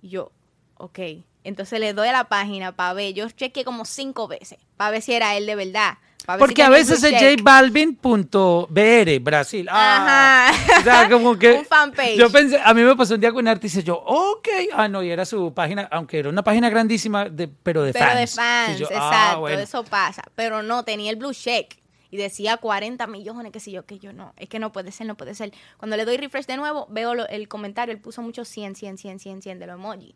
Y 0.00 0.10
yo, 0.10 0.32
ok. 0.76 0.98
Entonces 1.44 1.80
le 1.80 1.92
doy 1.94 2.08
a 2.08 2.12
la 2.12 2.24
página 2.24 2.72
para 2.72 2.92
ver. 2.92 3.14
Yo 3.14 3.28
chequeé 3.30 3.64
como 3.64 3.84
cinco 3.84 4.28
veces 4.28 4.58
para 4.76 4.90
ver 4.90 5.02
si 5.02 5.14
era 5.14 5.36
él 5.36 5.46
de 5.46 5.54
verdad. 5.54 5.98
Si 6.34 6.38
Porque 6.40 6.62
a 6.62 6.68
veces 6.68 7.02
es 7.02 7.40
jbalvin.br, 7.40 9.20
Brasil. 9.20 9.66
Ah, 9.70 10.48
Ajá. 10.50 10.80
O 10.80 10.82
sea, 10.82 11.08
como 11.08 11.38
que. 11.38 11.52
Un 11.58 11.64
fanpage. 11.64 12.16
Yo 12.16 12.30
pensé, 12.30 12.60
a 12.62 12.74
mí 12.74 12.82
me 12.82 12.94
pasó 12.96 13.14
un 13.14 13.20
día 13.20 13.30
con 13.30 13.40
un 13.40 13.48
artista 13.48 13.80
y 13.80 13.82
yo, 13.82 13.96
ok. 14.04 14.48
Ah, 14.74 14.88
no, 14.88 15.02
y 15.02 15.10
era 15.10 15.24
su 15.24 15.52
página, 15.54 15.88
aunque 15.90 16.18
era 16.18 16.28
una 16.28 16.42
página 16.42 16.68
grandísima, 16.70 17.28
de, 17.28 17.48
pero 17.48 17.82
de 17.82 17.92
Pero 17.92 18.04
fans. 18.06 18.16
de 18.16 18.24
Y 18.24 18.26
fans, 18.28 18.78
yo, 18.78 18.86
ah, 18.90 18.94
exacto. 19.10 19.40
bueno. 19.40 19.58
Eso 19.58 19.84
pasa. 19.84 20.22
Pero 20.34 20.62
no, 20.62 20.84
tenía 20.84 21.10
el 21.10 21.16
blue 21.16 21.32
check. 21.32 21.74
Y 22.10 22.16
decía 22.16 22.56
40 22.56 23.06
millones, 23.06 23.52
qué 23.52 23.60
sé 23.60 23.70
yo, 23.70 23.84
que 23.84 23.98
yo 23.98 24.14
no. 24.14 24.32
Es 24.38 24.48
que 24.48 24.58
no 24.58 24.72
puede 24.72 24.92
ser, 24.92 25.06
no 25.06 25.14
puede 25.14 25.34
ser. 25.34 25.52
Cuando 25.76 25.94
le 25.98 26.06
doy 26.06 26.16
refresh 26.16 26.46
de 26.46 26.56
nuevo, 26.56 26.86
veo 26.88 27.14
lo- 27.14 27.28
el 27.28 27.48
comentario. 27.48 27.92
Él 27.94 28.00
puso 28.00 28.22
mucho 28.22 28.46
100, 28.46 28.76
100, 28.76 28.96
100, 28.96 29.18
100, 29.18 29.42
100 29.42 29.58
de 29.58 29.66
los 29.66 29.74
emojis. 29.74 30.14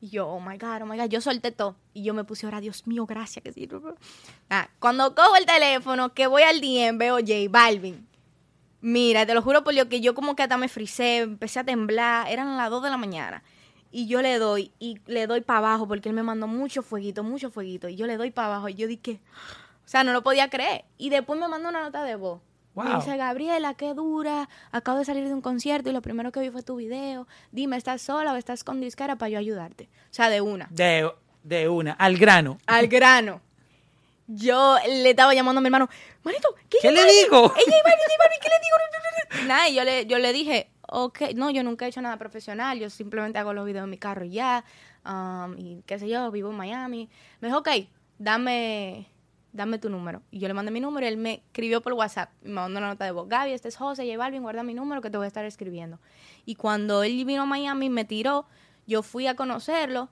Y 0.00 0.10
yo, 0.10 0.28
oh 0.28 0.40
my 0.40 0.58
God, 0.58 0.82
oh 0.82 0.86
my 0.86 0.98
God. 0.98 1.08
Yo 1.08 1.20
solté 1.20 1.50
todo. 1.50 1.76
Y 1.92 2.02
yo 2.02 2.14
me 2.14 2.24
puse 2.24 2.46
ahora, 2.46 2.60
Dios 2.60 2.86
mío, 2.86 3.06
gracias. 3.06 3.42
Que 3.42 3.52
sí. 3.52 3.68
Ah, 4.50 4.68
cuando 4.78 5.14
cojo 5.14 5.36
el 5.36 5.46
teléfono, 5.46 6.12
que 6.12 6.26
voy 6.26 6.42
al 6.42 6.60
DM, 6.60 6.98
veo 6.98 7.16
J 7.18 7.32
Balvin. 7.48 8.06
Mira, 8.80 9.24
te 9.24 9.32
lo 9.32 9.40
juro 9.40 9.64
por 9.64 9.72
Dios 9.72 9.86
que 9.86 10.02
yo 10.02 10.14
como 10.14 10.36
que 10.36 10.42
hasta 10.42 10.58
me 10.58 10.68
frisé, 10.68 11.20
empecé 11.20 11.60
a 11.60 11.64
temblar, 11.64 12.28
eran 12.30 12.56
las 12.58 12.68
2 12.68 12.82
de 12.82 12.90
la 12.90 12.98
mañana. 12.98 13.42
Y 13.90 14.06
yo 14.06 14.20
le 14.20 14.38
doy, 14.38 14.72
y 14.78 14.98
le 15.06 15.26
doy 15.26 15.40
para 15.40 15.60
abajo, 15.60 15.88
porque 15.88 16.10
él 16.10 16.14
me 16.14 16.22
mandó 16.22 16.48
mucho 16.48 16.82
fueguito, 16.82 17.22
mucho 17.22 17.50
fueguito. 17.50 17.88
Y 17.88 17.96
yo 17.96 18.06
le 18.06 18.18
doy 18.18 18.30
para 18.30 18.48
abajo, 18.48 18.68
y 18.68 18.74
yo 18.74 18.86
dije, 18.86 19.20
o 19.86 19.88
sea, 19.88 20.04
no 20.04 20.12
lo 20.12 20.22
podía 20.22 20.50
creer. 20.50 20.84
Y 20.98 21.08
después 21.08 21.40
me 21.40 21.48
mandó 21.48 21.70
una 21.70 21.82
nota 21.82 22.02
de 22.02 22.16
voz. 22.16 22.40
Me 22.74 22.82
Wow. 22.82 22.96
dice, 23.00 23.16
Gabriela, 23.16 23.74
qué 23.74 23.94
dura, 23.94 24.48
acabo 24.72 24.98
de 24.98 25.04
salir 25.04 25.26
de 25.28 25.32
un 25.34 25.40
concierto 25.42 25.90
y 25.90 25.92
lo 25.92 26.02
primero 26.02 26.32
que 26.32 26.40
vi 26.40 26.50
fue 26.50 26.62
tu 26.62 26.76
video. 26.76 27.26
Dime, 27.52 27.76
¿estás 27.76 28.02
sola 28.02 28.32
o 28.32 28.36
estás 28.36 28.64
con 28.64 28.80
discara 28.80 29.16
para 29.16 29.28
yo 29.28 29.38
ayudarte? 29.38 29.84
O 30.10 30.14
sea, 30.14 30.28
de 30.28 30.40
una. 30.40 30.66
De, 30.70 31.08
de 31.44 31.68
una, 31.68 31.92
al 31.92 32.16
grano. 32.16 32.58
Al 32.66 32.88
grano. 32.88 33.40
Yo 34.26 34.76
le 34.88 35.10
estaba 35.10 35.34
llamando 35.34 35.58
a 35.58 35.62
mi 35.62 35.66
hermano, 35.68 35.88
manito, 36.22 36.48
¿qué, 36.70 36.78
¿Qué 36.80 36.90
le 36.90 37.04
digo? 37.04 37.48
J 37.48 37.54
Balvin, 37.54 37.64
J 37.64 38.14
Balvin, 38.18 38.38
¿qué 38.40 38.48
le 38.48 38.56
digo? 38.62 39.46
Nada, 39.48 39.68
y 39.68 39.74
yo 39.74 39.84
le, 39.84 40.06
yo 40.06 40.18
le 40.18 40.32
dije, 40.32 40.70
ok, 40.88 41.20
no, 41.34 41.50
yo 41.50 41.62
nunca 41.62 41.84
he 41.84 41.88
hecho 41.90 42.00
nada 42.00 42.16
profesional, 42.16 42.78
yo 42.78 42.88
simplemente 42.88 43.38
hago 43.38 43.52
los 43.52 43.66
videos 43.66 43.84
en 43.84 43.90
mi 43.90 43.98
carro 43.98 44.24
y 44.24 44.30
ya, 44.30 44.64
um, 45.04 45.54
y 45.58 45.82
qué 45.86 45.98
sé 45.98 46.08
yo, 46.08 46.30
vivo 46.30 46.50
en 46.50 46.56
Miami. 46.56 47.10
Me 47.40 47.48
dijo, 47.48 47.58
ok, 47.60 47.68
dame, 48.18 49.06
dame 49.54 49.78
tu 49.78 49.88
número. 49.88 50.20
Y 50.30 50.40
yo 50.40 50.48
le 50.48 50.54
mandé 50.54 50.70
mi 50.70 50.80
número 50.80 51.06
y 51.06 51.08
él 51.08 51.16
me 51.16 51.42
escribió 51.46 51.80
por 51.80 51.94
WhatsApp, 51.94 52.30
me 52.42 52.52
mandó 52.52 52.78
una 52.78 52.88
nota 52.88 53.06
de 53.06 53.12
voz, 53.12 53.28
Gaby, 53.28 53.52
este 53.52 53.68
es 53.68 53.76
José, 53.76 54.04
J 54.04 54.18
Balvin, 54.18 54.42
guarda 54.42 54.62
mi 54.62 54.74
número 54.74 55.00
que 55.00 55.08
te 55.08 55.16
voy 55.16 55.24
a 55.24 55.28
estar 55.28 55.44
escribiendo. 55.46 55.98
Y 56.44 56.56
cuando 56.56 57.02
él 57.04 57.24
vino 57.24 57.42
a 57.42 57.46
Miami, 57.46 57.88
me 57.88 58.04
tiró, 58.04 58.46
yo 58.86 59.02
fui 59.02 59.26
a 59.26 59.34
conocerlo, 59.36 60.10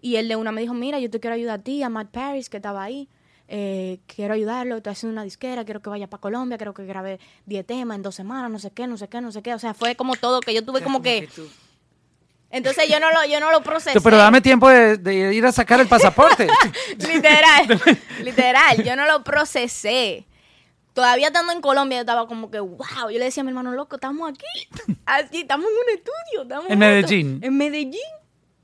y 0.00 0.16
él 0.16 0.28
de 0.28 0.36
una 0.36 0.52
me 0.52 0.60
dijo, 0.60 0.74
mira, 0.74 1.00
yo 1.00 1.10
te 1.10 1.18
quiero 1.20 1.34
ayudar 1.34 1.60
a 1.60 1.62
ti, 1.62 1.82
a 1.82 1.88
Matt 1.88 2.10
Paris, 2.10 2.48
que 2.48 2.58
estaba 2.58 2.82
ahí. 2.84 3.08
eh, 3.48 3.98
quiero 4.06 4.34
ayudarlo, 4.34 4.76
estoy 4.76 4.92
haciendo 4.92 5.12
una 5.12 5.24
disquera, 5.24 5.64
quiero 5.64 5.80
que 5.80 5.90
vaya 5.90 6.08
para 6.08 6.20
Colombia, 6.20 6.56
quiero 6.56 6.72
que 6.72 6.86
grabe 6.86 7.20
10 7.46 7.66
temas 7.66 7.96
en 7.96 8.02
dos 8.02 8.14
semanas, 8.14 8.50
no 8.50 8.58
sé 8.58 8.70
qué, 8.70 8.86
no 8.86 8.96
sé 8.96 9.08
qué, 9.08 9.20
no 9.20 9.30
sé 9.30 9.42
qué. 9.42 9.52
O 9.54 9.58
sea, 9.58 9.74
fue 9.74 9.94
como 9.94 10.14
todo 10.16 10.40
que 10.40 10.54
yo 10.54 10.64
tuve 10.64 10.80
como 10.82 11.02
que... 11.02 11.28
Entonces 12.52 12.88
yo 12.88 13.00
no 13.00 13.10
lo, 13.10 13.24
yo 13.24 13.40
no 13.40 13.50
lo 13.50 13.62
procesé. 13.62 14.00
Pero 14.00 14.18
dame 14.18 14.40
tiempo 14.40 14.68
de, 14.68 14.98
de 14.98 15.34
ir 15.34 15.44
a 15.44 15.52
sacar 15.52 15.80
el 15.80 15.88
pasaporte. 15.88 16.46
literal, 16.98 17.80
literal, 18.22 18.84
yo 18.84 18.94
no 18.94 19.06
lo 19.06 19.24
procesé. 19.24 20.26
Todavía 20.92 21.28
estando 21.28 21.54
en 21.54 21.62
Colombia, 21.62 21.96
yo 21.96 22.02
estaba 22.02 22.28
como 22.28 22.50
que, 22.50 22.60
wow. 22.60 23.08
Yo 23.10 23.18
le 23.18 23.24
decía 23.24 23.40
a 23.40 23.44
mi 23.44 23.50
hermano, 23.50 23.72
loco, 23.72 23.96
estamos 23.96 24.30
aquí. 24.30 24.92
Así, 25.06 25.40
estamos 25.40 25.66
en 25.66 25.72
un 25.72 25.98
estudio. 25.98 26.42
Estamos 26.42 26.64
En 26.66 26.70
juntos, 26.72 26.78
Medellín. 26.78 27.40
En 27.42 27.56
Medellín. 27.56 28.00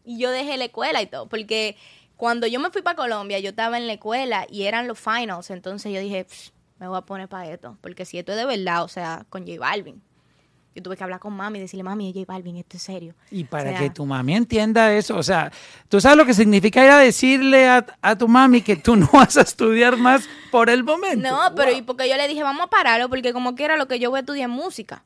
Y 0.05 0.19
yo 0.19 0.31
dejé 0.31 0.59
la 0.59 0.67
escuela 0.67 1.01
y 1.01 1.07
todo. 1.07 1.27
Porque 1.27 1.77
cuando 2.17 2.47
yo 2.47 2.61
me 2.61 2.71
fui 2.71 2.83
para 2.83 2.97
Colombia, 2.97 3.39
yo 3.39 3.49
estaba 3.51 3.79
en 3.79 3.87
la 3.87 3.95
escuela 3.95 4.47
y 4.51 4.65
eran 4.65 4.87
los 4.87 4.99
finals. 4.99 5.49
Entonces 5.49 5.91
yo 5.91 6.01
dije, 6.01 6.27
"Psh, 6.29 6.51
me 6.79 6.89
voy 6.89 6.99
a 6.99 7.03
poner 7.03 7.29
para 7.29 7.51
esto. 7.51 7.79
Porque 7.81 8.05
si 8.05 8.19
esto 8.19 8.33
es 8.33 8.39
de 8.39 8.45
verdad, 8.45 8.85
o 8.85 8.89
sea, 8.89 9.25
con 9.31 9.47
J 9.47 9.59
Balvin. 9.59 10.03
Yo 10.75 10.83
tuve 10.83 10.97
que 10.97 11.03
hablar 11.03 11.19
con 11.19 11.33
mami 11.33 11.59
y 11.59 11.63
decirle, 11.63 11.83
mami, 11.83 12.13
J 12.13 12.25
Balvin, 12.27 12.57
esto 12.57 12.77
es 12.77 12.83
serio. 12.83 13.15
Y 13.31 13.45
para 13.45 13.71
O 13.71 13.73
sea, 13.73 13.79
que 13.81 13.91
tu 13.91 14.07
mami 14.07 14.35
entienda 14.35 14.93
eso, 14.93 15.17
o 15.17 15.23
sea, 15.23 15.51
tú 15.89 16.01
sabes 16.01 16.17
lo 16.17 16.25
que 16.25 16.35
significa 16.35 16.85
ir 16.85 16.91
a 16.91 16.99
decirle 16.99 17.69
a, 17.69 17.85
a 18.01 18.17
tu 18.17 18.29
mami 18.29 18.63
que 18.63 18.77
tú 18.77 18.95
no 18.97 19.09
vas 19.13 19.37
a 19.37 19.43
estudiar 19.43 19.97
más 19.97 20.29
por 20.51 20.71
el 20.71 20.85
momento. 20.85 21.29
No, 21.29 21.55
pero 21.55 21.73
y 21.73 21.83
porque 21.83 22.09
yo 22.09 22.17
le 22.17 22.29
dije, 22.29 22.43
vamos 22.43 22.67
a 22.67 22.71
pararlo, 22.71 23.09
porque 23.09 23.33
como 23.33 23.55
quiera 23.55 23.77
lo 23.77 23.89
que 23.89 23.99
yo 23.99 24.11
voy 24.11 24.19
a 24.19 24.21
estudiar 24.21 24.49
es 24.51 24.57
música. 24.57 25.03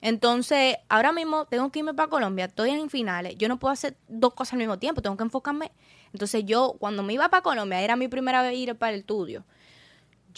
Entonces, 0.00 0.76
ahora 0.88 1.12
mismo 1.12 1.46
tengo 1.46 1.70
que 1.70 1.80
irme 1.80 1.94
para 1.94 2.08
Colombia, 2.08 2.44
estoy 2.44 2.70
en 2.70 2.88
finales, 2.88 3.34
yo 3.36 3.48
no 3.48 3.58
puedo 3.58 3.72
hacer 3.72 3.96
dos 4.06 4.34
cosas 4.34 4.52
al 4.52 4.60
mismo 4.60 4.78
tiempo, 4.78 5.02
tengo 5.02 5.16
que 5.16 5.24
enfocarme. 5.24 5.72
Entonces, 6.12 6.44
yo, 6.46 6.76
cuando 6.78 7.02
me 7.02 7.12
iba 7.14 7.28
para 7.28 7.42
Colombia, 7.42 7.80
era 7.80 7.96
mi 7.96 8.08
primera 8.08 8.42
vez 8.42 8.56
ir 8.56 8.74
para 8.76 8.92
el 8.92 9.00
estudio. 9.00 9.44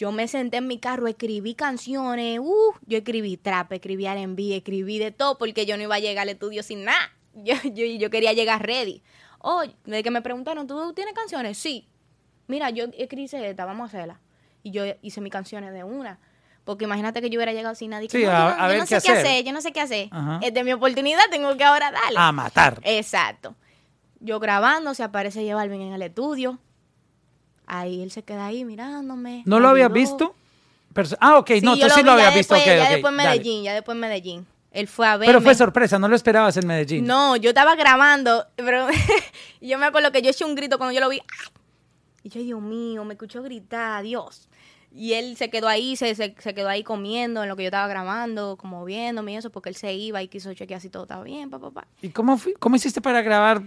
Yo 0.01 0.13
me 0.13 0.27
senté 0.29 0.57
en 0.57 0.67
mi 0.67 0.79
carro, 0.79 1.09
escribí 1.09 1.55
canciones, 1.55 2.39
uh, 2.39 2.73
yo 2.87 2.97
escribí 2.97 3.37
trap, 3.37 3.71
escribí 3.75 4.07
R&B, 4.07 4.57
escribí 4.57 4.99
de 4.99 5.11
todo, 5.11 5.37
porque 5.37 5.67
yo 5.67 5.77
no 5.77 5.83
iba 5.83 5.97
a 5.97 5.99
llegar 5.99 6.23
al 6.23 6.31
estudio 6.31 6.63
sin 6.63 6.85
nada. 6.85 7.13
Yo, 7.35 7.55
yo, 7.65 7.85
yo 7.85 8.09
quería 8.09 8.33
llegar 8.33 8.67
ready. 8.67 9.03
Oh, 9.41 9.63
de 9.85 10.03
que 10.03 10.11
me 10.11 10.23
preguntaron, 10.23 10.67
¿tú 10.67 10.95
tienes 10.95 11.13
canciones? 11.13 11.59
Sí. 11.59 11.87
Mira, 12.47 12.71
yo 12.71 12.87
escribí 12.97 13.29
esta, 13.31 13.67
vamos 13.67 13.85
a 13.93 13.99
hacerla. 13.99 14.21
Y 14.63 14.71
yo 14.71 14.85
hice 15.03 15.21
mis 15.21 15.31
canciones 15.31 15.75
de 15.75 15.85
una. 15.85 16.19
Porque 16.65 16.87
imagínate 16.87 17.21
que 17.21 17.29
yo 17.29 17.37
hubiera 17.39 17.53
llegado 17.53 17.75
sin 17.75 17.91
nadie. 17.91 18.09
Sí, 18.09 18.25
no, 18.25 18.31
a- 18.31 18.33
yo, 18.33 18.47
a 18.59 18.63
yo 18.63 18.69
ver 18.69 18.79
no 18.79 18.85
qué 18.87 19.01
sé 19.01 19.07
qué 19.07 19.13
hacer. 19.13 19.27
hacer, 19.27 19.45
yo 19.45 19.53
no 19.53 19.61
sé 19.61 19.73
qué 19.73 19.81
hacer. 19.83 20.09
Ajá. 20.11 20.41
Es 20.43 20.55
de 20.55 20.65
mi 20.65 20.73
oportunidad, 20.73 21.21
tengo 21.31 21.55
que 21.59 21.63
ahora 21.65 21.91
darle. 21.93 22.17
A 22.19 22.33
matar. 22.33 22.81
Exacto. 22.85 23.55
Yo 24.19 24.41
grabando, 24.41 24.95
se 24.95 25.03
aparece 25.03 25.43
J 25.43 25.55
Balvin 25.55 25.83
en 25.83 25.93
el 25.93 26.03
estudio. 26.03 26.59
Ahí 27.73 28.03
él 28.03 28.11
se 28.11 28.23
queda 28.25 28.47
ahí 28.47 28.65
mirándome. 28.65 29.43
¿No 29.47 29.61
lo 29.61 29.69
había 29.69 29.85
ayudó. 29.85 29.95
visto? 29.95 30.35
Perso- 30.93 31.17
ah, 31.21 31.39
ok, 31.39 31.51
no, 31.63 31.77
tú 31.77 31.89
sí 31.89 32.01
vi 32.01 32.03
lo 32.03 32.13
habías 32.13 32.35
visto. 32.35 32.55
después, 32.55 32.63
ok, 32.63 32.83
ya 32.85 32.91
después 32.91 33.13
en 33.13 33.17
dale. 33.19 33.31
Medellín, 33.31 33.63
ya 33.63 33.75
después 33.75 33.95
en 33.95 34.01
Medellín. 34.01 34.47
Él 34.73 34.89
fue 34.89 35.07
a 35.07 35.13
verme. 35.17 35.27
Pero 35.27 35.41
fue 35.41 35.55
sorpresa, 35.55 35.99
no 36.01 36.09
lo 36.09 36.17
esperabas 36.17 36.57
en 36.57 36.67
Medellín. 36.67 37.07
No, 37.07 37.37
yo 37.37 37.51
estaba 37.51 37.77
grabando, 37.77 38.45
pero 38.57 38.89
yo 39.61 39.79
me 39.79 39.87
acuerdo 39.87 40.11
que 40.11 40.21
yo 40.21 40.31
eché 40.31 40.45
un 40.45 40.55
grito 40.57 40.79
cuando 40.79 40.93
yo 40.95 41.01
lo 41.01 41.09
vi. 41.09 41.21
Y 42.25 42.29
yo, 42.29 42.41
Dios 42.43 42.61
mío, 42.61 43.05
me 43.05 43.15
escuchó 43.15 43.43
gritar, 43.43 44.03
Dios. 44.03 44.49
Y 44.93 45.13
él 45.13 45.37
se 45.37 45.49
quedó 45.49 45.69
ahí, 45.69 45.95
se, 45.95 46.15
se, 46.17 46.35
se 46.39 46.55
quedó 46.55 46.69
ahí 46.69 46.83
comiendo 46.83 47.45
en 47.45 47.49
lo 47.49 47.55
que 47.55 47.63
yo 47.63 47.69
estaba 47.69 47.87
grabando, 47.87 48.57
como 48.57 48.85
viéndome 48.85 49.33
y 49.33 49.37
eso, 49.37 49.51
porque 49.51 49.69
él 49.69 49.77
se 49.77 49.93
iba 49.95 50.21
y 50.23 50.27
quiso 50.27 50.53
chequear 50.55 50.81
si 50.81 50.89
todo 50.91 51.05
estaba 51.05 51.23
bien, 51.23 51.49
papá, 51.51 51.71
papá. 51.71 51.87
¿Y 52.03 52.09
cómo, 52.11 52.37
fui- 52.37 52.55
cómo 52.59 52.75
hiciste 52.75 53.01
para 53.01 53.23
grabar 53.23 53.63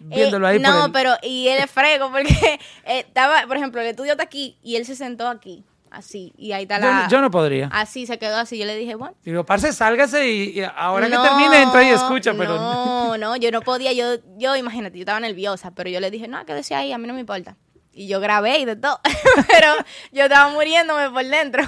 viéndolo 0.00 0.46
ahí? 0.46 0.56
Eh, 0.56 0.60
no, 0.60 0.86
el- 0.86 0.92
pero, 0.92 1.14
y 1.22 1.48
él 1.48 1.62
es 1.62 1.70
frego, 1.70 2.10
porque 2.10 2.28
eh, 2.84 3.00
estaba, 3.00 3.42
por 3.46 3.56
ejemplo, 3.56 3.80
el 3.80 3.88
estudio 3.88 4.12
está 4.12 4.24
aquí 4.24 4.56
y 4.62 4.76
él 4.76 4.84
se 4.86 4.94
sentó 4.96 5.28
aquí, 5.28 5.64
así, 5.90 6.32
y 6.36 6.52
ahí 6.52 6.62
está 6.62 6.78
la... 6.78 7.08
yo 7.10 7.20
no 7.20 7.30
podría. 7.30 7.68
Así, 7.72 8.06
se 8.06 8.18
quedó 8.18 8.36
así. 8.36 8.58
Yo 8.58 8.66
le 8.66 8.76
dije, 8.76 8.94
bueno. 8.94 9.14
Digo, 9.24 9.44
parce, 9.44 9.72
sálgase 9.72 10.28
y, 10.28 10.58
y 10.58 10.62
ahora 10.76 11.08
no, 11.08 11.22
que 11.22 11.28
termine 11.28 11.62
entra 11.62 11.82
y 11.82 11.88
escucha, 11.88 12.32
pero... 12.34 12.56
No, 12.56 13.16
no, 13.18 13.36
yo 13.36 13.50
no 13.50 13.60
podía, 13.62 13.92
yo, 13.92 14.16
yo, 14.36 14.54
imagínate, 14.56 14.98
yo 14.98 15.02
estaba 15.02 15.20
nerviosa, 15.20 15.70
pero 15.72 15.88
yo 15.90 16.00
le 16.00 16.10
dije, 16.10 16.28
no, 16.28 16.44
quédese 16.46 16.74
ahí, 16.74 16.92
a 16.92 16.98
mí 16.98 17.06
no 17.06 17.14
me 17.14 17.20
importa. 17.20 17.56
Y 17.92 18.06
yo 18.06 18.20
grabé 18.20 18.58
y 18.58 18.64
de 18.64 18.76
todo, 18.76 19.00
pero 19.48 19.72
yo 20.12 20.24
estaba 20.24 20.50
muriéndome 20.52 21.10
por 21.10 21.24
dentro. 21.24 21.64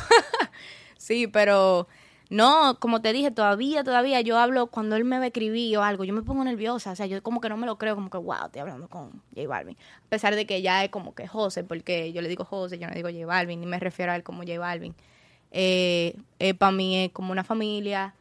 sí, 0.96 1.26
pero 1.26 1.88
no, 2.30 2.78
como 2.78 3.02
te 3.02 3.12
dije, 3.12 3.32
todavía, 3.32 3.82
todavía 3.82 4.20
yo 4.20 4.38
hablo 4.38 4.68
cuando 4.68 4.94
él 4.94 5.04
me 5.04 5.18
va 5.18 5.26
o 5.26 5.82
algo, 5.82 6.04
yo 6.04 6.14
me 6.14 6.22
pongo 6.22 6.44
nerviosa, 6.44 6.92
o 6.92 6.96
sea, 6.96 7.06
yo 7.06 7.20
como 7.24 7.40
que 7.40 7.48
no 7.48 7.56
me 7.56 7.66
lo 7.66 7.76
creo, 7.76 7.96
como 7.96 8.08
que, 8.08 8.18
wow, 8.18 8.46
estoy 8.46 8.60
hablando 8.60 8.88
con 8.88 9.20
J 9.34 9.48
Balvin. 9.48 9.76
A 10.06 10.08
pesar 10.08 10.36
de 10.36 10.46
que 10.46 10.62
ya 10.62 10.84
es 10.84 10.90
como 10.90 11.12
que 11.12 11.26
José, 11.26 11.64
porque 11.64 12.12
yo 12.12 12.22
le 12.22 12.28
digo 12.28 12.44
José, 12.44 12.78
yo 12.78 12.86
no 12.86 12.94
digo 12.94 13.08
J 13.08 13.26
Balvin, 13.26 13.60
ni 13.60 13.66
me 13.66 13.80
refiero 13.80 14.12
a 14.12 14.16
él 14.16 14.22
como 14.22 14.42
J 14.44 14.60
Balvin. 14.60 14.94
Eh, 15.50 16.14
para 16.58 16.70
mí 16.70 17.04
es 17.04 17.10
como 17.10 17.32
una 17.32 17.42
familia, 17.42 18.14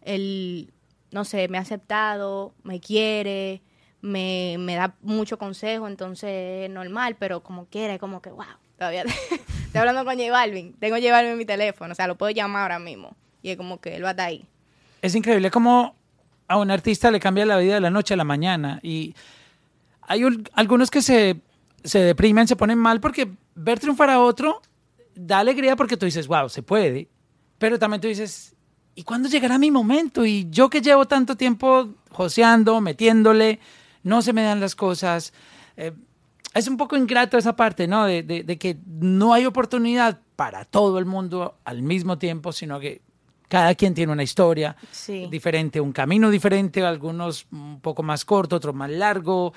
él, 0.00 0.72
no 1.10 1.26
sé, 1.26 1.48
me 1.48 1.58
ha 1.58 1.60
aceptado, 1.60 2.54
me 2.62 2.80
quiere, 2.80 3.60
me, 4.00 4.56
me 4.58 4.74
da 4.74 4.96
mucho 5.02 5.36
consejo, 5.36 5.86
entonces 5.86 6.64
es 6.64 6.70
normal, 6.70 7.16
pero 7.18 7.42
como 7.42 7.66
quiera, 7.66 7.92
es 7.92 8.00
como 8.00 8.22
que, 8.22 8.30
wow, 8.30 8.46
todavía 8.78 9.02
estoy 9.30 9.78
hablando 9.78 10.02
con 10.06 10.16
J 10.16 10.30
Balvin, 10.30 10.72
tengo 10.78 10.96
J 10.96 11.12
Balvin 11.12 11.32
en 11.32 11.38
mi 11.38 11.44
teléfono, 11.44 11.92
o 11.92 11.94
sea, 11.94 12.06
lo 12.06 12.16
puedo 12.16 12.30
llamar 12.30 12.62
ahora 12.62 12.78
mismo, 12.78 13.14
y 13.42 13.50
es 13.50 13.56
como 13.56 13.80
que 13.80 13.96
él 13.96 14.04
va 14.04 14.10
estar 14.10 14.26
ahí. 14.26 14.44
Es 15.02 15.14
increíble 15.14 15.50
cómo 15.50 15.94
a 16.48 16.56
un 16.58 16.70
artista 16.70 17.10
le 17.10 17.20
cambia 17.20 17.46
la 17.46 17.56
vida 17.58 17.74
de 17.74 17.80
la 17.80 17.90
noche 17.90 18.14
a 18.14 18.16
la 18.16 18.24
mañana, 18.24 18.80
y 18.82 19.14
hay 20.02 20.24
un- 20.24 20.48
algunos 20.54 20.90
que 20.90 21.02
se, 21.02 21.40
se 21.84 22.00
deprimen, 22.00 22.48
se 22.48 22.56
ponen 22.56 22.78
mal, 22.78 23.00
porque 23.00 23.28
ver 23.54 23.78
triunfar 23.78 24.10
a 24.10 24.20
otro 24.20 24.60
da 25.14 25.38
alegría 25.38 25.76
porque 25.76 25.96
tú 25.96 26.06
dices, 26.06 26.26
wow, 26.26 26.48
se 26.48 26.62
puede, 26.62 27.08
pero 27.58 27.78
también 27.78 28.00
tú 28.00 28.08
dices, 28.08 28.54
¿y 28.94 29.02
cuándo 29.04 29.28
llegará 29.28 29.58
mi 29.58 29.70
momento? 29.70 30.24
Y 30.24 30.48
yo 30.50 30.68
que 30.70 30.80
llevo 30.80 31.06
tanto 31.06 31.36
tiempo 31.36 31.90
joseando, 32.10 32.80
metiéndole, 32.80 33.60
no 34.02 34.22
se 34.22 34.32
me 34.32 34.42
dan 34.42 34.60
las 34.60 34.74
cosas. 34.74 35.32
Eh, 35.76 35.92
es 36.54 36.66
un 36.68 36.76
poco 36.76 36.96
ingrato 36.96 37.36
esa 37.38 37.54
parte, 37.54 37.86
¿no? 37.86 38.06
De, 38.06 38.22
de- 38.22 38.42
de 38.44 38.58
que 38.58 38.76
no 38.86 39.32
hay 39.34 39.46
oportunidad 39.46 40.18
para 40.36 40.64
todo 40.64 40.98
el 40.98 41.04
mundo 41.04 41.58
al 41.64 41.82
mismo 41.82 42.18
tiempo, 42.18 42.52
sino 42.52 42.80
que 42.80 43.02
cada 43.50 43.74
quien 43.74 43.92
tiene 43.92 44.12
una 44.12 44.22
historia 44.22 44.76
Sí. 44.92 45.26
diferente, 45.30 45.80
un 45.80 45.92
camino 45.92 46.30
diferente, 46.30 46.82
algunos 46.84 47.46
un 47.50 47.80
poco 47.80 48.02
más 48.02 48.24
corto, 48.24 48.56
otros 48.56 48.74
más 48.74 48.88
largo, 48.88 49.52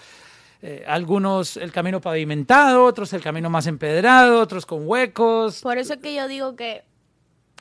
eh, 0.64 0.84
algunos 0.88 1.58
el 1.58 1.72
camino 1.72 2.02
pavimentado, 2.02 2.84
otros 2.86 3.14
el 3.14 3.22
camino 3.22 3.50
más 3.50 3.68
empedrado, 3.68 4.42
otros 4.42 4.66
con 4.66 4.88
huecos. 4.88 5.62
Por 5.62 5.78
eso 5.78 5.94
es 5.94 6.00
que 6.00 6.16
yo 6.16 6.28
digo 6.28 6.56
que 6.56 6.84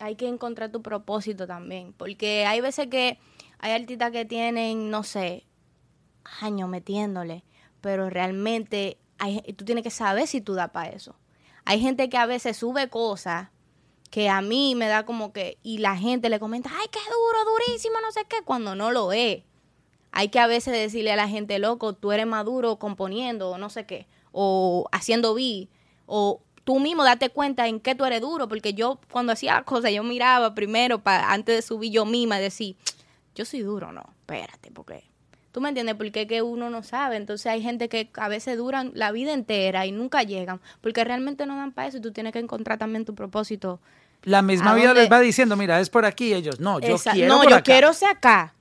hay 0.00 0.16
que 0.16 0.26
encontrar 0.26 0.70
tu 0.72 0.80
propósito 0.82 1.46
también, 1.46 1.92
porque 1.92 2.46
hay 2.46 2.60
veces 2.60 2.86
que 2.86 3.18
hay 3.58 3.72
artistas 3.72 4.10
que 4.10 4.24
tienen, 4.24 4.90
no 4.90 5.02
sé, 5.02 5.44
años 6.40 6.68
metiéndole, 6.68 7.44
pero 7.82 8.08
realmente 8.08 8.96
hay, 9.18 9.40
tú 9.56 9.64
tienes 9.66 9.84
que 9.84 9.90
saber 9.90 10.26
si 10.26 10.40
tú 10.40 10.54
das 10.54 10.70
para 10.70 10.88
eso. 10.90 11.14
Hay 11.64 11.78
gente 11.80 12.08
que 12.08 12.16
a 12.16 12.26
veces 12.26 12.56
sube 12.56 12.88
cosas 12.88 13.48
que 14.12 14.28
a 14.28 14.42
mí 14.42 14.74
me 14.74 14.88
da 14.88 15.06
como 15.06 15.32
que, 15.32 15.56
y 15.62 15.78
la 15.78 15.96
gente 15.96 16.28
le 16.28 16.38
comenta, 16.38 16.70
ay, 16.70 16.86
qué 16.92 16.98
duro, 16.98 17.50
durísimo, 17.50 17.94
no 18.02 18.12
sé 18.12 18.26
qué, 18.28 18.42
cuando 18.44 18.74
no 18.74 18.90
lo 18.90 19.10
es. 19.10 19.42
Hay 20.10 20.28
que 20.28 20.38
a 20.38 20.46
veces 20.46 20.74
decirle 20.74 21.12
a 21.12 21.16
la 21.16 21.28
gente, 21.28 21.58
loco, 21.58 21.94
tú 21.94 22.12
eres 22.12 22.26
maduro 22.26 22.78
componiendo, 22.78 23.48
o 23.48 23.56
no 23.56 23.70
sé 23.70 23.86
qué, 23.86 24.06
o 24.30 24.86
haciendo 24.92 25.32
beat, 25.32 25.70
o 26.04 26.42
tú 26.64 26.78
mismo 26.78 27.04
date 27.04 27.30
cuenta 27.30 27.66
en 27.68 27.80
qué 27.80 27.94
tú 27.94 28.04
eres 28.04 28.20
duro, 28.20 28.48
porque 28.48 28.74
yo 28.74 29.00
cuando 29.10 29.32
hacía 29.32 29.62
cosas, 29.62 29.92
yo 29.92 30.02
miraba 30.02 30.54
primero, 30.54 30.98
pa, 30.98 31.32
antes 31.32 31.56
de 31.56 31.62
subir 31.62 31.90
yo 31.90 32.04
misma, 32.04 32.38
y 32.38 32.42
decir, 32.42 32.76
yo 33.34 33.46
soy 33.46 33.62
duro, 33.62 33.92
no, 33.92 34.04
espérate, 34.20 34.70
porque 34.72 35.04
tú 35.52 35.62
me 35.62 35.70
entiendes, 35.70 35.94
porque 35.94 36.26
que 36.26 36.42
uno 36.42 36.68
no 36.68 36.82
sabe, 36.82 37.16
entonces 37.16 37.46
hay 37.46 37.62
gente 37.62 37.88
que 37.88 38.10
a 38.18 38.28
veces 38.28 38.58
duran 38.58 38.92
la 38.94 39.10
vida 39.10 39.32
entera 39.32 39.86
y 39.86 39.92
nunca 39.92 40.22
llegan, 40.22 40.60
porque 40.82 41.02
realmente 41.02 41.46
no 41.46 41.56
dan 41.56 41.72
para 41.72 41.88
eso 41.88 41.96
y 41.96 42.02
tú 42.02 42.12
tienes 42.12 42.34
que 42.34 42.40
encontrar 42.40 42.78
también 42.78 43.06
tu 43.06 43.14
propósito. 43.14 43.80
La 44.24 44.42
misma 44.42 44.72
¿A 44.72 44.74
vida 44.74 44.88
dónde? 44.88 45.02
les 45.02 45.12
va 45.12 45.20
diciendo, 45.20 45.56
mira, 45.56 45.80
es 45.80 45.90
por 45.90 46.04
aquí, 46.04 46.32
ellos, 46.32 46.60
no, 46.60 46.78
yo 46.80 46.94
Esa- 46.96 47.12
quiero 47.12 47.34
no, 47.34 47.40
por 47.42 47.50
yo 47.50 47.56
acá. 47.56 47.62
quiero 47.64 47.92
ser 47.92 48.10
acá. 48.10 48.54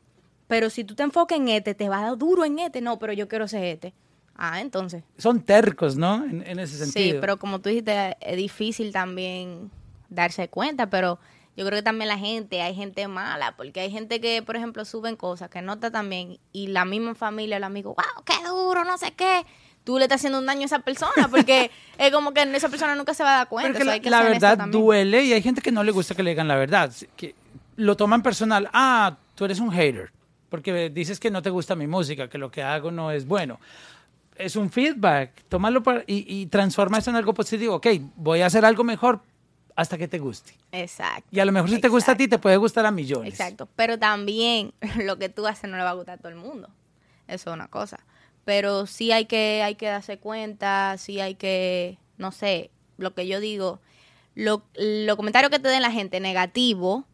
Pero 0.48 0.70
si 0.70 0.84
tú 0.84 0.96
te 0.96 1.04
enfocas 1.04 1.38
en 1.38 1.48
este, 1.50 1.74
te 1.76 1.88
va 1.88 2.00
a 2.00 2.02
dar 2.10 2.18
duro 2.18 2.44
en 2.44 2.60
este. 2.60 2.82
No, 2.82 3.00
pero 3.00 3.14
yo 3.14 3.28
quiero 3.28 3.48
ser 3.48 3.64
este. 3.64 3.94
Ah, 4.36 4.60
entonces. 4.60 5.04
Son 5.18 5.42
tercos, 5.42 5.96
¿no? 5.96 6.26
En, 6.26 6.46
en 6.46 6.60
ese 6.60 6.78
sentido. 6.78 7.14
Sí, 7.14 7.18
pero 7.22 7.38
como 7.38 7.60
tú 7.60 7.70
dijiste, 7.70 8.18
es 8.20 8.36
difícil 8.38 8.92
también 8.92 9.72
darse 10.10 10.50
cuenta, 10.50 10.90
pero 10.90 11.20
yo 11.56 11.66
creo 11.66 11.80
que 11.80 11.84
también 11.84 12.10
la 12.10 12.18
gente, 12.18 12.62
hay 12.62 12.76
gente 12.76 13.08
mala, 13.08 13.56
porque 13.56 13.80
hay 13.82 13.92
gente 13.92 14.20
que, 14.20 14.42
por 14.42 14.56
ejemplo, 14.58 14.84
suben 14.84 15.16
cosas 15.16 15.50
que 15.50 15.62
no 15.62 15.74
está 15.74 15.90
tan 15.92 16.10
bien 16.10 16.38
y 16.52 16.68
la 16.68 16.84
misma 16.86 17.14
familia, 17.16 17.58
el 17.58 17.64
amigo, 17.64 17.94
wow, 17.96 18.24
qué 18.26 18.34
duro, 18.46 18.84
no 18.84 18.98
sé 18.98 19.12
qué. 19.12 19.46
Tú 19.84 19.98
le 19.98 20.06
estás 20.06 20.18
haciendo 20.22 20.38
un 20.40 20.46
daño 20.46 20.62
a 20.62 20.66
esa 20.66 20.80
persona 20.80 21.28
porque 21.30 21.72
es 21.98 22.12
como 22.12 22.34
que 22.34 22.42
esa 22.44 22.70
persona 22.70 22.96
nunca 22.96 23.14
se 23.14 23.24
va 23.24 23.34
a 23.34 23.38
dar 23.40 23.48
cuenta. 23.50 23.70
Porque 23.70 23.80
eso 23.80 23.86
la, 23.88 23.94
hay 23.94 24.00
que 24.02 24.10
la 24.10 24.22
verdad 24.24 24.58
duele 24.68 25.24
y 25.24 25.34
hay 25.34 25.42
gente 25.42 25.62
que 25.62 25.72
no 25.72 25.84
le 25.84 25.92
gusta 25.92 26.14
que 26.16 26.24
le 26.24 26.32
digan 26.32 26.48
la 26.48 26.56
verdad, 26.56 26.92
que 27.16 27.36
lo 27.78 27.98
toman 27.98 28.22
personal. 28.22 28.70
Ah, 28.74 29.18
tú 29.36 29.46
eres 29.46 29.60
un 29.60 29.72
hater, 29.72 30.12
porque 30.50 30.90
dices 30.90 31.20
que 31.20 31.32
no 31.32 31.42
te 31.42 31.50
gusta 31.50 31.76
mi 31.76 31.88
música, 31.88 32.30
que 32.30 32.38
lo 32.38 32.52
que 32.52 32.62
hago 32.62 32.92
no 32.92 33.12
es 33.12 33.26
bueno. 33.26 33.60
Es 34.36 34.56
un 34.56 34.70
feedback, 34.72 35.44
tómalo 35.50 35.82
para- 35.84 36.04
y, 36.08 36.26
y 36.42 36.46
transforma 36.48 36.98
eso 37.00 37.10
en 37.10 37.16
algo 37.16 37.34
positivo. 37.34 37.76
Ok, 37.76 37.88
voy 38.16 38.42
a 38.42 38.48
hacer 38.48 38.64
algo 38.66 38.84
mejor 38.84 39.22
hasta 39.76 39.98
que 39.98 40.08
te 40.08 40.20
guste. 40.20 40.56
Exacto. 40.72 41.28
Y 41.32 41.40
a 41.40 41.46
lo 41.46 41.52
mejor 41.52 41.70
si 41.70 41.80
te 41.80 41.88
gusta 41.88 42.12
a 42.12 42.16
ti, 42.18 42.24
Exacto. 42.26 42.38
te 42.38 42.42
puede 42.44 42.58
gustar 42.58 42.86
a 42.86 42.92
millones. 42.92 43.34
Exacto, 43.34 43.68
pero 43.76 43.98
también 43.98 44.74
lo 45.04 45.18
que 45.18 45.30
tú 45.30 45.48
haces 45.48 45.70
no 45.70 45.78
le 45.78 45.84
va 45.84 45.92
a 45.92 45.94
gustar 45.94 46.16
a 46.16 46.18
todo 46.18 46.30
el 46.30 46.36
mundo. 46.36 46.70
Eso 47.28 47.50
es 47.50 47.54
una 47.54 47.68
cosa. 47.68 48.00
Pero 48.52 48.86
sí 48.86 49.14
hay 49.14 49.28
que 49.28 49.64
hay 49.64 49.76
que 49.76 49.86
darse 49.86 50.18
cuenta, 50.18 50.98
sí 50.98 51.22
hay 51.22 51.36
que, 51.36 51.98
no 52.18 52.34
sé, 52.34 52.70
lo 52.98 53.14
que 53.14 53.26
yo 53.26 53.40
digo, 53.40 53.80
lo, 54.36 54.62
los 54.76 55.16
comentarios 55.16 55.50
que 55.50 55.58
te 55.60 55.70
den 55.70 55.82
la 55.82 55.90
gente 55.90 56.20
negativo, 56.20 57.06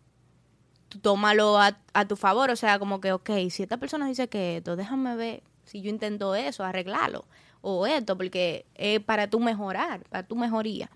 tú 0.89 0.97
tómalo 0.97 1.59
a, 1.59 1.77
a 1.93 2.07
tu 2.07 2.15
favor, 2.15 2.49
o 2.49 2.55
sea, 2.55 2.79
como 2.79 2.99
que, 3.01 3.11
ok, 3.11 3.29
si 3.51 3.61
esta 3.61 3.77
persona 3.77 4.07
dice 4.07 4.27
que 4.29 4.57
esto, 4.57 4.75
déjame 4.75 5.15
ver 5.15 5.43
si 5.63 5.83
yo 5.83 5.91
intento 5.91 6.33
eso, 6.33 6.63
arreglarlo, 6.63 7.23
o 7.61 7.85
esto, 7.85 8.17
porque 8.17 8.65
es 8.73 8.99
para 8.99 9.29
tu 9.29 9.39
mejorar, 9.39 10.05
para 10.09 10.23
tu 10.25 10.35
mejoría. 10.35 10.89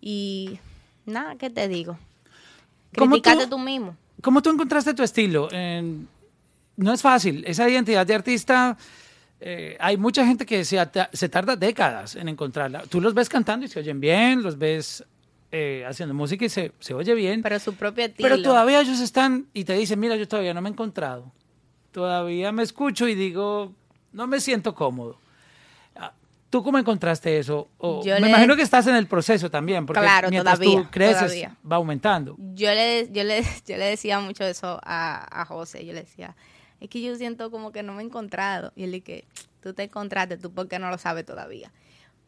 Y 0.00 0.58
nada, 1.06 1.36
¿qué 1.36 1.50
te 1.50 1.68
digo? 1.68 1.96
¿Cómo 2.96 3.14
tú- 3.14 3.22
Criticate 3.22 3.46
tú 3.46 3.60
mismo. 3.60 3.94
¿Cómo 4.22 4.42
tú 4.42 4.50
encontraste 4.50 4.92
tu 4.92 5.04
estilo? 5.04 5.48
No 6.76 6.92
es 6.92 7.00
fácil. 7.00 7.44
Esa 7.46 7.68
identidad 7.68 8.04
de 8.04 8.16
artista, 8.16 8.76
eh, 9.40 9.76
hay 9.80 9.96
mucha 9.96 10.26
gente 10.26 10.44
que 10.46 10.64
se, 10.64 10.78
se 11.12 11.28
tarda 11.28 11.56
décadas 11.56 12.16
en 12.16 12.28
encontrarla. 12.28 12.82
Tú 12.88 13.00
los 13.00 13.14
ves 13.14 13.28
cantando 13.28 13.66
y 13.66 13.68
se 13.68 13.78
oyen 13.80 14.00
bien, 14.00 14.42
los 14.42 14.58
ves 14.58 15.04
eh, 15.52 15.84
haciendo 15.88 16.14
música 16.14 16.44
y 16.44 16.48
se, 16.48 16.72
se 16.80 16.92
oye 16.94 17.14
bien. 17.14 17.42
Pero 17.42 17.58
su 17.58 17.74
propio 17.74 18.04
estilo. 18.06 18.28
Pero 18.28 18.42
todavía 18.42 18.80
ellos 18.80 19.00
están 19.00 19.46
y 19.54 19.64
te 19.64 19.74
dicen, 19.74 19.98
mira, 20.00 20.16
yo 20.16 20.26
todavía 20.28 20.52
no 20.54 20.60
me 20.60 20.68
he 20.68 20.72
encontrado. 20.72 21.30
Todavía 21.92 22.52
me 22.52 22.62
escucho 22.62 23.08
y 23.08 23.14
digo, 23.14 23.72
no 24.12 24.26
me 24.26 24.40
siento 24.40 24.74
cómodo. 24.74 25.18
Ah, 25.96 26.12
¿Tú 26.50 26.62
cómo 26.62 26.78
encontraste 26.78 27.38
eso? 27.38 27.68
O- 27.78 28.04
Yo 28.04 28.14
me 28.16 28.20
le- 28.22 28.28
imagino 28.28 28.56
que 28.56 28.62
estás 28.62 28.86
en 28.88 28.94
el 28.94 29.06
proceso 29.06 29.50
también, 29.50 29.86
porque 29.86 30.00
Claro, 30.00 30.28
mientras 30.30 30.58
todavía, 30.58 30.82
tú 30.82 30.90
creces, 30.90 31.18
todavía. 31.22 31.56
va 31.70 31.76
aumentando. 31.76 32.36
Yo 32.54 32.70
le, 32.72 33.08
yo 33.10 33.24
le, 33.24 33.42
yo 33.66 33.76
le 33.76 33.84
decía 33.86 34.20
mucho 34.20 34.44
eso 34.44 34.78
a, 34.82 35.40
a 35.42 35.44
José. 35.46 35.84
Yo 35.86 35.92
le 35.94 36.00
decía, 36.02 36.36
es 36.80 36.88
que 36.88 37.00
yo 37.00 37.14
siento 37.16 37.50
como 37.50 37.72
que 37.72 37.82
no 37.82 37.94
me 37.94 38.02
he 38.02 38.06
encontrado. 38.06 38.72
Y 38.76 38.84
él 38.84 38.92
dije, 38.92 39.24
tú 39.62 39.74
te 39.74 39.84
encontraste, 39.84 40.36
tú 40.36 40.52
porque 40.52 40.78
no 40.78 40.90
lo 40.90 40.98
sabes 40.98 41.24
todavía. 41.24 41.72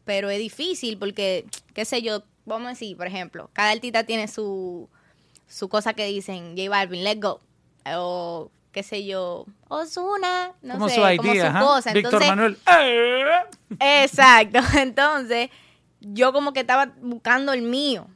Pero 0.05 0.29
es 0.29 0.39
difícil 0.39 0.97
porque, 0.97 1.45
qué 1.73 1.85
sé 1.85 2.01
yo, 2.01 2.23
vamos 2.45 2.67
a 2.67 2.69
decir, 2.71 2.97
por 2.97 3.07
ejemplo, 3.07 3.49
cada 3.53 3.71
artista 3.71 4.03
tiene 4.03 4.27
su, 4.27 4.89
su 5.47 5.69
cosa 5.69 5.93
que 5.93 6.05
dicen, 6.05 6.55
J 6.57 6.69
Balvin, 6.69 7.03
let's 7.03 7.21
go. 7.21 7.39
O 7.95 8.51
qué 8.71 8.83
sé 8.83 9.05
yo, 9.05 9.45
Ozuna, 9.67 10.53
no 10.61 10.73
como 10.75 10.89
sé, 10.89 10.95
su 10.95 11.01
como 11.01 11.31
idea, 11.33 11.51
su 11.51 11.57
ajá. 11.57 11.65
cosa. 11.65 11.93
Víctor 11.93 12.21
Entonces, 12.21 12.29
Manuel. 12.29 12.57
¡eh! 12.79 14.03
Exacto. 14.03 14.59
Entonces, 14.77 15.49
yo 15.99 16.33
como 16.33 16.53
que 16.53 16.61
estaba 16.61 16.93
buscando 17.01 17.53
el 17.53 17.61
mío. 17.61 18.07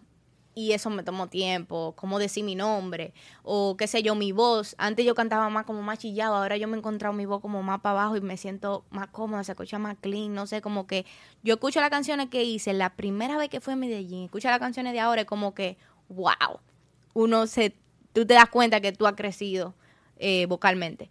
Y 0.58 0.72
eso 0.72 0.89
me 0.89 1.04
tomó 1.04 1.28
tiempo, 1.28 1.94
como 1.98 2.18
decir 2.18 2.46
mi 2.46 2.56
nombre, 2.56 3.13
o 3.44 3.76
qué 3.76 3.88
sé 3.88 4.02
yo, 4.02 4.15
mi 4.15 4.32
voz. 4.32 4.74
Antes 4.78 5.06
yo 5.06 5.13
cantaba 5.13 5.50
más 5.50 5.65
como 5.65 5.82
más 5.82 6.00
chillado, 6.00 6.36
ahora 6.36 6.56
yo 6.56 6.70
me 6.70 6.76
he 6.76 6.80
encontrado 6.80 7.13
mi 7.13 7.26
voz 7.26 7.41
como 7.41 7.62
más 7.62 7.82
para 7.82 8.00
abajo 8.00 8.15
y 8.15 8.22
me 8.22 8.38
siento 8.38 8.86
más 8.89 9.08
cómoda, 9.08 9.44
se 9.44 9.52
escucha 9.52 9.80
más 9.80 9.98
clean, 10.00 10.34
no 10.34 10.48
sé, 10.48 10.62
como 10.62 10.88
que 10.88 11.06
yo 11.44 11.56
escucho 11.56 11.82
las 11.82 11.89
canciones 11.89 12.30
que 12.30 12.46
hice 12.46 12.72
la 12.72 12.96
primera 12.96 13.38
vez 13.38 13.50
que 13.50 13.60
fui 13.60 13.74
a 13.74 13.76
Medellín, 13.76 14.24
escucho 14.24 14.48
las 14.48 14.60
canciones 14.60 14.94
de 14.94 15.02
ahora, 15.02 15.22
es 15.22 15.28
como 15.28 15.54
que, 15.54 15.78
wow, 16.08 16.62
uno 17.13 17.48
se, 17.48 17.76
tú 18.13 18.26
te 18.26 18.36
das 18.36 18.50
cuenta 18.50 18.80
que 18.80 18.94
tú 18.94 19.08
has 19.08 19.15
crecido 19.15 19.74
eh, 20.18 20.46
vocalmente. 20.46 21.10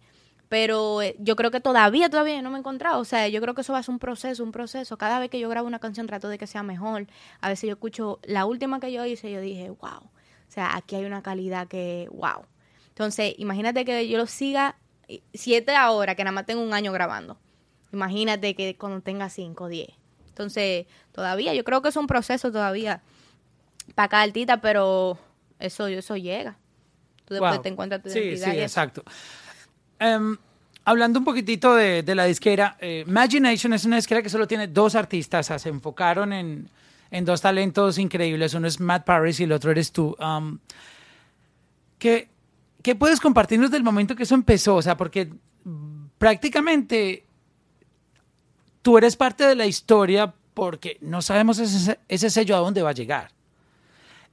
Pero 0.57 1.01
eh, 1.01 1.17
yo 1.19 1.35
creo 1.35 1.51
que 1.51 1.59
todavía, 1.59 2.09
todavía 2.09 2.41
no 2.41 2.49
me 2.49 2.55
he 2.55 2.59
encontrado. 2.59 3.01
O 3.01 3.03
sea, 3.03 3.27
yo 3.27 3.41
creo 3.41 3.53
que 3.55 3.59
eso 3.59 3.73
va 3.73 3.79
a 3.79 3.83
ser 3.83 3.91
un 3.91 3.99
proceso, 3.99 4.41
un 4.41 4.53
proceso. 4.53 4.97
Cada 4.97 5.19
vez 5.19 5.29
que 5.29 5.37
yo 5.37 5.49
grabo 5.49 5.67
una 5.67 5.79
canción 5.79 6.07
trato 6.07 6.29
de 6.29 6.37
que 6.37 6.47
sea 6.47 6.63
mejor. 6.63 7.07
A 7.41 7.49
veces 7.49 7.67
yo 7.67 7.73
escucho 7.73 8.19
la 8.23 8.45
última 8.45 8.79
que 8.79 8.89
yo 8.89 9.03
hice, 9.03 9.29
yo 9.29 9.41
dije, 9.41 9.69
wow. 9.69 9.97
O 9.99 10.47
sea, 10.47 10.77
aquí 10.77 10.95
hay 10.95 11.03
una 11.03 11.21
calidad 11.21 11.67
que, 11.67 12.07
wow. 12.09 12.45
Entonces, 12.87 13.35
imagínate 13.37 13.83
que 13.83 14.07
yo 14.07 14.17
lo 14.17 14.27
siga 14.27 14.77
eh, 15.09 15.21
siete 15.33 15.75
ahora, 15.75 16.15
que 16.15 16.23
nada 16.23 16.31
más 16.31 16.45
tengo 16.45 16.63
un 16.63 16.73
año 16.73 16.93
grabando. 16.93 17.37
Imagínate 17.91 18.55
que 18.55 18.77
cuando 18.77 19.01
tenga 19.01 19.29
cinco, 19.29 19.67
diez. 19.67 19.89
Entonces, 20.29 20.85
todavía, 21.11 21.53
yo 21.53 21.65
creo 21.65 21.81
que 21.81 21.89
es 21.89 21.97
un 21.97 22.07
proceso 22.07 22.49
todavía 22.49 23.01
para 23.93 24.07
cada 24.07 24.23
artista, 24.23 24.61
pero 24.61 25.17
eso, 25.59 25.87
eso 25.87 26.15
llega. 26.15 26.57
Tú 27.25 27.33
después 27.33 27.51
Wow. 27.55 27.61
te 27.61 27.67
encuentras 27.67 28.01
tu 28.01 28.09
Sí, 28.09 28.19
identidad. 28.19 28.51
sí, 28.51 28.55
y 28.55 28.59
eso. 28.59 28.63
exacto. 28.63 29.03
Em, 29.99 30.37
hablando 30.85 31.19
un 31.19 31.25
poquitito 31.25 31.75
de, 31.75 32.03
de 32.03 32.15
la 32.15 32.25
disquera, 32.25 32.77
eh, 32.79 33.03
Imagination 33.07 33.73
es 33.73 33.83
una 33.85 33.97
disquera 33.97 34.21
que 34.21 34.29
solo 34.29 34.47
tiene 34.47 34.67
dos 34.67 34.95
artistas, 34.95 35.47
se 35.47 35.69
enfocaron 35.69 36.31
en, 36.31 36.69
en 37.11 37.25
dos 37.25 37.41
talentos 37.41 37.97
increíbles, 37.97 38.53
uno 38.53 38.67
es 38.67 38.79
Matt 38.79 39.03
Paris 39.05 39.39
y 39.39 39.43
el 39.43 39.51
otro 39.51 39.71
eres 39.71 39.91
tú. 39.91 40.15
Um, 40.19 40.59
¿qué, 41.97 42.29
qué 42.81 42.95
puedes 42.95 43.19
compartirnos 43.19 43.71
del 43.71 43.83
momento 43.83 44.15
que 44.15 44.23
eso 44.23 44.35
empezó? 44.35 44.75
O 44.75 44.81
sea, 44.81 44.95
porque 44.95 45.29
prácticamente 46.17 47.25
tú 48.81 48.97
eres 48.97 49.15
parte 49.15 49.45
de 49.45 49.55
la 49.55 49.65
historia 49.65 50.33
porque 50.53 50.97
no 51.01 51.21
sabemos 51.21 51.59
ese, 51.59 51.99
ese 52.07 52.29
sello 52.29 52.55
a 52.55 52.59
dónde 52.59 52.81
va 52.81 52.91
a 52.91 52.93
llegar. 52.93 53.34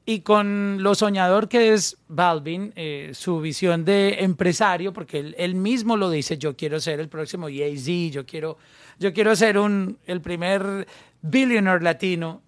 Y 0.05 0.21
con 0.21 0.83
lo 0.83 0.95
soñador 0.97 1.49
que 1.49 1.73
es 1.73 1.97
Balvin, 2.09 2.73
eh, 2.75 3.11
su 3.15 3.41
visión 3.41 3.85
de 3.85 4.25
empresario, 4.25 4.93
porque 4.93 5.21
él, 5.21 5.35
él, 5.39 5.55
mismo 5.55 5.97
lo 5.97 6.11
dice, 6.11 6.39
yo 6.39 6.57
quiero 6.57 6.81
ser 6.81 6.99
el 6.99 7.09
próximo 7.09 7.47
Jay-Z, 7.47 8.13
yo 8.13 8.27
quiero, 8.27 8.59
yo 8.99 9.13
quiero 9.13 9.37
ser 9.37 9.59
un, 9.59 9.99
el 10.07 10.21
primer 10.21 10.89
billionaire 11.23 11.85
latino, 11.85 12.43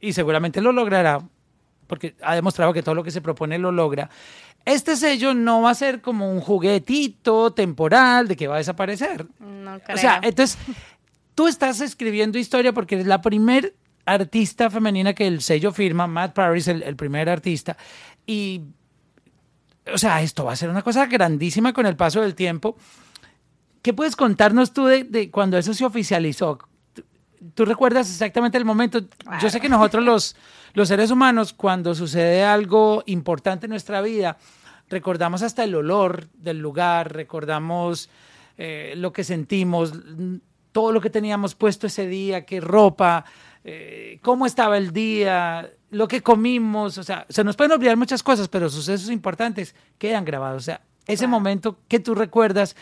y 0.00 0.12
seguramente 0.12 0.60
lo 0.60 0.72
logrará, 0.72 1.20
porque 1.86 2.14
ha 2.22 2.34
demostrado 2.34 2.72
que 2.72 2.82
todo 2.82 2.94
lo 2.94 3.04
que 3.04 3.10
se 3.10 3.20
propone 3.20 3.58
lo 3.58 3.72
logra. 3.72 4.08
Este 4.64 4.96
sello 4.96 5.34
no 5.34 5.62
va 5.62 5.70
a 5.70 5.74
ser 5.74 6.00
como 6.00 6.30
un 6.30 6.40
juguetito 6.40 7.52
temporal 7.52 8.28
de 8.28 8.36
que 8.36 8.48
va 8.48 8.56
a 8.56 8.58
desaparecer. 8.58 9.26
No 9.38 9.80
creo. 9.80 9.96
O 9.96 9.98
sea, 9.98 10.20
entonces, 10.22 10.58
tú 11.34 11.46
estás 11.46 11.80
escribiendo 11.80 12.38
historia 12.38 12.72
porque 12.72 12.96
eres 12.96 13.06
la 13.06 13.22
primer 13.22 13.74
artista 14.08 14.70
femenina 14.70 15.12
que 15.14 15.26
el 15.26 15.40
sello 15.40 15.72
firma, 15.72 16.06
Matt 16.06 16.34
Paris, 16.34 16.68
el, 16.68 16.82
el, 16.82 16.96
primer 16.96 17.28
artista, 17.28 17.76
y, 18.26 18.62
o 19.92 19.98
sea, 19.98 20.22
esto 20.22 20.44
va 20.44 20.52
a 20.52 20.56
ser 20.56 20.70
una 20.70 20.82
cosa 20.82 21.06
grandísima 21.06 21.72
con 21.72 21.86
el 21.86 21.96
paso 21.96 22.20
del 22.20 22.34
tiempo. 22.34 22.76
¿Qué 23.82 23.92
puedes 23.92 24.16
contarnos 24.16 24.72
tú 24.72 24.86
de, 24.86 25.04
de 25.04 25.30
cuando 25.30 25.56
eso 25.56 25.72
se 25.74 25.84
oficializó? 25.84 26.58
¿Tú 27.54 27.64
recuerdas 27.64 28.10
exactamente 28.10 28.58
el 28.58 28.64
momento? 28.64 29.00
Claro. 29.06 29.40
Yo 29.40 29.50
sé 29.50 29.60
que 29.60 29.68
nosotros 29.68 30.04
los, 30.04 30.36
los 30.74 30.88
seres 30.88 31.10
humanos, 31.10 31.52
cuando 31.52 31.94
sucede 31.94 32.44
algo 32.44 33.02
importante 33.06 33.66
en 33.66 33.70
nuestra 33.70 34.00
vida, 34.00 34.38
recordamos 34.88 35.42
hasta 35.42 35.64
el 35.64 35.74
olor 35.74 36.28
del 36.34 36.58
lugar, 36.58 37.12
recordamos 37.12 38.10
eh, 38.56 38.94
lo 38.96 39.12
que 39.12 39.24
sentimos, 39.24 39.92
todo 40.72 40.92
lo 40.92 41.00
que 41.00 41.10
teníamos 41.10 41.54
puesto 41.54 41.86
ese 41.86 42.06
día, 42.06 42.44
qué 42.44 42.60
ropa, 42.60 43.24
eh, 43.70 44.18
cómo 44.22 44.46
estaba 44.46 44.78
el 44.78 44.94
día, 44.94 45.70
lo 45.90 46.08
que 46.08 46.22
comimos, 46.22 46.96
o 46.96 47.02
sea, 47.02 47.26
se 47.28 47.44
nos 47.44 47.54
pueden 47.54 47.72
olvidar 47.72 47.98
muchas 47.98 48.22
cosas, 48.22 48.48
pero 48.48 48.70
sucesos 48.70 49.10
importantes 49.10 49.74
quedan 49.98 50.24
grabados. 50.24 50.62
O 50.62 50.64
sea, 50.64 50.80
ese 51.06 51.26
momento 51.26 51.76
que 51.86 52.00
tú 52.00 52.14
recuerdas, 52.14 52.76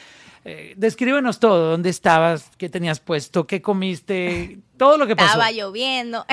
eh, 0.45 0.75
descríbenos 0.77 1.41
todo, 1.41 1.73
dónde 1.73 1.91
estabas, 1.91 2.53
qué 2.57 2.69
tenías 2.69 3.01
puesto, 3.01 3.49
qué 3.49 3.61
comiste, 3.61 4.59
todo 4.77 4.97
lo 4.97 5.09
que 5.09 5.17
pasó. 5.17 5.31
Estaba 5.31 5.51
lloviendo. 5.51 6.25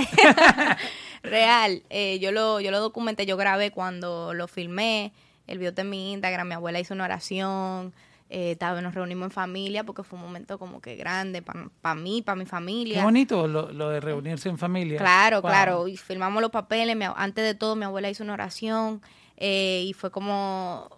Real, 1.23 1.81
eh, 1.89 2.19
yo, 2.19 2.31
lo, 2.31 2.59
yo 2.59 2.69
lo 2.69 2.79
documenté, 2.79 3.25
yo 3.25 3.37
grabé 3.37 3.71
cuando 3.71 4.35
lo 4.35 4.47
filmé, 4.47 5.13
el 5.47 5.57
video 5.57 5.73
en 5.75 5.89
mi 5.89 6.13
Instagram, 6.13 6.47
mi 6.47 6.53
abuela 6.53 6.79
hizo 6.79 6.93
una 6.93 7.05
oración, 7.05 7.91
eh, 8.35 8.57
nos 8.81 8.95
reunimos 8.95 9.27
en 9.27 9.31
familia 9.31 9.83
porque 9.83 10.01
fue 10.01 10.17
un 10.17 10.25
momento 10.25 10.57
como 10.57 10.81
que 10.81 10.95
grande 10.95 11.43
para 11.43 11.69
pa 11.81 11.93
mí, 11.93 12.23
para 12.23 12.35
mi 12.35 12.47
familia. 12.47 12.97
Qué 12.97 13.03
bonito 13.03 13.47
lo, 13.47 13.71
lo, 13.71 13.89
de 13.89 13.99
reunirse 13.99 14.49
en 14.49 14.57
familia. 14.57 14.97
Claro, 14.97 15.39
wow. 15.41 15.51
claro. 15.51 15.87
Y 15.87 15.97
filmamos 15.97 16.41
los 16.41 16.49
papeles. 16.49 16.97
Mi, 16.97 17.05
antes 17.15 17.45
de 17.45 17.53
todo, 17.53 17.75
mi 17.75 17.85
abuela 17.85 18.09
hizo 18.09 18.23
una 18.23 18.33
oración 18.33 19.03
eh, 19.37 19.83
y 19.85 19.93
fue 19.93 20.09
como 20.09 20.89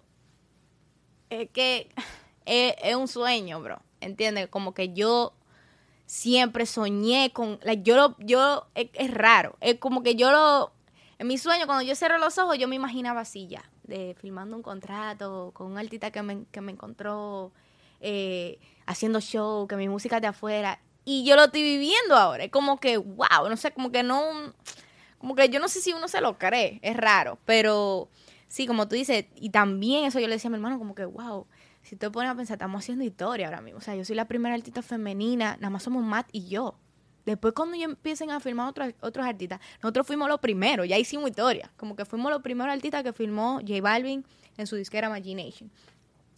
eh, 1.28 1.48
que 1.48 1.90
es 2.46 2.96
un 2.96 3.06
sueño, 3.06 3.60
bro. 3.60 3.82
¿Entiendes? 4.00 4.48
Como 4.48 4.72
que 4.72 4.94
yo 4.94 5.34
siempre 6.06 6.64
soñé 6.64 7.32
con, 7.34 7.58
like, 7.64 7.82
yo 7.82 7.96
lo, 7.96 8.16
yo, 8.18 8.66
es, 8.74 8.88
es, 8.94 9.10
raro, 9.12 9.56
es 9.60 9.78
como 9.78 10.02
que 10.02 10.14
yo 10.14 10.30
lo, 10.30 10.72
en 11.18 11.26
mi 11.26 11.36
sueño, 11.36 11.66
cuando 11.66 11.82
yo 11.82 11.94
cerro 11.94 12.18
los 12.18 12.38
ojos, 12.38 12.56
yo 12.58 12.68
me 12.68 12.76
imaginaba 12.76 13.22
así 13.22 13.48
ya, 13.48 13.68
de 13.86 14.14
filmando 14.20 14.56
un 14.56 14.62
contrato 14.62 15.50
con 15.54 15.72
un 15.72 15.78
artista 15.78 16.10
que 16.10 16.22
me, 16.22 16.44
que 16.50 16.60
me 16.60 16.72
encontró, 16.72 17.52
eh, 18.00 18.58
haciendo 18.86 19.20
show, 19.20 19.66
que 19.66 19.76
mi 19.76 19.88
música 19.88 20.20
de 20.20 20.26
afuera, 20.28 20.80
y 21.04 21.24
yo 21.24 21.36
lo 21.36 21.44
estoy 21.44 21.62
viviendo 21.62 22.16
ahora, 22.16 22.44
es 22.44 22.50
como 22.50 22.78
que, 22.78 22.96
wow, 22.96 23.48
no 23.48 23.56
sé, 23.56 23.72
como 23.72 23.90
que 23.90 24.02
no, 24.02 24.22
como 25.18 25.34
que 25.34 25.48
yo 25.48 25.60
no 25.60 25.68
sé 25.68 25.80
si 25.80 25.92
uno 25.92 26.08
se 26.08 26.20
lo 26.20 26.38
cree, 26.38 26.80
es 26.82 26.96
raro, 26.96 27.38
pero 27.44 28.08
sí, 28.48 28.66
como 28.66 28.88
tú 28.88 28.96
dices, 28.96 29.26
y 29.36 29.50
también 29.50 30.04
eso 30.04 30.18
yo 30.20 30.28
le 30.28 30.34
decía 30.34 30.48
a 30.48 30.50
mi 30.50 30.56
hermano, 30.56 30.78
como 30.78 30.94
que, 30.94 31.04
wow, 31.04 31.46
si 31.86 31.94
te 31.94 32.10
pones 32.10 32.30
a 32.30 32.34
pensar, 32.34 32.56
estamos 32.56 32.82
haciendo 32.82 33.04
historia 33.04 33.46
ahora 33.46 33.60
mismo. 33.60 33.78
O 33.78 33.80
sea, 33.80 33.94
yo 33.94 34.04
soy 34.04 34.16
la 34.16 34.24
primera 34.24 34.54
artista 34.54 34.82
femenina, 34.82 35.56
nada 35.60 35.70
más 35.70 35.84
somos 35.84 36.02
Matt 36.02 36.28
y 36.32 36.48
yo. 36.48 36.74
Después 37.26 37.52
cuando 37.54 37.76
ya 37.76 37.84
empiecen 37.84 38.30
a 38.30 38.38
filmar 38.38 38.68
otros, 38.68 38.94
otros 39.00 39.26
artistas, 39.26 39.60
nosotros 39.82 40.06
fuimos 40.06 40.28
los 40.28 40.38
primeros, 40.38 40.88
ya 40.88 40.96
hicimos 40.96 41.28
historia. 41.28 41.70
Como 41.76 41.96
que 41.96 42.04
fuimos 42.04 42.30
los 42.30 42.40
primeros 42.40 42.72
artistas 42.72 43.02
que 43.02 43.12
filmó 43.12 43.60
J 43.66 43.80
Balvin 43.82 44.24
en 44.56 44.66
su 44.66 44.76
disquera 44.76 45.08
Imagination. 45.08 45.70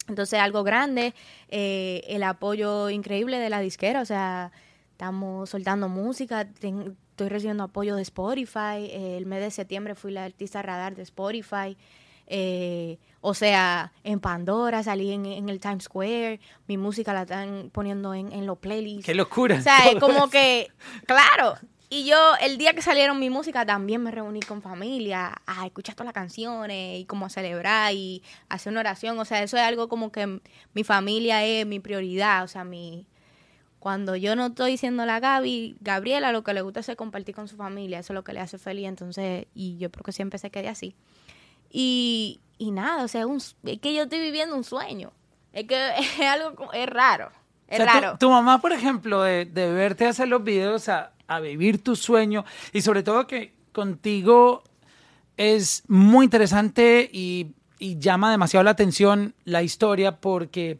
Entonces, 0.07 0.39
algo 0.39 0.63
grande, 0.63 1.13
eh, 1.49 2.01
el 2.07 2.23
apoyo 2.23 2.89
increíble 2.89 3.37
de 3.37 3.51
la 3.51 3.59
disquera, 3.59 4.01
o 4.01 4.05
sea, 4.05 4.51
estamos 4.91 5.51
soltando 5.51 5.87
música, 5.87 6.41
estoy 6.41 7.29
recibiendo 7.29 7.63
apoyo 7.63 7.95
de 7.95 8.01
Spotify, 8.01 8.89
eh, 8.89 9.15
el 9.17 9.27
mes 9.27 9.41
de 9.41 9.51
septiembre 9.51 9.93
fui 9.93 10.11
la 10.11 10.25
artista 10.25 10.63
radar 10.63 10.95
de 10.95 11.03
Spotify, 11.03 11.77
eh, 12.25 12.97
o 13.21 13.33
sea, 13.33 13.91
en 14.03 14.19
Pandora, 14.19 14.81
salí 14.83 15.11
en, 15.11 15.25
en, 15.25 15.49
el 15.49 15.59
Times 15.59 15.85
Square, 15.85 16.39
mi 16.67 16.77
música 16.77 17.13
la 17.13 17.23
están 17.23 17.69
poniendo 17.71 18.13
en, 18.13 18.31
en 18.31 18.45
los 18.45 18.57
playlists. 18.59 19.05
¡Qué 19.05 19.15
locura! 19.15 19.57
O 19.57 19.61
sea, 19.61 19.89
es 19.89 19.95
como 19.99 20.29
que, 20.29 20.71
claro. 21.05 21.55
Y 21.91 22.05
yo, 22.05 22.17
el 22.39 22.59
día 22.59 22.73
que 22.73 22.83
salieron 22.83 23.19
mi 23.19 23.31
música, 23.31 23.65
también 23.65 24.03
me 24.03 24.11
reuní 24.11 24.41
con 24.41 24.61
familia 24.61 25.41
a 25.47 25.65
escuchar 25.65 25.95
todas 25.95 26.05
las 26.05 26.13
canciones 26.13 26.99
y 26.99 27.05
como 27.05 27.25
a 27.25 27.29
celebrar 27.29 27.93
y 27.93 28.21
hacer 28.47 28.71
una 28.71 28.81
oración. 28.81 29.17
O 29.17 29.25
sea, 29.25 29.41
eso 29.41 29.57
es 29.57 29.63
algo 29.63 29.89
como 29.89 30.11
que 30.11 30.39
mi 30.73 30.83
familia 30.83 31.43
es 31.43 31.65
mi 31.65 31.79
prioridad. 31.79 32.43
O 32.43 32.47
sea, 32.47 32.63
mi 32.63 33.07
cuando 33.79 34.15
yo 34.15 34.35
no 34.35 34.47
estoy 34.47 34.71
diciendo 34.71 35.05
la 35.05 35.19
Gaby, 35.19 35.77
Gabriela 35.79 36.31
lo 36.31 36.43
que 36.43 36.53
le 36.53 36.61
gusta 36.61 36.81
es 36.81 36.95
compartir 36.95 37.33
con 37.33 37.47
su 37.47 37.55
familia. 37.55 37.99
Eso 37.99 38.13
es 38.13 38.15
lo 38.15 38.23
que 38.23 38.33
le 38.33 38.39
hace 38.41 38.59
feliz. 38.59 38.87
Entonces, 38.87 39.47
y 39.55 39.77
yo 39.77 39.89
creo 39.89 40.03
que 40.03 40.11
siempre 40.11 40.37
se 40.37 40.51
quede 40.51 40.67
así. 40.67 40.95
Y, 41.69 42.39
y 42.57 42.71
nada, 42.71 43.03
o 43.03 43.07
sea, 43.07 43.27
un, 43.27 43.37
es 43.37 43.79
que 43.79 43.93
yo 43.93 44.03
estoy 44.03 44.19
viviendo 44.19 44.55
un 44.55 44.63
sueño. 44.63 45.11
Es 45.53 45.65
que 45.65 45.89
es 45.97 46.19
algo, 46.21 46.71
es 46.73 46.89
raro. 46.89 47.31
Es 47.67 47.79
o 47.79 47.83
sea, 47.83 47.93
raro. 47.93 48.11
Tu, 48.13 48.27
tu, 48.27 48.29
mamá, 48.31 48.61
por 48.61 48.71
ejemplo, 48.71 49.21
de, 49.21 49.45
de, 49.45 49.71
verte 49.71 50.07
hacer 50.07 50.27
los 50.27 50.43
videos 50.43 50.89
a, 50.89 51.13
a 51.27 51.39
vivir 51.39 51.83
tu 51.83 51.95
sueño 51.95 52.43
y 52.73 52.81
sobre 52.81 53.03
todo 53.03 53.27
que 53.27 53.53
contigo 53.71 54.63
es 55.37 55.83
muy 55.87 56.25
interesante 56.25 57.09
y, 57.13 57.53
y 57.77 57.97
llama 57.97 58.31
demasiado 58.31 58.63
la 58.63 58.71
atención 58.71 59.33
la 59.45 59.63
historia 59.63 60.19
porque 60.19 60.79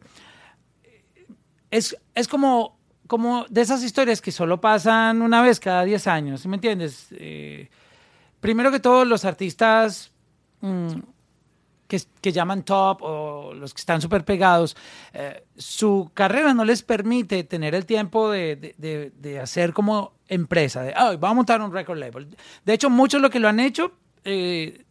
es, 1.70 1.96
es 2.14 2.28
como, 2.28 2.78
como 3.06 3.46
de 3.48 3.62
esas 3.62 3.82
historias 3.82 4.20
que 4.20 4.32
solo 4.32 4.60
pasan 4.60 5.22
una 5.22 5.40
vez 5.40 5.60
cada 5.60 5.84
10 5.84 6.06
años, 6.08 6.40
¿sí 6.42 6.48
me 6.48 6.56
entiendes? 6.56 7.06
Eh, 7.12 7.70
primero 8.40 8.70
que 8.70 8.80
todo, 8.80 9.04
los 9.04 9.24
artistas 9.24 10.09
mmm, 10.60 11.00
que, 11.90 12.00
que, 12.20 12.32
llaman 12.32 12.62
top 12.62 13.02
o 13.02 13.52
los 13.52 13.74
que 13.74 13.80
están 13.80 14.00
súper 14.00 14.24
pegados, 14.24 14.76
eh, 15.12 15.44
su 15.56 16.10
carrera 16.14 16.54
no 16.54 16.64
les 16.64 16.82
permite 16.82 17.44
tener 17.44 17.74
el 17.74 17.84
tiempo 17.84 18.30
de, 18.30 18.56
de, 18.56 18.74
de, 18.78 19.12
de 19.18 19.40
hacer 19.40 19.72
como 19.72 20.12
empresa, 20.28 20.82
de, 20.82 20.94
oh, 20.96 21.18
vamos 21.18 21.30
a 21.30 21.34
montar 21.34 21.60
un 21.60 21.72
record 21.72 21.98
label. 21.98 22.28
De 22.64 22.72
hecho, 22.72 22.88
muchos 22.88 23.20
lo 23.20 23.28
que 23.28 23.40
lo 23.40 23.48
han 23.48 23.60
hecho... 23.60 23.92
Eh, 24.24 24.84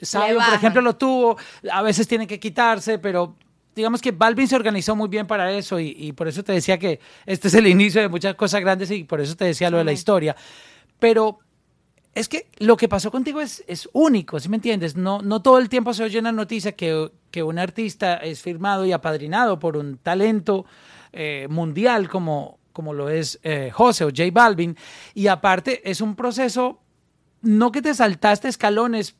Sabio, 0.00 0.38
por 0.38 0.54
ejemplo, 0.54 0.82
lo 0.82 0.96
tuvo, 0.96 1.38
a 1.70 1.80
veces 1.80 2.06
tiene 2.06 2.26
que 2.26 2.38
quitarse, 2.38 2.98
pero 2.98 3.36
digamos 3.74 4.00
que 4.02 4.12
Balvin 4.12 4.46
se 4.46 4.56
organizó 4.56 4.94
muy 4.94 5.08
bien 5.08 5.26
para 5.26 5.50
eso 5.52 5.80
y, 5.80 5.94
y, 5.96 6.12
por 6.12 6.28
eso 6.28 6.42
te 6.42 6.52
decía 6.52 6.78
que 6.78 7.00
este 7.24 7.48
es 7.48 7.54
el 7.54 7.66
inicio 7.66 8.02
de 8.02 8.08
muchas 8.08 8.34
cosas 8.34 8.60
grandes 8.60 8.90
y 8.90 9.04
por 9.04 9.20
eso 9.20 9.34
te 9.34 9.46
decía 9.46 9.70
lo 9.70 9.78
de 9.78 9.84
la 9.84 9.92
historia. 9.92 10.36
Pero 10.98 11.38
es 12.14 12.28
que 12.28 12.46
lo 12.58 12.76
que 12.76 12.88
pasó 12.88 13.10
contigo 13.10 13.40
es, 13.40 13.64
es 13.66 13.88
único, 13.92 14.38
¿sí 14.38 14.48
me 14.48 14.56
entiendes? 14.56 14.96
No, 14.96 15.20
no 15.20 15.42
todo 15.42 15.58
el 15.58 15.68
tiempo 15.68 15.92
se 15.92 16.04
oye 16.04 16.18
en 16.18 16.24
la 16.24 16.32
noticia 16.32 16.72
que, 16.72 17.10
que 17.30 17.42
un 17.42 17.58
artista 17.58 18.16
es 18.16 18.40
firmado 18.40 18.86
y 18.86 18.92
apadrinado 18.92 19.58
por 19.58 19.76
un 19.76 19.98
talento 19.98 20.64
eh, 21.12 21.48
mundial 21.50 22.08
como, 22.08 22.58
como 22.72 22.92
lo 22.92 23.08
es 23.08 23.40
eh, 23.42 23.70
José 23.72 24.04
o 24.04 24.08
J 24.08 24.24
Balvin. 24.32 24.76
Y 25.14 25.26
aparte 25.26 25.88
es 25.90 26.00
un 26.00 26.14
proceso, 26.14 26.80
no 27.42 27.72
que 27.72 27.82
te 27.82 27.94
saltaste 27.94 28.48
escalones, 28.48 29.16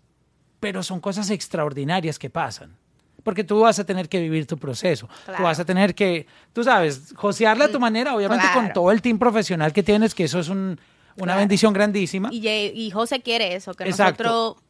pero 0.60 0.82
son 0.82 1.00
cosas 1.00 1.30
extraordinarias 1.30 2.18
que 2.18 2.30
pasan 2.30 2.76
porque 3.24 3.42
tú 3.42 3.60
vas 3.60 3.78
a 3.78 3.84
tener 3.84 4.10
que 4.10 4.20
vivir 4.20 4.46
tu 4.46 4.58
proceso. 4.58 5.08
Claro. 5.24 5.38
Tú 5.38 5.42
vas 5.44 5.58
a 5.58 5.64
tener 5.64 5.94
que, 5.94 6.26
tú 6.52 6.62
sabes, 6.62 7.14
josearla 7.16 7.64
a 7.64 7.68
tu 7.68 7.80
manera, 7.80 8.14
obviamente 8.14 8.44
claro. 8.44 8.60
con 8.60 8.72
todo 8.74 8.90
el 8.92 9.00
team 9.00 9.18
profesional 9.18 9.72
que 9.72 9.82
tienes, 9.82 10.14
que 10.14 10.24
eso 10.24 10.38
es 10.38 10.50
un, 10.50 10.78
una 11.16 11.24
claro. 11.24 11.40
bendición 11.40 11.72
grandísima. 11.72 12.28
Y, 12.32 12.48
y, 12.48 12.90
José 12.90 13.20
quiere 13.20 13.54
eso, 13.54 13.74
que 13.74 13.84
Exacto. 13.84 14.24
nosotros 14.24 14.64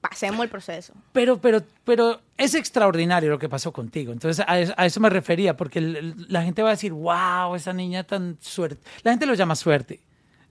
pasemos 0.00 0.42
el 0.44 0.50
proceso. 0.50 0.94
Pero, 1.12 1.40
pero, 1.40 1.62
pero 1.84 2.20
es 2.36 2.54
extraordinario 2.54 3.30
lo 3.30 3.38
que 3.38 3.48
pasó 3.48 3.72
contigo. 3.72 4.12
Entonces, 4.12 4.44
a 4.46 4.58
eso, 4.58 4.74
a 4.76 4.86
eso 4.86 5.00
me 5.00 5.08
refería, 5.08 5.56
porque 5.56 5.78
el, 5.78 6.26
la 6.28 6.42
gente 6.42 6.62
va 6.62 6.70
a 6.70 6.72
decir, 6.72 6.92
wow, 6.92 7.54
esa 7.54 7.72
niña 7.72 8.04
tan 8.04 8.36
suerte. 8.40 8.82
La 9.02 9.12
gente 9.12 9.26
lo 9.26 9.34
llama 9.34 9.54
suerte. 9.56 10.00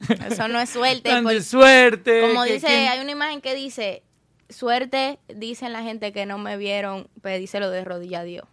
Eso 0.09 0.47
no 0.47 0.59
es 0.59 0.69
suerte. 0.69 1.01
tan 1.09 1.25
de 1.25 1.41
suerte. 1.41 2.21
Como 2.21 2.43
dice, 2.43 2.67
hay 2.67 2.99
una 2.99 3.11
imagen 3.11 3.41
que 3.41 3.53
dice, 3.53 4.03
suerte, 4.49 5.19
dicen 5.27 5.73
la 5.73 5.83
gente 5.83 6.11
que 6.11 6.25
no 6.25 6.37
me 6.37 6.57
vieron, 6.57 7.07
pedíselo 7.21 7.69
de 7.69 7.83
rodilla 7.83 8.21
a 8.21 8.23
Dios. 8.23 8.45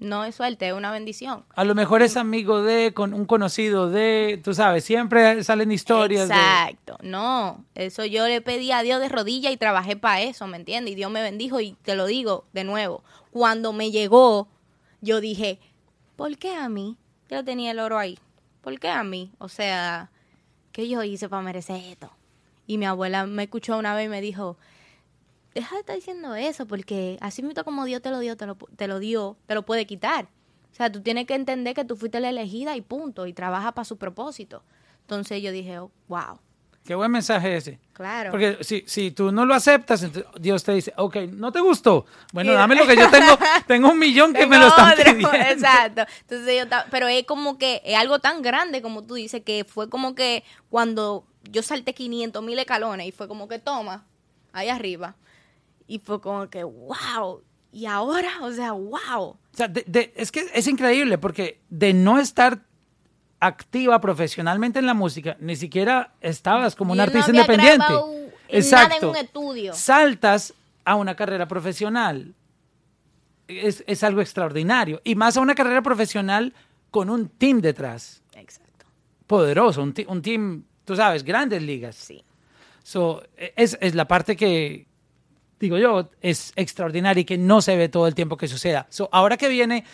No 0.00 0.24
es 0.24 0.34
suerte, 0.34 0.68
es 0.68 0.74
una 0.74 0.90
bendición. 0.90 1.44
A 1.54 1.64
lo 1.64 1.74
mejor 1.74 2.02
es 2.02 2.16
amigo 2.16 2.62
de, 2.62 2.92
con 2.94 3.14
un 3.14 3.24
conocido 3.24 3.90
de, 3.90 4.40
tú 4.42 4.54
sabes, 4.54 4.84
siempre 4.84 5.42
salen 5.44 5.72
historias. 5.72 6.30
Exacto, 6.30 6.98
no, 7.02 7.64
eso 7.74 8.04
yo 8.04 8.26
le 8.26 8.40
pedí 8.40 8.70
a 8.72 8.82
Dios 8.82 9.00
de 9.00 9.08
rodilla 9.08 9.50
y 9.50 9.56
trabajé 9.56 9.96
para 9.96 10.22
eso, 10.22 10.46
¿me 10.46 10.56
entiendes? 10.56 10.92
Y 10.92 10.94
Dios 10.96 11.10
me 11.10 11.22
bendijo 11.22 11.60
y 11.60 11.72
te 11.82 11.96
lo 11.96 12.06
digo 12.06 12.44
de 12.52 12.64
nuevo, 12.64 13.02
cuando 13.30 13.72
me 13.72 13.90
llegó, 13.90 14.48
yo 15.00 15.20
dije, 15.20 15.58
¿por 16.16 16.36
qué 16.38 16.54
a 16.54 16.68
mí? 16.68 16.96
Yo 17.30 17.44
tenía 17.44 17.72
el 17.72 17.78
oro 17.78 17.98
ahí, 17.98 18.18
¿por 18.62 18.78
qué 18.78 18.88
a 18.88 19.02
mí? 19.02 19.32
O 19.38 19.48
sea, 19.48 20.10
¿qué 20.72 20.88
yo 20.88 21.02
hice 21.02 21.28
para 21.28 21.42
merecer 21.42 21.82
esto? 21.84 22.10
Y 22.66 22.78
mi 22.78 22.86
abuela 22.86 23.26
me 23.26 23.44
escuchó 23.44 23.78
una 23.78 23.94
vez 23.94 24.06
y 24.06 24.10
me 24.10 24.20
dijo, 24.20 24.56
deja 25.60 25.74
de 25.76 25.80
estar 25.80 25.96
diciendo 25.96 26.34
eso, 26.34 26.66
porque 26.66 27.18
así 27.20 27.42
mismo 27.42 27.64
como 27.64 27.84
Dios 27.84 28.02
te 28.02 28.10
lo 28.10 28.18
dio, 28.18 28.36
te 28.36 28.46
lo, 28.46 28.56
te 28.56 28.86
lo 28.86 28.98
dio, 28.98 29.36
te 29.46 29.54
lo 29.54 29.62
puede 29.64 29.86
quitar. 29.86 30.28
O 30.72 30.74
sea, 30.74 30.90
tú 30.92 31.00
tienes 31.02 31.26
que 31.26 31.34
entender 31.34 31.74
que 31.74 31.84
tú 31.84 31.96
fuiste 31.96 32.20
la 32.20 32.28
elegida 32.28 32.76
y 32.76 32.80
punto, 32.80 33.26
y 33.26 33.32
trabaja 33.32 33.72
para 33.72 33.84
su 33.84 33.96
propósito. 33.96 34.62
Entonces 35.00 35.42
yo 35.42 35.50
dije, 35.50 35.78
oh, 35.78 35.90
wow. 36.08 36.38
Qué 36.84 36.94
buen 36.94 37.10
mensaje 37.10 37.56
ese. 37.56 37.78
Claro. 37.92 38.30
Porque 38.30 38.58
si, 38.62 38.84
si 38.86 39.10
tú 39.10 39.30
no 39.32 39.44
lo 39.44 39.54
aceptas, 39.54 40.06
Dios 40.40 40.64
te 40.64 40.72
dice, 40.72 40.94
ok, 40.96 41.16
no 41.32 41.52
te 41.52 41.60
gustó. 41.60 42.06
Bueno, 42.32 42.52
dame 42.52 42.76
lo 42.76 42.86
que 42.86 42.96
yo 42.96 43.10
tengo. 43.10 43.38
tengo 43.66 43.90
un 43.90 43.98
millón 43.98 44.32
que 44.32 44.46
me 44.46 44.58
lo 44.58 44.68
están 44.68 44.94
pidiendo. 44.96 45.30
Exacto. 45.34 46.04
Entonces 46.20 46.56
yo, 46.58 46.76
pero 46.90 47.08
es 47.08 47.24
como 47.24 47.58
que 47.58 47.82
es 47.84 47.96
algo 47.96 48.20
tan 48.20 48.40
grande 48.40 48.80
como 48.80 49.04
tú 49.04 49.14
dices, 49.14 49.42
que 49.44 49.66
fue 49.68 49.90
como 49.90 50.14
que 50.14 50.44
cuando 50.70 51.26
yo 51.50 51.62
salté 51.62 51.92
500 51.92 52.42
mil 52.42 52.58
escalones 52.58 53.06
y 53.06 53.12
fue 53.12 53.28
como 53.28 53.48
que 53.48 53.58
toma, 53.58 54.06
ahí 54.52 54.68
arriba. 54.68 55.16
Y 55.88 55.98
fue 55.98 56.20
como 56.20 56.48
que, 56.48 56.62
wow. 56.62 57.42
Y 57.72 57.86
ahora, 57.86 58.30
o 58.42 58.52
sea, 58.52 58.72
wow. 58.72 59.20
O 59.20 59.38
sea, 59.52 59.72
es 60.14 60.30
que 60.30 60.46
es 60.54 60.66
increíble 60.68 61.18
porque 61.18 61.60
de 61.70 61.92
no 61.92 62.20
estar 62.20 62.60
activa 63.40 64.00
profesionalmente 64.00 64.78
en 64.78 64.86
la 64.86 64.94
música, 64.94 65.36
ni 65.40 65.56
siquiera 65.56 66.12
estabas 66.20 66.76
como 66.76 66.92
un 66.92 67.00
artista 67.00 67.30
independiente. 67.30 67.86
Exacto. 68.48 69.06
en 69.06 69.10
un 69.10 69.16
estudio. 69.16 69.72
Saltas 69.74 70.54
a 70.84 70.94
una 70.94 71.14
carrera 71.14 71.48
profesional. 71.48 72.34
Es, 73.46 73.82
es, 73.86 74.04
algo 74.04 74.20
extraordinario. 74.20 75.00
Y 75.04 75.14
más 75.14 75.36
a 75.36 75.40
una 75.40 75.54
carrera 75.54 75.80
profesional 75.80 76.52
con 76.90 77.08
un 77.08 77.28
team 77.28 77.60
detrás. 77.60 78.22
Exacto. 78.34 78.86
Poderoso, 79.26 79.82
un, 79.82 79.94
un 80.06 80.22
team, 80.22 80.64
tú 80.84 80.96
sabes, 80.96 81.24
grandes 81.24 81.62
ligas. 81.62 81.96
Sí. 81.96 82.22
So, 82.82 83.22
es, 83.36 83.78
es 83.80 83.94
la 83.94 84.06
parte 84.06 84.36
que, 84.36 84.86
digo 85.60 85.78
yo, 85.78 86.10
es 86.20 86.52
extraordinario 86.56 87.22
y 87.22 87.24
que 87.24 87.38
no 87.38 87.60
se 87.60 87.76
ve 87.76 87.88
todo 87.88 88.06
el 88.06 88.14
tiempo 88.14 88.36
que 88.36 88.48
suceda. 88.48 88.86
So, 88.90 89.08
ahora 89.12 89.36
que 89.36 89.48
viene 89.48 89.84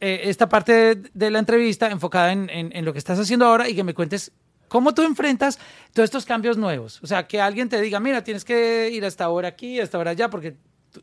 eh, 0.00 0.22
esta 0.24 0.48
parte 0.48 0.96
de, 1.14 1.30
la 1.30 1.38
entrevista 1.38 1.90
enfocada 1.90 2.32
en, 2.32 2.48
en, 2.50 2.84
lo 2.84 2.92
que 2.92 2.98
estás 2.98 3.18
haciendo 3.18 3.46
ahora 3.46 3.68
y 3.68 3.74
que 3.74 3.84
me 3.84 3.94
cuentes 3.94 4.32
cómo 4.68 4.94
tú 4.94 5.02
enfrentas 5.02 5.58
todos 5.92 6.06
estos 6.06 6.24
cambios 6.24 6.56
nuevos. 6.56 6.98
O 7.02 7.06
sea, 7.06 7.26
que 7.26 7.40
alguien 7.40 7.68
te 7.68 7.80
diga, 7.80 8.00
mira, 8.00 8.24
tienes 8.24 8.44
que 8.44 8.90
ir 8.90 9.04
hasta 9.04 9.24
ahora 9.24 9.48
aquí, 9.48 9.78
hasta 9.80 9.98
ahora 9.98 10.12
allá, 10.12 10.30
porque 10.30 10.56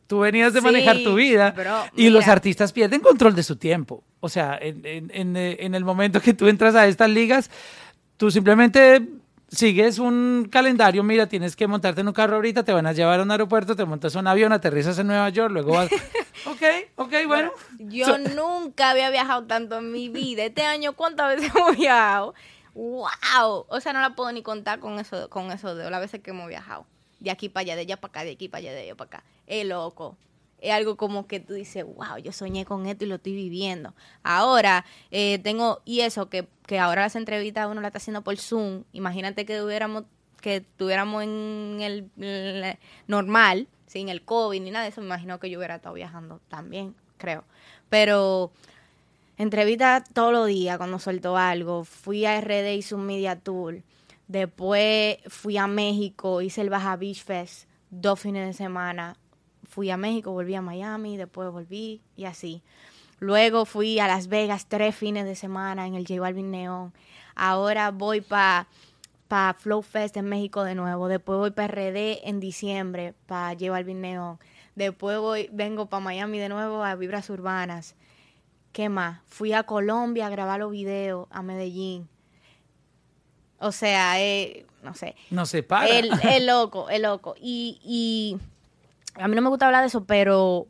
tú 0.07 0.19
venías 0.19 0.53
de 0.53 0.61
manejar 0.61 0.97
tu 1.03 1.15
vida 1.15 1.53
y 1.95 2.09
los 2.09 2.27
artistas 2.27 2.73
pierden 2.73 3.01
control 3.01 3.35
de 3.35 3.43
su 3.43 3.55
tiempo. 3.55 4.03
O 4.19 4.29
sea, 4.29 4.57
en, 4.59 5.09
en, 5.13 5.35
en, 5.37 5.75
el 5.75 5.85
momento 5.85 6.21
que 6.21 6.33
tú 6.33 6.47
entras 6.47 6.75
a 6.75 6.87
estas 6.87 7.09
ligas, 7.09 7.49
tú 8.17 8.29
simplemente 8.31 9.07
sigues 9.51 9.99
un 9.99 10.47
calendario, 10.51 11.03
mira, 11.03 11.27
tienes 11.27 11.55
que 11.55 11.67
montarte 11.67 12.01
en 12.01 12.07
un 12.07 12.13
carro 12.13 12.35
ahorita, 12.35 12.63
te 12.63 12.71
van 12.71 12.87
a 12.87 12.93
llevar 12.93 13.19
a 13.19 13.23
un 13.23 13.31
aeropuerto, 13.31 13.75
te 13.75 13.85
montas 13.85 14.15
un 14.15 14.27
avión, 14.27 14.51
aterrizas 14.51 14.97
en 14.99 15.07
Nueva 15.07 15.29
York, 15.29 15.51
luego 15.51 15.73
vas... 15.73 15.89
ok, 16.45 16.61
ok, 16.95 17.13
bueno. 17.27 17.51
Yo 17.79 18.17
nunca 18.17 18.91
había 18.91 19.09
viajado 19.09 19.45
tanto 19.45 19.79
en 19.79 19.91
mi 19.91 20.09
vida. 20.09 20.45
Este 20.45 20.63
año, 20.63 20.93
¿cuántas 20.93 21.35
veces 21.35 21.51
hemos 21.55 21.77
viajado? 21.77 22.33
¡Wow! 22.73 23.65
O 23.67 23.79
sea, 23.81 23.93
no 23.93 24.01
la 24.01 24.15
puedo 24.15 24.31
ni 24.31 24.41
contar 24.41 24.79
con 24.79 24.99
eso, 24.99 25.29
con 25.29 25.51
eso 25.51 25.75
de 25.75 25.89
las 25.89 25.99
veces 25.99 26.21
que 26.21 26.31
hemos 26.31 26.47
viajado. 26.47 26.85
De 27.19 27.31
aquí 27.31 27.49
para 27.49 27.61
allá, 27.63 27.75
de 27.75 27.81
allá 27.81 27.97
para 27.97 28.09
acá, 28.11 28.23
de 28.23 28.31
aquí 28.31 28.47
para 28.47 28.59
allá, 28.59 28.71
de 28.71 28.81
allá 28.81 28.95
para 28.95 29.07
acá. 29.07 29.23
Es 29.47 29.65
loco 29.65 30.17
es 30.61 30.71
algo 30.71 30.97
como 30.97 31.27
que 31.27 31.39
tú 31.39 31.53
dices, 31.53 31.85
wow, 31.85 32.17
yo 32.21 32.31
soñé 32.31 32.65
con 32.65 32.85
esto 32.85 33.05
y 33.05 33.07
lo 33.07 33.15
estoy 33.15 33.33
viviendo. 33.33 33.93
Ahora 34.23 34.85
eh, 35.11 35.39
tengo, 35.39 35.81
y 35.85 36.01
eso, 36.01 36.29
que, 36.29 36.47
que 36.65 36.79
ahora 36.79 37.03
las 37.03 37.15
entrevistas 37.15 37.67
uno 37.69 37.81
la 37.81 37.87
está 37.87 37.97
haciendo 37.97 38.23
por 38.23 38.37
Zoom. 38.37 38.83
Imagínate 38.93 39.45
que 39.45 39.57
tuviéramos, 39.57 40.03
que 40.41 40.57
estuviéramos 40.57 41.23
en 41.23 41.77
el, 41.81 42.77
normal, 43.07 43.67
sin 43.87 44.09
el 44.09 44.23
COVID 44.23 44.61
ni 44.61 44.71
nada 44.71 44.83
de 44.83 44.91
eso. 44.91 45.01
Me 45.01 45.07
imagino 45.07 45.39
que 45.39 45.49
yo 45.49 45.59
hubiera 45.59 45.75
estado 45.75 45.95
viajando 45.95 46.39
también, 46.47 46.95
creo. 47.17 47.43
Pero 47.89 48.51
entrevista 49.37 50.03
todos 50.13 50.31
los 50.31 50.47
días 50.47 50.77
cuando 50.77 50.99
suelto 50.99 51.37
algo. 51.37 51.83
Fui 51.83 52.25
a 52.25 52.39
RD, 52.39 52.75
hice 52.75 52.95
un 52.95 53.05
media 53.05 53.37
tour. 53.37 53.81
Después 54.27 55.17
fui 55.27 55.57
a 55.57 55.65
México, 55.65 56.41
hice 56.41 56.61
el 56.61 56.69
Baja 56.69 56.95
Beach 56.95 57.23
Fest 57.23 57.69
dos 57.89 58.19
fines 58.19 58.45
de 58.47 58.53
semana 58.53 59.17
fui 59.69 59.89
a 59.91 59.97
México, 59.97 60.31
volví 60.31 60.55
a 60.55 60.61
Miami, 60.61 61.15
después 61.15 61.49
volví 61.51 62.01
y 62.17 62.25
así. 62.25 62.61
Luego 63.19 63.65
fui 63.65 63.99
a 63.99 64.07
Las 64.07 64.27
Vegas 64.27 64.65
tres 64.67 64.95
fines 64.95 65.25
de 65.25 65.35
semana 65.35 65.87
en 65.87 65.95
el 65.95 66.05
J 66.07 66.19
Balvin 66.19 66.51
Neon. 66.51 66.93
Ahora 67.35 67.91
voy 67.91 68.21
para 68.21 68.67
pa 69.27 69.55
Flow 69.57 69.81
Fest 69.83 70.17
en 70.17 70.25
México 70.25 70.63
de 70.63 70.75
nuevo. 70.75 71.07
Después 71.07 71.37
voy 71.37 71.51
para 71.51 71.67
RD 71.67 72.27
en 72.27 72.39
diciembre 72.39 73.13
para 73.27 73.53
J 73.53 73.71
Balvin 73.71 74.01
Neon. 74.01 74.39
Después 74.75 75.19
voy, 75.19 75.49
vengo 75.51 75.87
para 75.87 76.03
Miami 76.03 76.39
de 76.39 76.49
nuevo 76.49 76.83
a 76.83 76.95
Vibras 76.95 77.29
Urbanas. 77.29 77.95
¿Qué 78.71 78.89
más? 78.89 79.19
Fui 79.27 79.53
a 79.53 79.63
Colombia 79.63 80.27
a 80.27 80.29
grabar 80.29 80.59
los 80.59 80.71
videos, 80.71 81.27
a 81.31 81.41
Medellín. 81.41 82.07
O 83.59 83.71
sea, 83.71 84.21
eh, 84.21 84.65
no 84.83 84.93
sé. 84.93 85.15
No 85.29 85.45
se 85.45 85.63
para. 85.63 85.89
El, 85.89 86.09
loco, 86.45 86.89
el 86.89 87.01
loco. 87.01 87.35
Y, 87.39 87.79
y 87.83 88.37
a 89.19 89.27
mí 89.27 89.35
no 89.35 89.41
me 89.41 89.49
gusta 89.49 89.65
hablar 89.65 89.81
de 89.81 89.87
eso, 89.87 90.05
pero 90.05 90.67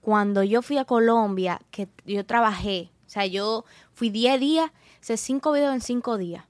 cuando 0.00 0.42
yo 0.42 0.62
fui 0.62 0.78
a 0.78 0.84
Colombia, 0.84 1.60
que 1.70 1.88
yo 2.06 2.24
trabajé, 2.24 2.90
o 3.06 3.10
sea, 3.10 3.26
yo 3.26 3.64
fui 3.92 4.10
10 4.10 4.40
días, 4.40 4.70
hice 5.02 5.16
5 5.16 5.52
videos 5.52 5.74
en 5.74 5.80
5 5.80 6.18
días. 6.18 6.44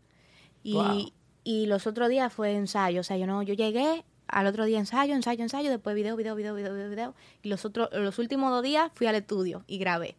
Y, 0.62 1.12
y 1.42 1.66
los 1.66 1.86
otros 1.86 2.08
días 2.08 2.32
fue 2.32 2.54
ensayo, 2.54 3.00
o 3.00 3.04
sea, 3.04 3.16
yo 3.16 3.26
no, 3.26 3.42
yo 3.42 3.54
llegué 3.54 4.04
al 4.28 4.46
otro 4.46 4.64
día 4.64 4.78
ensayo, 4.78 5.14
ensayo, 5.14 5.42
ensayo, 5.42 5.70
después 5.70 5.94
video, 5.94 6.16
video, 6.16 6.34
video, 6.34 6.54
video, 6.54 6.74
video, 6.74 6.90
video. 6.90 7.14
Y 7.42 7.48
los 7.48 7.64
otros, 7.64 7.88
los 7.92 8.18
últimos 8.18 8.50
dos 8.50 8.62
días 8.62 8.90
fui 8.94 9.06
al 9.06 9.14
estudio 9.14 9.62
y 9.66 9.78
grabé. 9.78 10.16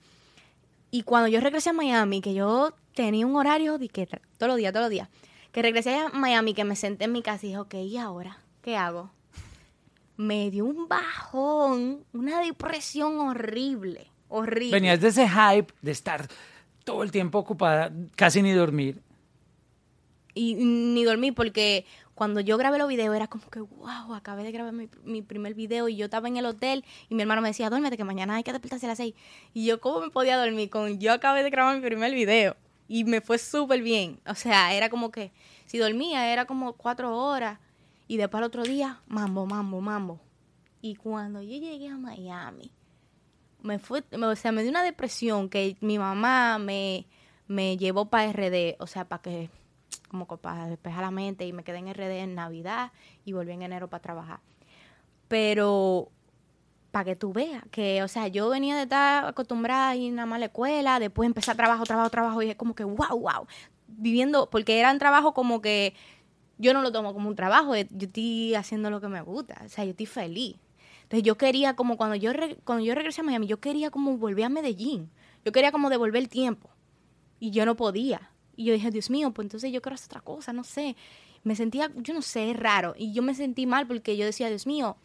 Y 0.91 1.03
cuando 1.03 1.27
yo 1.27 1.41
regresé 1.41 1.71
a 1.71 1.73
Miami, 1.73 2.21
que 2.21 2.33
yo 2.33 2.73
tenía 2.93 3.25
un 3.25 3.35
horario 3.35 3.77
de 3.77 3.89
que 3.89 4.05
todos 4.05 4.47
los 4.47 4.57
días, 4.57 4.71
todos 4.71 4.85
los 4.85 4.91
días, 4.91 5.09
que 5.51 5.61
regresé 5.61 5.97
a 5.97 6.09
Miami, 6.09 6.53
que 6.53 6.63
me 6.63 6.75
senté 6.75 7.05
en 7.05 7.11
mi 7.11 7.21
casa 7.21 7.45
y 7.45 7.49
dije, 7.49 7.59
ok, 7.59 7.73
¿y 7.75 7.97
ahora? 7.97 8.39
¿Qué 8.61 8.77
hago? 8.77 9.09
Me 10.17 10.49
dio 10.51 10.65
un 10.65 10.87
bajón, 10.87 12.05
una 12.13 12.39
depresión 12.41 13.19
horrible, 13.19 14.07
horrible. 14.29 14.71
Venías 14.71 15.01
de 15.01 15.09
ese 15.09 15.27
hype 15.27 15.73
de 15.81 15.91
estar 15.91 16.27
todo 16.83 17.03
el 17.03 17.11
tiempo 17.11 17.39
ocupada, 17.39 17.91
casi 18.15 18.41
ni 18.41 18.51
dormir. 18.51 19.01
Y 20.33 20.55
ni 20.55 21.03
dormir 21.03 21.33
porque 21.33 21.85
cuando 22.13 22.39
yo 22.39 22.57
grabé 22.57 22.77
los 22.77 22.87
videos 22.87 23.15
era 23.15 23.27
como 23.27 23.49
que, 23.49 23.59
wow, 23.59 24.13
acabé 24.13 24.43
de 24.43 24.51
grabar 24.51 24.73
mi, 24.73 25.21
primer 25.21 25.53
video 25.53 25.89
y 25.89 25.95
yo 25.95 26.05
estaba 26.05 26.27
en 26.27 26.37
el 26.37 26.45
hotel 26.45 26.83
y 27.09 27.15
mi 27.15 27.21
hermano 27.21 27.41
me 27.41 27.49
decía, 27.49 27.69
duérmete 27.69 27.97
que 27.97 28.03
mañana 28.03 28.35
hay 28.35 28.43
que 28.43 28.51
despertarse 28.51 28.85
a 28.85 28.89
las 28.89 28.97
seis. 28.97 29.15
Y 29.53 29.65
yo, 29.65 29.79
¿cómo 29.79 30.01
me 30.01 30.09
podía 30.09 30.37
dormir 30.37 30.69
con 30.69 30.99
yo 30.99 31.13
acabé 31.13 31.43
de 31.43 31.49
grabar 31.49 31.75
mi 31.75 31.85
primer 31.85 32.13
video? 32.13 32.55
Y 32.87 33.03
me 33.03 33.21
fue 33.21 33.37
súper 33.37 33.81
bien. 33.81 34.19
O 34.27 34.35
sea, 34.35 34.73
era 34.73 34.89
como 34.89 35.11
que 35.11 35.31
si 35.65 35.77
dormía 35.77 36.31
era 36.31 36.45
como 36.45 36.73
cuatro 36.73 37.17
horas 37.17 37.59
y 38.07 38.17
después 38.17 38.39
al 38.39 38.47
otro 38.47 38.63
día, 38.63 39.01
mambo, 39.07 39.45
mambo, 39.45 39.81
mambo. 39.81 40.19
Y 40.81 40.95
cuando 40.95 41.41
yo 41.41 41.57
llegué 41.57 41.89
a 41.89 41.97
Miami, 41.97 42.71
me 43.61 43.79
fue, 43.79 44.03
o 44.11 44.35
sea, 44.35 44.51
me 44.51 44.61
dio 44.61 44.69
una 44.69 44.83
depresión 44.83 45.49
que 45.49 45.75
mi 45.81 45.97
mamá 45.97 46.59
me, 46.59 47.07
me 47.47 47.77
llevó 47.77 48.05
para 48.05 48.31
RD, 48.31 48.75
o 48.79 48.87
sea, 48.87 49.05
para 49.05 49.21
que, 49.21 49.49
como 50.09 50.27
para 50.27 50.67
despejar 50.67 51.01
la 51.01 51.11
mente 51.11 51.47
y 51.47 51.53
me 51.53 51.63
quedé 51.63 51.79
en 51.79 51.93
RD 51.93 52.19
en 52.19 52.35
Navidad 52.35 52.91
y 53.25 53.33
volví 53.33 53.51
en 53.53 53.63
enero 53.63 53.89
para 53.89 54.01
trabajar. 54.01 54.39
Pero 55.27 56.11
para 56.91 57.05
que 57.05 57.15
tú 57.15 57.33
veas 57.33 57.63
que, 57.71 58.03
o 58.03 58.07
sea, 58.07 58.27
yo 58.27 58.47
venía 58.49 58.75
de 58.75 58.83
estar 58.83 59.25
acostumbrada 59.25 59.89
a 59.89 59.95
ir 59.95 60.13
nada 60.13 60.27
más 60.27 60.37
a 60.37 60.39
la 60.39 60.45
escuela, 60.45 60.99
después 60.99 61.25
empecé 61.27 61.51
a 61.51 61.55
trabajo, 61.55 61.83
trabajo, 61.83 62.09
trabajo, 62.09 62.41
y 62.41 62.51
es 62.51 62.55
como 62.55 62.75
que, 62.75 62.83
wow, 62.83 63.19
wow, 63.19 63.47
viviendo, 63.87 64.49
porque 64.49 64.79
eran 64.79 64.99
trabajo 64.99 65.33
como 65.33 65.61
que 65.61 65.93
yo 66.57 66.73
no 66.73 66.81
lo 66.81 66.91
tomo 66.91 67.13
como 67.13 67.29
un 67.29 67.35
trabajo, 67.35 67.75
yo 67.75 67.85
estoy 67.99 68.55
haciendo 68.55 68.89
lo 68.89 69.01
que 69.01 69.07
me 69.07 69.21
gusta, 69.21 69.61
o 69.65 69.69
sea, 69.69 69.83
yo 69.83 69.91
estoy 69.91 70.05
feliz. 70.05 70.55
Entonces 71.03 71.23
yo 71.23 71.37
quería 71.37 71.75
como 71.75 71.97
cuando 71.97 72.15
yo, 72.15 72.31
cuando 72.63 72.83
yo 72.83 72.95
regresé 72.95 73.21
a 73.21 73.23
Miami, 73.23 73.47
yo 73.47 73.59
quería 73.59 73.91
como 73.91 74.17
volver 74.17 74.45
a 74.45 74.49
Medellín, 74.49 75.11
yo 75.43 75.51
quería 75.51 75.71
como 75.71 75.89
devolver 75.89 76.21
el 76.21 76.29
tiempo 76.29 76.69
y 77.39 77.51
yo 77.51 77.65
no 77.65 77.75
podía. 77.75 78.31
Y 78.55 78.65
yo 78.65 78.73
dije, 78.73 78.89
Dios 78.89 79.09
mío, 79.09 79.31
pues 79.31 79.45
entonces 79.45 79.71
yo 79.71 79.81
quiero 79.81 79.95
hacer 79.95 80.07
otra 80.07 80.21
cosa, 80.21 80.53
no 80.53 80.63
sé. 80.63 80.95
Me 81.43 81.55
sentía, 81.55 81.91
yo 81.95 82.13
no 82.13 82.21
sé, 82.21 82.53
raro. 82.53 82.95
Y 82.97 83.13
yo 83.13 83.21
me 83.21 83.35
sentí 83.35 83.67
mal 83.67 83.85
porque 83.85 84.17
yo 84.17 84.25
decía, 84.25 84.49
Dios 84.49 84.65
mío, 84.65 84.97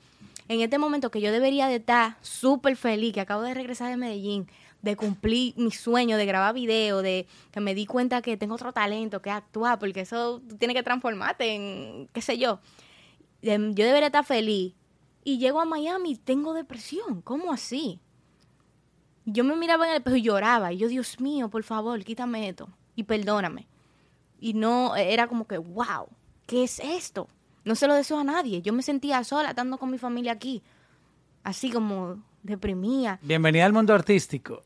en 0.48 0.61
este 0.61 0.78
momento 0.78 1.11
que 1.11 1.20
yo 1.20 1.32
debería 1.32 1.66
de 1.66 1.76
estar 1.76 2.16
súper 2.22 2.76
feliz, 2.76 3.12
que 3.12 3.20
acabo 3.20 3.42
de 3.42 3.55
regresar 3.55 3.90
de 3.90 3.96
Medellín, 3.96 4.48
de 4.83 4.97
cumplir 4.97 5.55
mi 5.57 5.70
sueño 5.70 6.16
de 6.16 6.26
grabar 6.26 6.55
video, 6.55 7.03
de 7.03 7.26
que 7.51 7.61
me 7.61 7.74
di 7.74 7.87
cuenta 7.87 8.22
que 8.22 8.37
tengo 8.37 8.55
otro 8.55 8.72
talento, 8.72 9.20
que 9.20 9.31
actuar, 9.31 9.78
porque 9.78 10.01
eso 10.01 10.41
tú 10.49 10.57
tienes 10.57 10.76
que 10.76 10.83
transformarte 10.83 11.55
en, 11.55 12.09
qué 12.12 12.22
sé 12.22 12.39
yo. 12.39 12.61
Em, 13.43 13.74
yo 13.74 13.85
debería 13.85 14.07
estar 14.07 14.24
feliz. 14.24 14.74
Y 15.22 15.39
llego 15.39 15.61
a 15.61 15.66
Miami 15.66 16.12
y 16.12 16.16
tengo 16.16 16.55
depresión. 16.55 17.20
¿Cómo 17.22 17.53
así? 17.53 18.01
Yo 19.26 19.45
me 19.45 19.55
miraba 19.55 19.85
en 19.85 19.91
el 19.93 19.99
espejo 19.99 20.16
y 20.16 20.22
lloraba. 20.22 20.72
Y 20.72 20.78
yo, 20.78 20.89
Dios 20.89 21.20
mío, 21.20 21.51
por 21.51 21.62
favor, 21.62 22.03
quítame 22.03 22.49
esto. 22.49 22.68
Y 22.97 23.05
perdóname. 23.05 23.66
Y 24.41 24.55
no, 24.55 24.97
era 24.97 25.28
como 25.28 25.47
que, 25.47 25.59
wow, 25.59 26.09
¿qué 26.47 26.64
es 26.64 26.81
esto? 26.81 27.28
No 27.64 27.74
se 27.74 27.87
lo 27.87 27.95
deseo 27.95 28.18
a 28.18 28.24
nadie. 28.24 28.62
Yo 28.62 28.72
me 28.72 28.83
sentía 28.83 29.22
sola 29.24 29.51
estando 29.51 29.76
con 29.76 29.91
mi 29.91 29.99
familia 29.99 30.33
aquí. 30.33 30.62
Así 31.45 31.70
como 31.70 32.22
deprimía. 32.43 33.18
Bienvenida 33.22 33.66
al 33.66 33.72
mundo 33.72 33.95
artístico. 33.95 34.62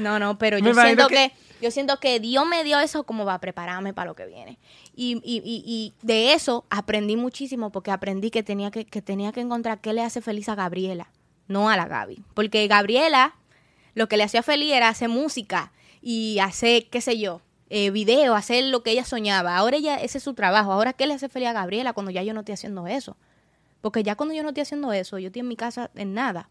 No, 0.00 0.18
no, 0.18 0.38
pero 0.38 0.58
yo 0.60 0.74
siento 0.74 1.08
que... 1.08 1.32
yo 1.60 1.70
siento 1.70 1.98
que 1.98 2.20
Dios 2.20 2.46
me 2.46 2.62
dio 2.64 2.78
eso 2.78 3.04
como 3.04 3.24
va 3.24 3.34
a 3.34 3.40
prepararme 3.40 3.92
para 3.92 4.08
lo 4.08 4.14
que 4.14 4.26
viene. 4.26 4.58
Y, 4.94 5.20
y, 5.24 5.38
y, 5.44 5.62
y, 5.66 5.94
de 6.02 6.34
eso 6.34 6.64
aprendí 6.70 7.16
muchísimo 7.16 7.70
porque 7.70 7.90
aprendí 7.90 8.30
que 8.30 8.42
tenía 8.42 8.70
que, 8.70 8.84
que 8.84 9.02
tenía 9.02 9.32
que 9.32 9.40
encontrar 9.40 9.80
qué 9.80 9.92
le 9.92 10.02
hace 10.02 10.20
feliz 10.20 10.48
a 10.48 10.54
Gabriela, 10.54 11.10
no 11.48 11.68
a 11.68 11.76
la 11.76 11.86
Gaby. 11.86 12.22
Porque 12.34 12.66
Gabriela 12.68 13.34
lo 13.94 14.08
que 14.08 14.16
le 14.16 14.24
hacía 14.24 14.42
feliz 14.42 14.72
era 14.72 14.88
hacer 14.88 15.08
música 15.08 15.72
y 16.00 16.38
hacer, 16.38 16.88
qué 16.88 17.00
sé 17.00 17.18
yo, 17.18 17.40
eh, 17.68 17.90
video, 17.90 18.34
hacer 18.34 18.64
lo 18.64 18.82
que 18.82 18.90
ella 18.90 19.04
soñaba. 19.04 19.56
Ahora 19.56 19.76
ella, 19.76 19.96
ese 19.96 20.18
es 20.18 20.24
su 20.24 20.34
trabajo. 20.34 20.72
Ahora, 20.72 20.92
¿qué 20.92 21.06
le 21.06 21.14
hace 21.14 21.28
feliz 21.28 21.48
a 21.48 21.52
Gabriela 21.52 21.92
cuando 21.92 22.10
ya 22.10 22.22
yo 22.22 22.34
no 22.34 22.40
estoy 22.40 22.54
haciendo 22.54 22.86
eso? 22.86 23.16
Porque 23.82 24.02
ya 24.02 24.14
cuando 24.14 24.34
yo 24.34 24.42
no 24.42 24.50
estoy 24.50 24.62
haciendo 24.62 24.92
eso, 24.92 25.18
yo 25.18 25.26
estoy 25.26 25.40
en 25.40 25.48
mi 25.48 25.56
casa 25.56 25.90
en 25.94 26.14
nada. 26.14 26.48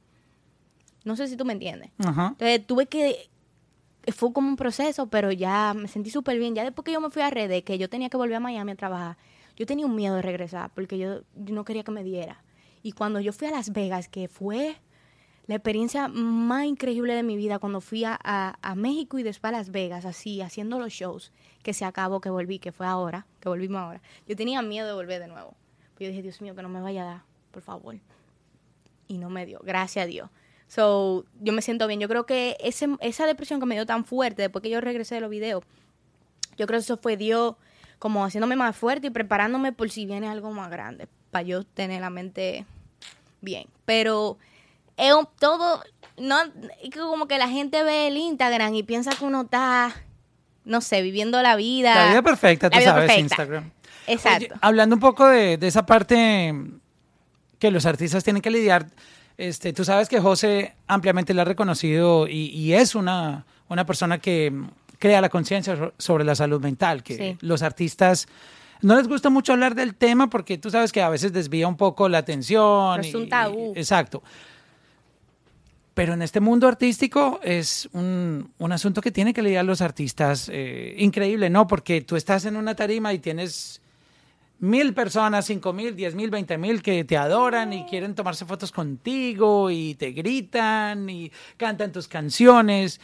No 1.03 1.15
sé 1.15 1.27
si 1.27 1.35
tú 1.35 1.45
me 1.45 1.53
entiendes. 1.53 1.89
Entonces 1.97 2.67
tuve 2.67 2.85
que... 2.85 3.29
Fue 4.13 4.33
como 4.33 4.49
un 4.49 4.55
proceso, 4.55 5.07
pero 5.07 5.31
ya 5.31 5.73
me 5.73 5.87
sentí 5.87 6.09
súper 6.09 6.37
bien. 6.37 6.53
Ya 6.53 6.63
después 6.63 6.83
que 6.83 6.91
yo 6.91 6.99
me 6.99 7.09
fui 7.09 7.21
a 7.21 7.29
Redes, 7.29 7.63
que 7.63 7.77
yo 7.77 7.89
tenía 7.89 8.09
que 8.09 8.17
volver 8.17 8.35
a 8.35 8.39
Miami 8.39 8.71
a 8.71 8.75
trabajar, 8.75 9.17
yo 9.55 9.65
tenía 9.65 9.85
un 9.85 9.95
miedo 9.95 10.15
de 10.15 10.21
regresar 10.21 10.71
porque 10.73 10.97
yo, 10.97 11.21
no 11.35 11.63
quería 11.63 11.83
que 11.83 11.91
me 11.91 12.03
diera. 12.03 12.43
Y 12.83 12.93
cuando 12.93 13.19
yo 13.19 13.31
fui 13.31 13.47
a 13.47 13.51
Las 13.51 13.71
Vegas, 13.71 14.07
que 14.07 14.27
fue 14.27 14.75
la 15.45 15.55
experiencia 15.55 16.07
más 16.07 16.65
increíble 16.65 17.13
de 17.13 17.23
mi 17.23 17.37
vida 17.37 17.59
cuando 17.59 17.79
fui 17.79 18.03
a, 18.03 18.19
a, 18.23 18.75
México 18.75 19.19
y 19.19 19.23
después 19.23 19.53
a 19.53 19.57
Las 19.57 19.69
Vegas, 19.69 20.05
así, 20.05 20.41
haciendo 20.41 20.79
los 20.79 20.91
shows, 20.91 21.31
que 21.61 21.73
se 21.73 21.85
acabó, 21.85 22.21
que 22.21 22.31
volví, 22.31 22.57
que 22.57 22.71
fue 22.71 22.87
ahora, 22.87 23.27
que 23.39 23.49
volvimos 23.49 23.81
ahora. 23.81 24.01
Yo 24.27 24.35
tenía 24.35 24.61
miedo 24.63 24.87
de 24.87 24.93
volver 24.93 25.21
de 25.21 25.27
nuevo. 25.27 25.55
Yo 26.01 26.09
dije, 26.09 26.21
Dios 26.21 26.41
mío, 26.41 26.55
que 26.55 26.61
no 26.61 26.69
me 26.69 26.81
vaya 26.81 27.03
a 27.03 27.05
dar, 27.05 27.21
por 27.51 27.61
favor. 27.61 27.95
Y 29.07 29.17
no 29.17 29.29
me 29.29 29.45
dio, 29.45 29.59
gracias 29.63 30.03
a 30.03 30.07
Dios. 30.07 30.29
So, 30.67 31.25
yo 31.41 31.53
me 31.53 31.61
siento 31.61 31.85
bien. 31.85 31.99
Yo 31.99 32.07
creo 32.07 32.25
que 32.25 32.57
ese, 32.59 32.87
esa 33.01 33.25
depresión 33.25 33.59
que 33.59 33.65
me 33.65 33.75
dio 33.75 33.85
tan 33.85 34.05
fuerte 34.05 34.41
después 34.41 34.63
que 34.63 34.69
yo 34.69 34.81
regresé 34.81 35.15
de 35.15 35.21
los 35.21 35.29
videos, 35.29 35.63
yo 36.57 36.65
creo 36.65 36.79
que 36.79 36.83
eso 36.83 36.97
fue 36.97 37.17
Dios 37.17 37.55
como 37.99 38.25
haciéndome 38.25 38.55
más 38.55 38.75
fuerte 38.75 39.07
y 39.07 39.09
preparándome 39.11 39.73
por 39.73 39.91
si 39.91 40.05
viene 40.07 40.27
algo 40.27 40.51
más 40.51 40.71
grande, 40.71 41.07
para 41.29 41.43
yo 41.43 41.63
tener 41.63 42.01
la 42.01 42.09
mente 42.09 42.65
bien. 43.41 43.67
Pero 43.85 44.39
es 44.97 45.13
todo, 45.37 45.83
no, 46.17 46.37
como 46.95 47.27
que 47.27 47.37
la 47.37 47.47
gente 47.47 47.83
ve 47.83 48.07
el 48.07 48.17
Instagram 48.17 48.73
y 48.73 48.81
piensa 48.81 49.11
que 49.11 49.23
uno 49.23 49.41
está, 49.41 49.93
no 50.65 50.81
sé, 50.81 51.03
viviendo 51.03 51.41
la 51.43 51.55
vida. 51.55 51.93
La 51.93 52.09
vida 52.09 52.21
perfecta, 52.23 52.71
tú 52.71 52.79
sabes, 52.81 53.19
Instagram. 53.19 53.71
Exacto. 54.07 54.55
hablando 54.61 54.95
un 54.95 54.99
poco 54.99 55.27
de, 55.27 55.57
de 55.57 55.67
esa 55.67 55.85
parte 55.85 56.53
que 57.59 57.71
los 57.71 57.85
artistas 57.85 58.23
tienen 58.23 58.41
que 58.41 58.49
lidiar 58.49 58.87
este, 59.41 59.73
tú 59.73 59.83
sabes 59.83 60.07
que 60.07 60.19
José 60.19 60.75
ampliamente 60.85 61.33
le 61.33 61.41
ha 61.41 61.45
reconocido 61.45 62.27
y, 62.27 62.73
es 62.73 62.93
una, 62.93 63.45
una 63.69 63.87
persona 63.87 64.19
que 64.19 64.53
crea 64.99 65.19
la 65.19 65.29
conciencia 65.29 65.91
sobre 65.97 66.23
la 66.23 66.35
salud 66.35 66.61
mental, 66.61 67.01
que 67.01 67.37
los 67.41 67.63
artistas 67.63 68.27
no 68.83 68.95
les 68.95 69.07
gusta 69.07 69.31
mucho 69.31 69.53
hablar 69.53 69.73
del 69.73 69.95
tema 69.95 70.29
porque 70.29 70.59
tú 70.59 70.69
sabes 70.69 70.91
que 70.91 71.01
a 71.01 71.09
veces 71.09 71.33
desvía 71.33 71.67
un 71.67 71.75
poco 71.75 72.07
la 72.07 72.19
atención. 72.19 72.99
es 72.99 73.15
un 73.15 73.29
tabú. 73.29 73.73
exacto. 73.75 74.21
Pero 75.95 76.13
en 76.13 76.21
este 76.21 76.39
mundo 76.39 76.67
artístico 76.67 77.39
es 77.41 77.89
un, 77.93 78.51
un 78.59 78.71
asunto 78.71 79.01
que 79.01 79.11
tiene 79.11 79.33
que 79.33 79.41
lidiar 79.41 79.65
los 79.65 79.81
artistas. 79.81 80.49
Eh, 80.53 80.93
increíble, 80.99 81.49
¿no? 81.49 81.65
Porque 81.65 82.01
tú 82.01 82.15
estás 82.15 82.45
en 82.45 82.57
una 82.57 82.75
tarima 82.75 83.11
y 83.11 83.17
tienes 83.17 83.81
mil 84.61 84.93
personas, 84.93 85.45
cinco 85.45 85.73
mil, 85.73 85.95
diez 85.95 86.15
mil, 86.15 86.29
veinte 86.29 86.57
mil 86.57 86.81
que 86.81 87.03
te 87.03 87.17
adoran 87.17 87.73
y 87.73 87.85
quieren 87.85 88.15
tomarse 88.15 88.45
fotos 88.45 88.71
contigo 88.71 89.69
y 89.69 89.95
te 89.95 90.11
gritan 90.11 91.09
y 91.09 91.31
cantan 91.57 91.91
tus 91.91 92.07
canciones. 92.07 93.01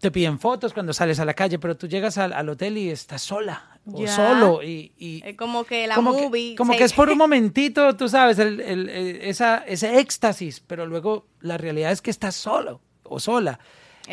Te 0.00 0.10
piden 0.10 0.38
fotos 0.38 0.74
cuando 0.74 0.92
sales 0.92 1.18
a 1.20 1.24
la 1.24 1.32
calle, 1.32 1.58
pero 1.58 1.76
tú 1.76 1.86
llegas 1.86 2.18
al, 2.18 2.48
hotel 2.48 2.76
y 2.76 2.90
estás 2.90 3.22
sola 3.22 3.78
o 3.86 4.06
solo. 4.06 4.62
Y, 4.62 5.22
es 5.24 5.36
como 5.36 5.64
que 5.64 5.86
la 5.86 5.98
movie. 6.00 6.56
como 6.56 6.76
que 6.76 6.84
es 6.84 6.92
por 6.92 7.08
un 7.08 7.18
momentito, 7.18 7.96
tú 7.96 8.08
sabes, 8.08 8.38
el, 8.40 8.60
el, 8.60 8.88
esa, 9.22 9.58
ese 9.58 10.00
éxtasis, 10.00 10.60
pero 10.60 10.86
luego 10.86 11.28
la 11.40 11.56
realidad 11.56 11.92
es 11.92 12.02
que 12.02 12.10
estás 12.10 12.34
solo 12.34 12.80
o 13.04 13.20
sola. 13.20 13.60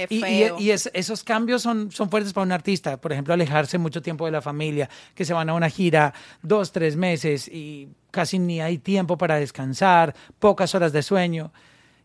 Y, 0.10 0.70
esos 0.70 1.24
cambios 1.24 1.62
son, 1.62 1.92
son 1.92 2.10
fuertes 2.10 2.34
para 2.34 2.46
un 2.46 2.52
artista. 2.52 3.00
Por 3.00 3.12
ejemplo, 3.12 3.34
alejarse 3.34 3.78
mucho 3.78 4.02
tiempo 4.02 4.26
de 4.26 4.32
la 4.32 4.42
familia, 4.42 4.90
que 5.16 5.26
se 5.26 5.34
van 5.34 5.50
a 5.50 5.54
una 5.54 5.70
gira 5.70 6.14
dos, 6.42 6.72
tres 6.72 6.96
meses 6.96 7.48
y 7.48 7.90
casi 8.10 8.40
ni 8.40 8.62
hay 8.62 8.78
tiempo 8.78 9.18
para 9.18 9.36
descansar, 9.36 10.16
pocas 10.40 10.74
horas 10.76 10.94
de 10.94 11.04
sueño. 11.04 11.52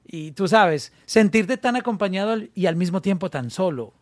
Y 0.05 0.32
tú 0.32 0.49
sabes, 0.49 0.93
sentirte 1.05 1.57
tan 1.57 1.76
acompañado 1.76 2.39
y 2.55 2.66
al 2.66 2.76
mismo 2.76 3.03
tiempo 3.03 3.30
tan 3.30 3.51
solo. 3.51 3.93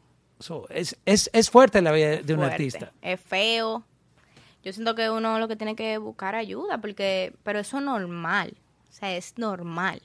es, 0.70 0.97
es, 1.05 1.30
es, 1.32 1.51
fuerte 1.51 1.80
la 1.82 1.93
vida 1.93 2.16
de 2.16 2.35
un 2.35 2.43
artista. 2.43 2.93
Es 3.03 3.20
feo. 3.20 3.85
Yo 4.62 4.72
siento 4.72 4.95
que 4.95 5.11
uno 5.11 5.39
lo 5.39 5.49
que 5.49 5.57
tiene 5.57 5.76
que 5.76 5.99
buscar 5.99 6.35
ayuda, 6.35 6.78
porque, 6.78 7.35
pero 7.43 7.59
eso 7.59 7.78
es 7.78 7.85
normal. 7.85 8.57
O 8.89 8.93
sea, 8.93 9.14
es 9.14 9.37
normal. 9.37 10.01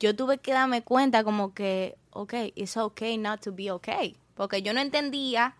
Yo 0.00 0.16
tuve 0.16 0.38
que 0.38 0.52
darme 0.52 0.82
cuenta 0.82 1.22
como 1.22 1.54
que, 1.54 1.96
ok, 2.10 2.34
it's 2.54 2.76
okay 2.76 3.16
not 3.18 3.40
to 3.40 3.52
be 3.52 3.70
okay. 3.70 4.16
Porque 4.34 4.62
yo 4.62 4.72
no 4.72 4.80
entendía 4.80 5.56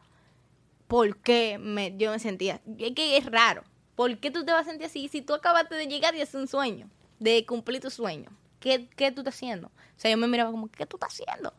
por 0.88 1.18
qué 1.18 1.58
me, 1.58 1.96
yo 1.96 2.10
me 2.10 2.18
sentía. 2.18 2.60
Es 2.78 2.92
que 2.92 3.16
es 3.16 3.26
raro. 3.26 3.62
¿Por 3.94 4.18
qué 4.18 4.30
tú 4.30 4.44
te 4.44 4.52
vas 4.52 4.66
a 4.66 4.70
sentir 4.70 4.86
así 4.86 5.08
si 5.08 5.22
tú 5.22 5.34
acabaste 5.34 5.74
de 5.74 5.86
llegar 5.86 6.14
y 6.14 6.20
es 6.20 6.34
un 6.34 6.48
sueño? 6.48 6.88
De 7.18 7.44
cumplir 7.44 7.80
tu 7.80 7.90
sueño. 7.90 8.30
¿Qué, 8.58 8.88
¿Qué 8.96 9.12
tú 9.12 9.20
estás 9.20 9.34
haciendo? 9.34 9.68
O 9.68 9.70
sea, 9.96 10.10
yo 10.10 10.16
me 10.16 10.26
miraba 10.26 10.50
como, 10.50 10.68
¿qué 10.68 10.86
tú 10.86 10.96
estás 10.96 11.12
haciendo? 11.12 11.52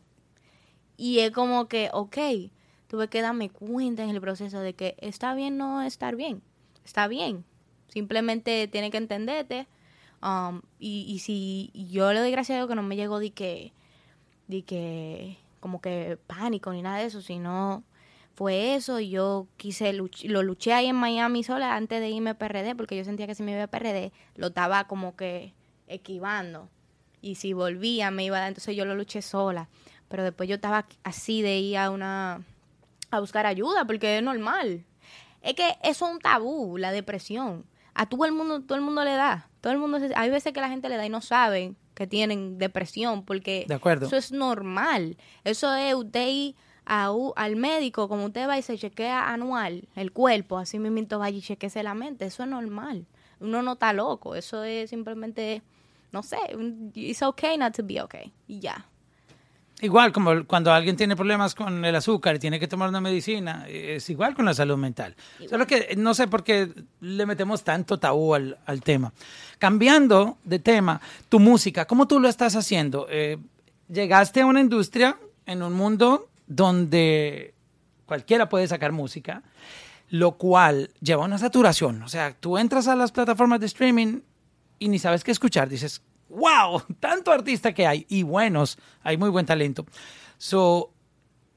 Y 0.97 1.19
es 1.19 1.31
como 1.31 1.67
que, 1.67 1.89
ok, 1.93 2.17
tuve 2.87 3.07
que 3.07 3.21
darme 3.21 3.49
cuenta 3.49 4.03
en 4.03 4.09
el 4.09 4.21
proceso 4.21 4.59
de 4.59 4.73
que 4.73 4.95
está 4.99 5.33
bien 5.33 5.57
no 5.57 5.81
estar 5.81 6.15
bien. 6.15 6.41
Está 6.83 7.07
bien. 7.07 7.45
Simplemente 7.87 8.67
tiene 8.67 8.91
que 8.91 8.97
entenderte. 8.97 9.67
Um, 10.21 10.61
y, 10.77 11.19
si 11.19 11.71
yo 11.73 12.13
le 12.13 12.19
doy 12.19 12.31
que 12.31 12.75
no 12.75 12.83
me 12.83 12.95
llegó 12.95 13.19
de 13.19 13.31
que 13.31 13.73
de 14.51 14.63
que 14.63 15.37
como 15.59 15.81
que 15.81 16.17
pánico 16.27 16.71
ni 16.73 16.81
nada 16.81 16.97
de 16.97 17.05
eso, 17.05 17.21
sino 17.21 17.83
fue 18.35 18.75
eso 18.75 18.99
yo 18.99 19.47
quise, 19.57 19.93
lo 19.93 20.43
luché 20.43 20.73
ahí 20.73 20.87
en 20.87 20.95
Miami 20.95 21.43
sola 21.43 21.75
antes 21.75 21.99
de 21.99 22.09
irme 22.09 22.31
a 22.31 22.37
PRD, 22.37 22.75
porque 22.75 22.97
yo 22.97 23.03
sentía 23.03 23.27
que 23.27 23.35
si 23.35 23.43
me 23.43 23.53
iba 23.53 23.63
a 23.63 23.67
PRD 23.67 24.11
lo 24.35 24.47
estaba 24.47 24.85
como 24.85 25.15
que 25.15 25.53
equivando 25.87 26.69
y 27.21 27.35
si 27.35 27.53
volvía 27.53 28.11
me 28.11 28.25
iba 28.25 28.37
a 28.37 28.41
dar, 28.41 28.49
entonces 28.49 28.75
yo 28.75 28.85
lo 28.85 28.95
luché 28.95 29.21
sola, 29.21 29.69
pero 30.09 30.23
después 30.23 30.49
yo 30.49 30.55
estaba 30.55 30.85
así 31.03 31.41
de 31.41 31.59
ir 31.59 31.77
a 31.77 31.89
una, 31.89 32.43
a 33.11 33.19
buscar 33.19 33.45
ayuda, 33.45 33.85
porque 33.85 34.17
es 34.17 34.23
normal. 34.23 34.83
Es 35.41 35.53
que 35.53 35.77
eso 35.83 36.05
es 36.05 36.11
un 36.13 36.19
tabú, 36.19 36.77
la 36.77 36.91
depresión. 36.91 37.65
A 37.93 38.05
todo 38.05 38.25
el 38.25 38.31
mundo, 38.31 38.61
todo 38.61 38.77
el 38.77 38.83
mundo 38.83 39.03
le 39.03 39.13
da. 39.13 39.49
Todo 39.59 39.73
el 39.73 39.79
mundo, 39.79 39.99
hay 40.15 40.29
veces 40.29 40.53
que 40.53 40.61
la 40.61 40.69
gente 40.69 40.89
le 40.89 40.97
da 40.97 41.05
y 41.05 41.09
no 41.09 41.21
saben 41.21 41.75
que 42.01 42.07
tienen 42.07 42.57
depresión, 42.57 43.23
porque 43.25 43.67
eso 44.01 44.17
es 44.17 44.31
normal. 44.31 45.17
Eso 45.43 45.71
es 45.75 45.93
usted 45.93 46.27
ir 46.27 46.55
al 46.83 47.55
médico, 47.55 48.09
como 48.09 48.25
usted 48.25 48.49
va 48.49 48.57
y 48.57 48.63
se 48.63 48.75
chequea 48.75 49.31
anual 49.31 49.87
el 49.95 50.11
cuerpo, 50.11 50.57
así 50.57 50.79
mismo 50.79 51.19
vaya 51.19 51.37
y 51.37 51.41
chequese 51.41 51.83
la 51.83 51.93
mente, 51.93 52.25
eso 52.25 52.41
es 52.41 52.49
normal. 52.49 53.05
Uno 53.39 53.61
no 53.61 53.73
está 53.73 53.93
loco, 53.93 54.33
eso 54.33 54.63
es 54.63 54.89
simplemente, 54.89 55.61
no 56.11 56.23
sé, 56.23 56.39
it's 56.95 57.21
okay 57.21 57.55
not 57.55 57.75
to 57.75 57.83
be 57.83 58.01
okay, 58.01 58.33
y 58.47 58.59
ya. 58.59 58.87
Igual 59.81 60.11
como 60.11 60.45
cuando 60.45 60.71
alguien 60.71 60.95
tiene 60.95 61.15
problemas 61.15 61.55
con 61.55 61.83
el 61.83 61.95
azúcar 61.95 62.35
y 62.35 62.39
tiene 62.39 62.59
que 62.59 62.67
tomar 62.67 62.89
una 62.89 63.01
medicina, 63.01 63.65
es 63.67 64.07
igual 64.11 64.35
con 64.35 64.45
la 64.45 64.53
salud 64.53 64.77
mental. 64.77 65.15
Solo 65.49 65.65
que 65.65 65.95
no 65.97 66.13
sé 66.13 66.27
por 66.27 66.43
qué 66.43 66.71
le 66.99 67.25
metemos 67.25 67.63
tanto 67.63 67.97
tabú 67.97 68.35
al, 68.35 68.81
tema. 68.83 69.11
Cambiando 69.57 70.37
de 70.43 70.59
tema, 70.59 71.01
tu 71.29 71.39
música, 71.39 71.85
¿cómo 71.85 72.07
tú 72.07 72.19
lo 72.19 72.29
estás 72.29 72.55
haciendo? 72.55 73.07
Eh, 73.09 73.37
llegaste 73.87 74.41
a 74.41 74.45
una 74.45 74.61
industria, 74.61 75.17
en 75.47 75.63
un 75.63 75.73
mundo 75.73 76.29
donde 76.47 77.53
cualquiera 78.05 78.49
puede 78.49 78.67
sacar 78.67 78.91
música, 78.91 79.41
lo 80.09 80.33
cual 80.33 80.91
lleva 81.01 81.25
una 81.25 81.37
saturación. 81.37 82.03
O 82.03 82.09
sea, 82.09 82.33
tú 82.33 82.57
entras 82.57 82.87
a 82.87 82.95
las 82.95 83.11
plataformas 83.11 83.59
de 83.59 83.65
streaming 83.65 84.19
y 84.79 84.89
ni 84.89 84.99
sabes 84.99 85.23
qué 85.23 85.31
escuchar. 85.31 85.69
Dices, 85.69 86.01
wow, 86.31 86.81
tanto 86.99 87.31
artista 87.31 87.73
que 87.73 87.85
hay 87.85 88.05
y 88.09 88.23
buenos, 88.23 88.77
hay 89.03 89.17
muy 89.17 89.29
buen 89.29 89.45
talento. 89.45 89.85
So, 90.37 90.91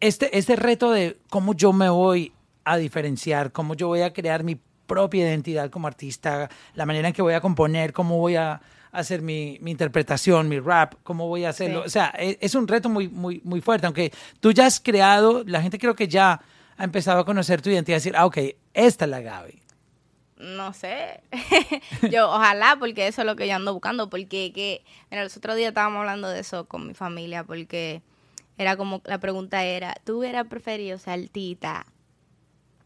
este, 0.01 0.37
este 0.37 0.57
reto 0.57 0.91
de 0.91 1.19
cómo 1.31 1.55
yo 1.55 1.73
me 1.73 1.89
voy 1.89 2.33
a 2.65 2.77
diferenciar, 2.77 3.53
cómo 3.53 3.75
yo 3.75 3.89
voy 3.89 4.03
a 4.03 4.13
crear 4.13 4.45
mi 4.45 4.59
propia 4.87 5.25
identidad 5.25 5.71
como 5.71 5.87
artista, 5.87 6.51
la 6.75 6.87
manera 6.87 7.09
en 7.09 7.15
que 7.15 7.23
voy 7.23 7.35
a 7.35 7.41
componer, 7.41 7.93
cómo 7.93 8.19
voy 8.19 8.37
a 8.37 8.61
hacer 8.93 9.23
mi, 9.23 9.59
mi 9.61 9.71
interpretación, 9.71 10.49
mi 10.49 10.61
rap, 10.61 10.95
cómo 11.03 11.27
voy 11.29 11.45
a 11.45 11.51
hacerlo. 11.51 11.83
Sí. 11.83 11.87
O 11.87 11.91
sea, 11.91 12.09
es, 12.19 12.37
es 12.41 12.55
un 12.55 12.69
reto 12.69 12.89
muy, 12.89 13.09
muy, 13.09 13.41
muy 13.45 13.61
fuerte, 13.61 13.87
aunque 13.87 14.13
tú 14.41 14.53
ya 14.53 14.67
has 14.67 14.81
creado, 14.81 15.43
la 15.45 15.63
gente 15.63 15.79
creo 15.79 15.95
que 15.95 16.09
ya 16.09 16.41
ha 16.77 16.85
empezado 16.85 17.21
a 17.21 17.25
conocer 17.25 17.63
tu 17.63 17.71
identidad 17.71 17.97
y 17.97 18.01
decir, 18.01 18.15
ah, 18.17 18.27
ok, 18.27 18.39
esta 18.73 19.05
es 19.05 19.11
la 19.11 19.21
Gaby. 19.21 19.64
No 20.37 20.73
sé. 20.73 21.23
yo, 22.11 22.31
ojalá, 22.31 22.77
porque 22.79 23.07
eso 23.07 23.23
es 23.23 23.27
lo 23.27 23.37
que 23.37 23.47
yo 23.47 23.55
ando 23.55 23.73
buscando. 23.73 24.11
Porque, 24.11 24.53
que, 24.53 24.85
mira, 25.11 25.23
los 25.23 25.37
otros 25.37 25.57
días 25.57 25.69
estábamos 25.69 26.01
hablando 26.01 26.29
de 26.29 26.41
eso 26.41 26.67
con 26.67 26.87
mi 26.87 26.95
familia. 26.95 27.45
Porque 27.45 28.03
era 28.59 28.77
como, 28.77 29.01
la 29.05 29.19
pregunta 29.19 29.65
era: 29.65 29.95
¿tú 30.05 30.19
hubieras 30.19 30.47
preferido 30.49 30.99
ser 30.99 31.15
altita 31.15 31.87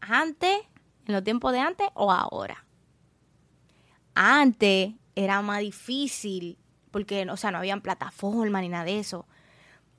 antes, 0.01 0.57
en 1.07 1.13
los 1.13 1.23
tiempos 1.23 1.51
de 1.53 1.59
antes 1.59 1.87
o 1.95 2.11
ahora? 2.11 2.65
Antes 4.13 4.93
era 5.15 5.41
más 5.41 5.59
difícil. 5.59 6.57
Porque, 6.91 7.27
o 7.29 7.37
sea, 7.37 7.51
no 7.51 7.59
habían 7.59 7.81
plataforma 7.81 8.61
ni 8.61 8.69
nada 8.69 8.83
de 8.83 8.99
eso. 8.99 9.27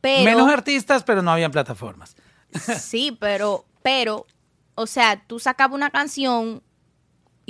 Pero, 0.00 0.24
Menos 0.24 0.50
artistas, 0.50 1.04
pero 1.04 1.22
no 1.22 1.30
habían 1.30 1.52
plataformas. 1.52 2.16
Sí, 2.80 3.16
pero, 3.20 3.64
pero, 3.82 4.26
o 4.74 4.86
sea, 4.86 5.22
tú 5.26 5.38
sacabas 5.38 5.74
una 5.74 5.90
canción 5.90 6.62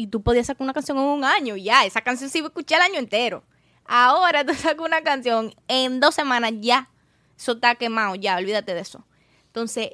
y 0.00 0.06
tú 0.06 0.22
podías 0.22 0.46
sacar 0.46 0.62
una 0.62 0.72
canción 0.72 0.96
en 0.96 1.04
un 1.04 1.24
año 1.24 1.56
ya, 1.56 1.84
esa 1.84 2.00
canción 2.00 2.30
se 2.30 2.38
iba 2.38 2.46
a 2.46 2.48
escuchar 2.48 2.80
el 2.80 2.86
año 2.86 2.98
entero. 2.98 3.44
Ahora 3.84 4.44
tú 4.46 4.54
sacas 4.54 4.86
una 4.86 5.02
canción 5.02 5.54
en 5.68 6.00
dos 6.00 6.14
semanas 6.14 6.52
ya, 6.60 6.88
eso 7.36 7.52
está 7.52 7.74
quemado, 7.74 8.14
ya, 8.14 8.38
olvídate 8.38 8.72
de 8.72 8.80
eso. 8.80 9.04
Entonces, 9.48 9.90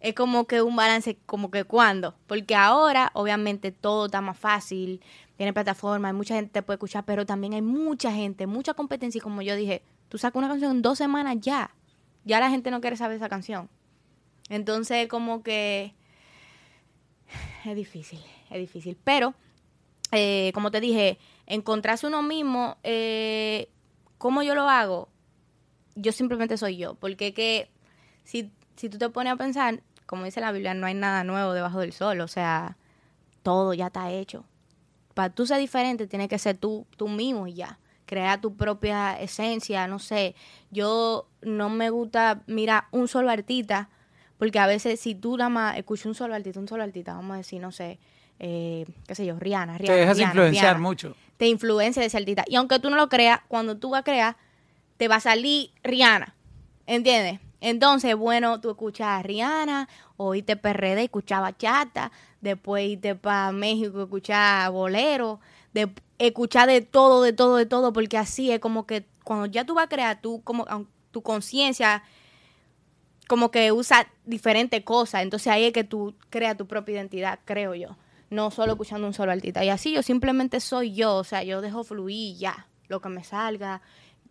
es 0.00 0.14
como 0.14 0.46
que 0.46 0.62
un 0.62 0.74
balance, 0.74 1.18
como 1.26 1.50
que 1.50 1.64
cuando, 1.64 2.16
porque 2.26 2.54
ahora 2.54 3.10
obviamente 3.12 3.72
todo 3.72 4.06
está 4.06 4.22
más 4.22 4.38
fácil, 4.38 5.02
tiene 5.36 5.52
plataforma, 5.52 6.08
hay 6.08 6.14
mucha 6.14 6.36
gente 6.36 6.50
te 6.50 6.62
puede 6.62 6.76
escuchar, 6.76 7.04
pero 7.04 7.26
también 7.26 7.52
hay 7.52 7.62
mucha 7.62 8.10
gente, 8.10 8.46
mucha 8.46 8.72
competencia 8.72 9.18
y 9.18 9.20
como 9.20 9.42
yo 9.42 9.54
dije, 9.54 9.82
tú 10.08 10.16
sacas 10.16 10.38
una 10.38 10.48
canción 10.48 10.70
en 10.70 10.80
dos 10.80 10.96
semanas 10.96 11.36
ya, 11.40 11.74
ya 12.24 12.40
la 12.40 12.48
gente 12.48 12.70
no 12.70 12.80
quiere 12.80 12.96
saber 12.96 13.18
esa 13.18 13.28
canción. 13.28 13.68
Entonces, 14.48 15.08
como 15.08 15.42
que 15.42 15.94
es 17.66 17.76
difícil, 17.76 18.20
es 18.50 18.58
difícil. 18.58 18.96
Pero, 19.04 19.34
eh, 20.12 20.50
como 20.54 20.70
te 20.70 20.80
dije, 20.80 21.18
encontrarse 21.46 22.06
uno 22.06 22.22
mismo, 22.22 22.76
eh, 22.82 23.68
¿cómo 24.18 24.42
yo 24.42 24.54
lo 24.54 24.68
hago? 24.68 25.08
Yo 25.94 26.12
simplemente 26.12 26.56
soy 26.56 26.76
yo. 26.76 26.94
Porque 26.94 27.34
que 27.34 27.70
si, 28.24 28.52
si 28.76 28.88
tú 28.88 28.98
te 28.98 29.08
pones 29.10 29.32
a 29.32 29.36
pensar, 29.36 29.82
como 30.06 30.24
dice 30.24 30.40
la 30.40 30.52
Biblia, 30.52 30.74
no 30.74 30.86
hay 30.86 30.94
nada 30.94 31.24
nuevo 31.24 31.52
debajo 31.52 31.80
del 31.80 31.92
sol. 31.92 32.20
O 32.20 32.28
sea, 32.28 32.76
todo 33.42 33.74
ya 33.74 33.86
está 33.86 34.10
hecho. 34.10 34.44
Para 35.14 35.34
tú 35.34 35.46
ser 35.46 35.58
diferente, 35.58 36.06
tienes 36.06 36.28
que 36.28 36.38
ser 36.38 36.56
tú, 36.56 36.86
tú 36.96 37.08
mismo 37.08 37.46
y 37.46 37.54
ya. 37.54 37.78
Crear 38.06 38.40
tu 38.40 38.56
propia 38.56 39.20
esencia, 39.20 39.86
no 39.86 39.98
sé. 39.98 40.34
Yo 40.70 41.28
no 41.42 41.68
me 41.68 41.90
gusta 41.90 42.42
mirar 42.46 42.84
un 42.90 43.08
solo 43.08 43.30
artista, 43.30 43.90
porque 44.38 44.58
a 44.58 44.66
veces 44.66 45.00
si 45.00 45.14
tú 45.14 45.36
nada 45.36 45.50
más 45.50 45.76
escuchas 45.76 46.06
un 46.06 46.14
solo 46.14 46.34
artista, 46.34 46.60
un 46.60 46.68
solo 46.68 46.84
artista, 46.84 47.14
vamos 47.14 47.34
a 47.34 47.38
decir, 47.38 47.60
no 47.60 47.72
sé, 47.72 47.98
eh, 48.38 48.86
qué 49.06 49.14
sé 49.14 49.26
yo, 49.26 49.38
Rihanna, 49.38 49.78
Rihanna. 49.78 49.94
Te 49.94 50.00
dejas 50.00 50.16
Rihanna, 50.16 50.30
influenciar 50.30 50.64
Rihanna, 50.64 50.80
mucho. 50.80 51.16
Te 51.36 51.46
influencia 51.48 52.00
de 52.00 52.06
ese 52.06 52.16
artista. 52.16 52.44
Y 52.46 52.56
aunque 52.56 52.78
tú 52.78 52.90
no 52.90 52.96
lo 52.96 53.08
creas, 53.08 53.40
cuando 53.48 53.76
tú 53.76 53.90
vas 53.90 54.00
a 54.00 54.04
crear, 54.04 54.36
te 54.96 55.08
va 55.08 55.16
a 55.16 55.20
salir 55.20 55.70
Rihanna. 55.82 56.34
¿Entiendes? 56.86 57.40
Entonces, 57.60 58.14
bueno, 58.14 58.60
tú 58.60 58.70
escuchas 58.70 59.08
a 59.08 59.22
Rihanna, 59.22 59.88
oíste 60.16 60.56
PRD, 60.56 61.04
escuchaba 61.04 61.56
chata, 61.56 62.12
después 62.40 62.88
irte 62.88 63.14
para 63.14 63.52
México, 63.52 64.02
escuchar 64.02 64.70
bolero, 64.70 65.40
de, 65.74 65.90
escuchar 66.18 66.68
de 66.68 66.82
todo, 66.82 67.22
de 67.22 67.32
todo, 67.32 67.56
de 67.56 67.66
todo, 67.66 67.92
porque 67.92 68.16
así 68.16 68.50
es 68.52 68.60
como 68.60 68.86
que 68.86 69.04
cuando 69.24 69.46
ya 69.46 69.64
tú 69.64 69.74
vas 69.74 69.86
a 69.86 69.88
crear, 69.88 70.20
tú 70.20 70.40
como 70.42 70.66
tu 71.10 71.22
conciencia 71.22 72.02
como 73.26 73.50
que 73.50 73.72
usa 73.72 74.08
diferentes 74.24 74.82
cosas, 74.84 75.22
entonces 75.22 75.48
ahí 75.48 75.64
es 75.64 75.72
que 75.72 75.84
tú 75.84 76.14
creas 76.30 76.56
tu 76.56 76.66
propia 76.66 76.94
identidad, 76.94 77.38
creo 77.44 77.74
yo, 77.74 77.96
no 78.30 78.50
solo 78.50 78.72
escuchando 78.72 79.06
un 79.06 79.14
solo 79.14 79.32
artista. 79.32 79.64
Y 79.64 79.70
así 79.70 79.92
yo 79.92 80.02
simplemente 80.02 80.60
soy 80.60 80.94
yo, 80.94 81.16
o 81.16 81.24
sea, 81.24 81.42
yo 81.42 81.60
dejo 81.60 81.84
fluir 81.84 82.36
ya, 82.36 82.66
lo 82.88 83.00
que 83.00 83.08
me 83.08 83.24
salga. 83.24 83.82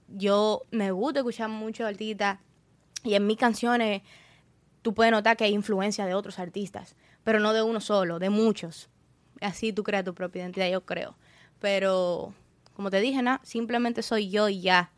Yo 0.08 0.64
me 0.72 0.91
gusta 0.91 1.20
escuchar 1.20 1.50
muchos 1.50 1.88
artistas 1.88 2.39
y 3.04 3.16
en 3.16 3.28
mis 3.28 3.38
canciones 3.38 4.02
tú 4.82 4.93
puedes 4.93 5.12
notar 5.12 5.38
que 5.38 5.43
hay 5.43 5.54
influencia 5.54 6.06
de 6.06 6.14
otros 6.14 6.39
artistas, 6.39 6.95
pero 7.24 7.39
no 7.39 7.54
de 7.54 7.62
uno 7.62 7.82
solo, 7.82 8.20
de 8.20 8.30
muchos. 8.30 8.89
Así 9.41 9.74
tú 9.74 9.84
creas 9.84 10.06
tu 10.06 10.14
propia 10.14 10.41
identidad, 10.41 10.70
yo 10.70 10.86
creo. 10.86 11.16
Pero, 11.60 12.34
como 12.74 12.89
te 12.89 13.00
dije, 13.00 13.22
nada, 13.22 13.41
simplemente 13.43 14.02
soy 14.02 14.30
yo 14.30 14.50
y 14.50 14.62
ya. 14.62 14.91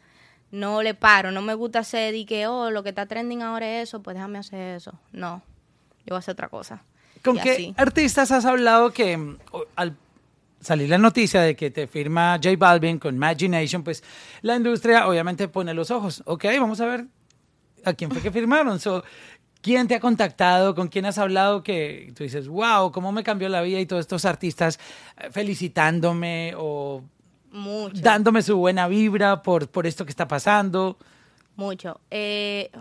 No 0.52 0.82
le 0.82 0.95
paro, 0.95 1.32
no 1.32 1.41
me 1.41 1.54
gusta 1.54 1.80
hacer 1.80 2.16
y 2.16 2.26
que, 2.26 2.47
oh, 2.47 2.72
lo 2.72 2.82
que 2.84 2.89
está 2.89 3.06
trending 3.06 3.41
ahora 3.43 3.82
es 3.82 3.89
eso, 3.89 4.02
pues 4.02 4.16
déjame 4.16 4.39
hacer 4.39 4.76
eso. 4.76 5.00
No, 5.12 5.43
yo 6.00 6.10
voy 6.10 6.16
a 6.16 6.20
hacer 6.20 6.34
otra 6.34 6.50
cosa. 6.50 6.84
¿Con 7.24 7.38
Y 7.38 7.41
qué 7.41 7.51
así. 7.51 7.74
artistas 7.78 8.32
has 8.32 8.45
hablado 8.45 8.91
que 8.91 9.38
al 9.76 9.97
salir 10.61 10.89
la 10.89 10.97
noticia 10.97 11.41
de 11.41 11.55
que 11.55 11.72
te 11.72 11.88
firma 11.88 12.39
J 12.41 12.55
Balvin 12.57 12.99
con 12.99 13.15
Imagination, 13.15 13.84
pues 13.84 14.03
la 14.41 14.55
industria 14.55 15.07
obviamente 15.07 15.47
pone 15.47 15.74
los 15.74 15.91
ojos. 15.91 16.22
Ok, 16.26 16.45
vamos 16.59 16.82
a 16.82 16.86
ver 16.86 17.05
a 17.86 17.93
quién 17.93 18.11
fue 18.11 18.22
que 18.22 18.32
firmaron. 18.32 18.80
So, 18.80 19.03
¿Quién 19.61 19.89
te 19.89 19.95
ha 19.95 19.99
contactado? 19.99 20.74
¿Con 20.74 20.88
quién 20.88 21.05
has 21.05 21.17
hablado 21.17 21.63
que 21.63 22.13
tú 22.15 22.24
dices, 22.24 22.47
wow, 22.47 22.91
cómo 22.93 23.11
me 23.11 23.24
cambió 23.24 23.49
la 23.49 23.61
vida 23.61 23.80
y 23.80 23.86
todos 23.86 24.01
estos 24.01 24.24
artistas 24.24 24.80
eh, 25.17 25.30
felicitándome 25.32 26.53
o 26.57 27.03
Mucho. 27.51 28.01
dándome 28.01 28.41
su 28.41 28.55
buena 28.57 28.88
vibra 28.88 29.41
por, 29.41 29.67
por 29.67 29.86
esto 29.86 30.05
que 30.05 30.11
está 30.11 30.30
pasando? 30.30 30.97
Mucho. 31.57 31.99
Eh, 32.09 32.72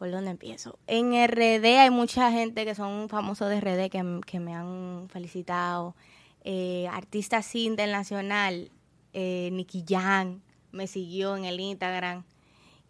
¿Por 0.00 0.10
dónde 0.10 0.30
empiezo? 0.30 0.78
En 0.86 1.12
RD 1.12 1.78
hay 1.78 1.90
mucha 1.90 2.32
gente 2.32 2.64
que 2.64 2.74
son 2.74 3.10
famosos 3.10 3.50
de 3.50 3.60
RD 3.60 3.90
que, 3.90 4.20
que 4.26 4.40
me 4.40 4.54
han 4.54 5.10
felicitado. 5.10 5.94
Eh, 6.42 6.88
artista 6.90 7.42
internacional, 7.52 8.70
eh, 9.12 9.50
Nicky 9.52 9.84
Jan, 9.86 10.40
me 10.72 10.86
siguió 10.86 11.36
en 11.36 11.44
el 11.44 11.60
Instagram 11.60 12.24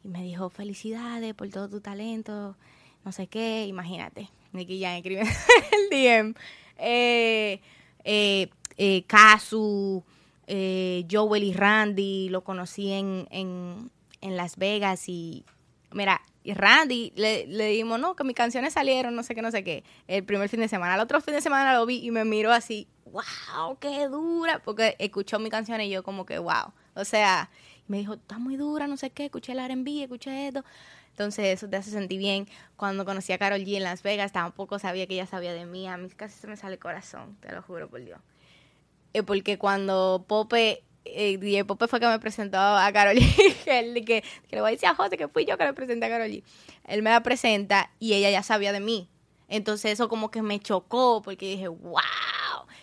y 0.04 0.08
me 0.08 0.22
dijo 0.22 0.50
felicidades 0.50 1.34
por 1.34 1.48
todo 1.48 1.68
tu 1.68 1.80
talento, 1.80 2.56
no 3.04 3.10
sé 3.10 3.26
qué, 3.26 3.66
imagínate. 3.66 4.30
Nicky 4.52 4.80
Jan 4.80 4.94
escribe 4.94 5.22
el 5.72 5.90
DM. 5.90 6.34
Eh, 6.78 7.60
eh, 8.04 8.50
eh, 8.76 9.02
Kazu, 9.08 10.04
eh, 10.46 11.04
Joel 11.10 11.42
y 11.42 11.54
Randy, 11.54 12.28
lo 12.28 12.44
conocí 12.44 12.92
en, 12.92 13.26
en, 13.32 13.90
en 14.20 14.36
Las 14.36 14.56
Vegas 14.56 15.08
y 15.08 15.44
mira, 15.92 16.20
y 16.42 16.54
Randy 16.54 17.12
le, 17.16 17.46
le 17.46 17.66
dijimos, 17.66 18.00
no, 18.00 18.16
que 18.16 18.24
mis 18.24 18.34
canciones 18.34 18.72
salieron, 18.72 19.14
no 19.14 19.22
sé 19.22 19.34
qué, 19.34 19.42
no 19.42 19.50
sé 19.50 19.62
qué, 19.62 19.84
el 20.08 20.24
primer 20.24 20.48
fin 20.48 20.60
de 20.60 20.68
semana. 20.68 20.94
El 20.94 21.00
otro 21.00 21.20
fin 21.20 21.34
de 21.34 21.40
semana 21.40 21.74
lo 21.74 21.84
vi 21.86 22.04
y 22.04 22.10
me 22.10 22.24
miró 22.24 22.52
así, 22.52 22.88
wow, 23.06 23.78
qué 23.78 24.08
dura, 24.08 24.60
porque 24.64 24.96
escuchó 24.98 25.38
mi 25.38 25.50
canción 25.50 25.80
y 25.80 25.90
yo 25.90 26.02
como 26.02 26.24
que, 26.24 26.38
wow. 26.38 26.72
O 26.94 27.04
sea, 27.04 27.50
me 27.88 27.98
dijo, 27.98 28.14
está 28.14 28.38
muy 28.38 28.56
dura, 28.56 28.86
no 28.86 28.96
sé 28.96 29.10
qué, 29.10 29.26
escuché 29.26 29.52
el 29.52 29.58
R&B, 29.58 30.04
escuché 30.04 30.48
esto. 30.48 30.64
Entonces 31.10 31.46
eso 31.46 31.68
te 31.68 31.76
hace 31.76 31.90
sentir 31.90 32.18
bien. 32.18 32.48
Cuando 32.76 33.04
conocí 33.04 33.32
a 33.32 33.38
Carol 33.38 33.60
G 33.60 33.76
en 33.76 33.82
Las 33.82 34.02
Vegas, 34.02 34.32
tampoco 34.32 34.78
sabía 34.78 35.06
que 35.06 35.14
ella 35.14 35.26
sabía 35.26 35.52
de 35.52 35.66
mí. 35.66 35.86
A 35.86 35.96
mí 35.96 36.08
casi 36.10 36.38
se 36.38 36.46
me 36.46 36.56
sale 36.56 36.74
el 36.74 36.78
corazón, 36.78 37.36
te 37.40 37.52
lo 37.52 37.62
juro 37.62 37.90
por 37.90 38.02
Dios. 38.02 38.18
Eh, 39.12 39.22
porque 39.22 39.58
cuando 39.58 40.24
Pope, 40.26 40.84
eh, 41.04 41.38
DJ 41.38 41.64
Pope 41.64 41.88
fue 41.88 42.00
que 42.00 42.06
me 42.06 42.18
presentó 42.18 42.58
a 42.58 42.90
Carol 42.92 43.16
que, 43.64 44.04
que, 44.04 44.24
le 44.50 44.60
voy 44.60 44.68
a 44.68 44.72
decir 44.72 44.88
a 44.88 44.94
José 44.94 45.16
que 45.16 45.28
fui 45.28 45.44
yo 45.44 45.56
que 45.56 45.64
le 45.64 45.72
presenté 45.72 46.06
a 46.06 46.08
Carol. 46.08 46.42
Él 46.86 47.02
me 47.02 47.10
la 47.10 47.22
presenta 47.22 47.90
y 47.98 48.14
ella 48.14 48.30
ya 48.30 48.42
sabía 48.42 48.72
de 48.72 48.80
mí. 48.80 49.08
Entonces 49.48 49.92
eso 49.92 50.08
como 50.08 50.30
que 50.30 50.42
me 50.42 50.60
chocó 50.60 51.22
porque 51.22 51.46
dije, 51.46 51.68
wow. 51.68 52.00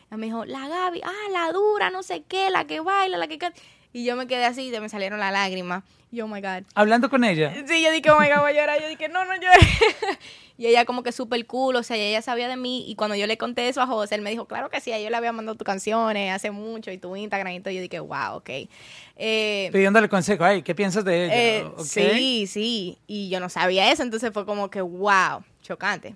Ella 0.07 0.17
me 0.17 0.25
dijo, 0.27 0.45
la 0.45 0.67
Gaby, 0.67 1.01
ah, 1.03 1.29
la 1.31 1.51
dura, 1.51 1.89
no 1.89 2.03
sé 2.03 2.23
qué, 2.23 2.49
la 2.49 2.65
que 2.65 2.79
baila, 2.79 3.17
la 3.17 3.27
que 3.27 3.37
canta. 3.37 3.59
Y 3.93 4.05
yo 4.05 4.15
me 4.15 4.27
quedé 4.27 4.45
así 4.45 4.73
y 4.73 4.79
me 4.79 4.89
salieron 4.89 5.19
las 5.19 5.31
lágrimas. 5.31 5.83
Y 6.11 6.21
oh 6.21 6.27
my 6.27 6.39
God. 6.41 6.63
Hablando 6.75 7.09
con 7.09 7.23
ella. 7.23 7.53
Sí, 7.67 7.83
yo 7.83 7.91
dije, 7.91 8.09
oh 8.11 8.19
my 8.19 8.27
God, 8.27 8.39
voy 8.39 8.51
a 8.51 8.53
llorar. 8.53 8.81
Yo 8.81 8.87
dije, 8.87 9.09
no, 9.09 9.25
no 9.25 9.33
llores. 9.35 9.67
y 10.57 10.67
ella 10.67 10.85
como 10.85 11.03
que 11.03 11.11
súper 11.11 11.45
cool, 11.45 11.75
o 11.75 11.83
sea, 11.83 11.97
ella 11.97 12.21
sabía 12.21 12.47
de 12.47 12.55
mí. 12.55 12.85
Y 12.87 12.95
cuando 12.95 13.15
yo 13.15 13.27
le 13.27 13.37
conté 13.37 13.67
eso 13.67 13.81
a 13.81 13.87
José, 13.87 14.15
él 14.15 14.21
me 14.21 14.29
dijo, 14.29 14.45
claro 14.45 14.69
que 14.69 14.79
sí, 14.79 14.91
yo 14.91 15.09
le 15.09 15.15
había 15.17 15.33
mandado 15.33 15.57
tus 15.57 15.65
canciones 15.65 16.33
hace 16.33 16.51
mucho 16.51 16.91
y 16.91 16.97
tu 16.97 17.15
Instagram 17.15 17.53
y 17.53 17.59
todo. 17.59 17.73
Yo 17.73 17.81
dije, 17.81 17.99
wow, 17.99 18.35
ok. 18.35 18.49
Eh, 19.17 19.69
Pidiéndole 19.73 20.07
consejo, 20.07 20.45
ay, 20.45 20.61
¿qué 20.61 20.73
piensas 20.75 21.03
de 21.03 21.25
ella? 21.25 21.35
eh. 21.35 21.71
Sí, 21.83 22.47
sí. 22.47 22.97
Y 23.05 23.29
yo 23.29 23.39
no 23.41 23.49
sabía 23.49 23.91
eso, 23.91 24.03
entonces 24.03 24.31
fue 24.31 24.45
como 24.45 24.69
que, 24.69 24.81
wow, 24.81 25.43
chocante. 25.61 26.15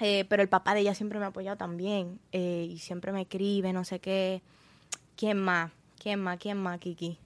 Eh, 0.00 0.24
pero 0.28 0.42
el 0.42 0.48
papá 0.48 0.74
de 0.74 0.80
ella 0.80 0.94
siempre 0.96 1.20
me 1.20 1.26
ha 1.26 1.28
apoyado 1.28 1.56
también. 1.56 2.18
y 2.32 2.76
siempre 2.80 3.12
me 3.12 3.22
escribe, 3.22 3.72
no 3.72 3.84
sé 3.84 4.00
qué. 4.00 4.42
¿Quién 5.16 5.38
más? 5.38 5.70
¿Quién 6.02 6.20
más? 6.20 6.38
¿Quién 6.38 6.56
más, 6.58 6.78
Kiki? 6.80 7.18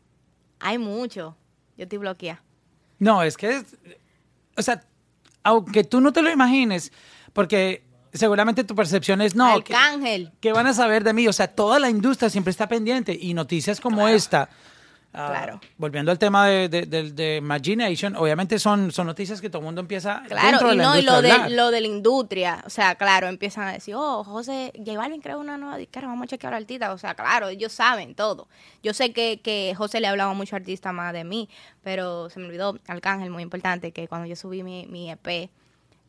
Hay 0.60 0.78
mucho. 0.78 1.36
Yo 1.76 1.84
estoy 1.84 1.98
bloqueada. 1.98 2.42
No, 2.98 3.22
es 3.22 3.36
que, 3.36 3.56
es- 3.56 3.76
o 4.56 4.62
sea, 4.62 4.82
aunque 5.42 5.84
tú 5.84 6.00
no 6.00 6.12
te 6.12 6.22
lo 6.22 6.30
imagines, 6.30 6.92
porque 7.32 7.84
seguramente 8.12 8.64
tu 8.64 8.74
percepción 8.74 9.20
es, 9.20 9.34
no, 9.34 9.62
que, 9.62 9.74
Arcángel. 9.74 10.32
¿qué 10.40 10.52
van 10.52 10.66
a 10.66 10.74
saber 10.74 11.04
de 11.04 11.12
mí? 11.12 11.28
O 11.28 11.32
sea, 11.32 11.48
toda 11.48 11.78
la 11.78 11.88
industria 11.90 12.30
siempre 12.30 12.50
está 12.50 12.68
pendiente 12.68 13.16
y 13.18 13.34
noticias 13.34 13.80
como 13.80 14.08
esta. 14.08 14.48
Ah, 15.16 15.26
Claro. 15.30 15.60
Volviendo 15.78 16.10
al 16.12 16.18
tema 16.18 16.46
de, 16.46 16.68
de, 16.68 16.86
de- 16.86 17.10
de 17.12 17.36
Imagination, 17.36 18.14
obviamente 18.16 18.58
son, 18.58 18.92
son 18.92 19.06
noticias 19.06 19.40
que 19.40 19.48
todo 19.50 19.60
el 19.60 19.64
mundo 19.64 19.80
empieza 19.80 20.22
Claro, 20.28 20.68
de 20.68 20.74
y 20.74 20.76
la 20.76 20.84
no, 20.84 20.98
y 20.98 21.02
lo 21.02 21.22
de, 21.22 21.50
lo 21.50 21.70
de 21.70 21.80
la 21.80 21.86
industria, 21.86 22.62
o 22.66 22.70
sea, 22.70 22.94
claro, 22.94 23.26
empiezan 23.28 23.68
a 23.68 23.72
decir, 23.72 23.94
oh, 23.96 24.22
José, 24.24 24.72
J 24.76 24.96
Balvin 24.98 25.20
creó 25.20 25.40
una 25.40 25.56
nueva 25.58 25.76
disquera, 25.78 26.06
vamos 26.06 26.24
a 26.24 26.28
chequear 26.28 26.54
al 26.54 26.62
artista, 26.62 26.92
o 26.92 26.98
sea, 26.98 27.14
claro, 27.14 27.48
ellos 27.48 27.72
saben 27.72 28.14
todo. 28.14 28.48
Yo 28.82 28.92
sé 28.94 29.12
que, 29.12 29.40
que 29.40 29.74
José 29.76 30.00
le 30.00 30.06
hablaba 30.06 30.34
mucho 30.34 30.54
artista 30.56 30.92
más 30.92 31.12
de 31.12 31.24
mí, 31.24 31.48
pero 31.82 32.30
se 32.30 32.38
me 32.38 32.46
olvidó, 32.46 32.78
Arcángel, 32.86 33.30
muy 33.30 33.42
importante, 33.42 33.92
que 33.92 34.08
cuando 34.08 34.26
yo 34.26 34.36
subí 34.36 34.62
mi, 34.62 34.86
mi 34.86 35.10
EP, 35.10 35.50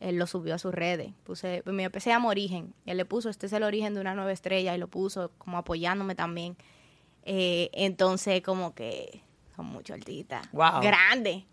él 0.00 0.16
lo 0.16 0.28
subió 0.28 0.54
a 0.54 0.58
sus 0.58 0.72
redes, 0.72 1.10
puse, 1.24 1.62
mi 1.66 1.82
EP 1.84 1.98
se 1.98 2.10
llama 2.10 2.28
Origen, 2.28 2.72
y 2.86 2.90
él 2.92 2.98
le 2.98 3.04
puso, 3.04 3.30
este 3.30 3.46
es 3.46 3.52
el 3.52 3.64
origen 3.64 3.94
de 3.94 4.00
una 4.00 4.14
nueva 4.14 4.30
estrella, 4.30 4.74
y 4.74 4.78
lo 4.78 4.86
puso 4.86 5.32
como 5.38 5.58
apoyándome 5.58 6.14
también. 6.14 6.56
Eh, 7.24 7.70
entonces, 7.74 8.42
como 8.42 8.74
que 8.74 9.22
son 9.56 9.66
muchos 9.66 9.96
artistas. 9.98 10.46
Wow. 10.52 10.80
Grandes. 10.82 11.44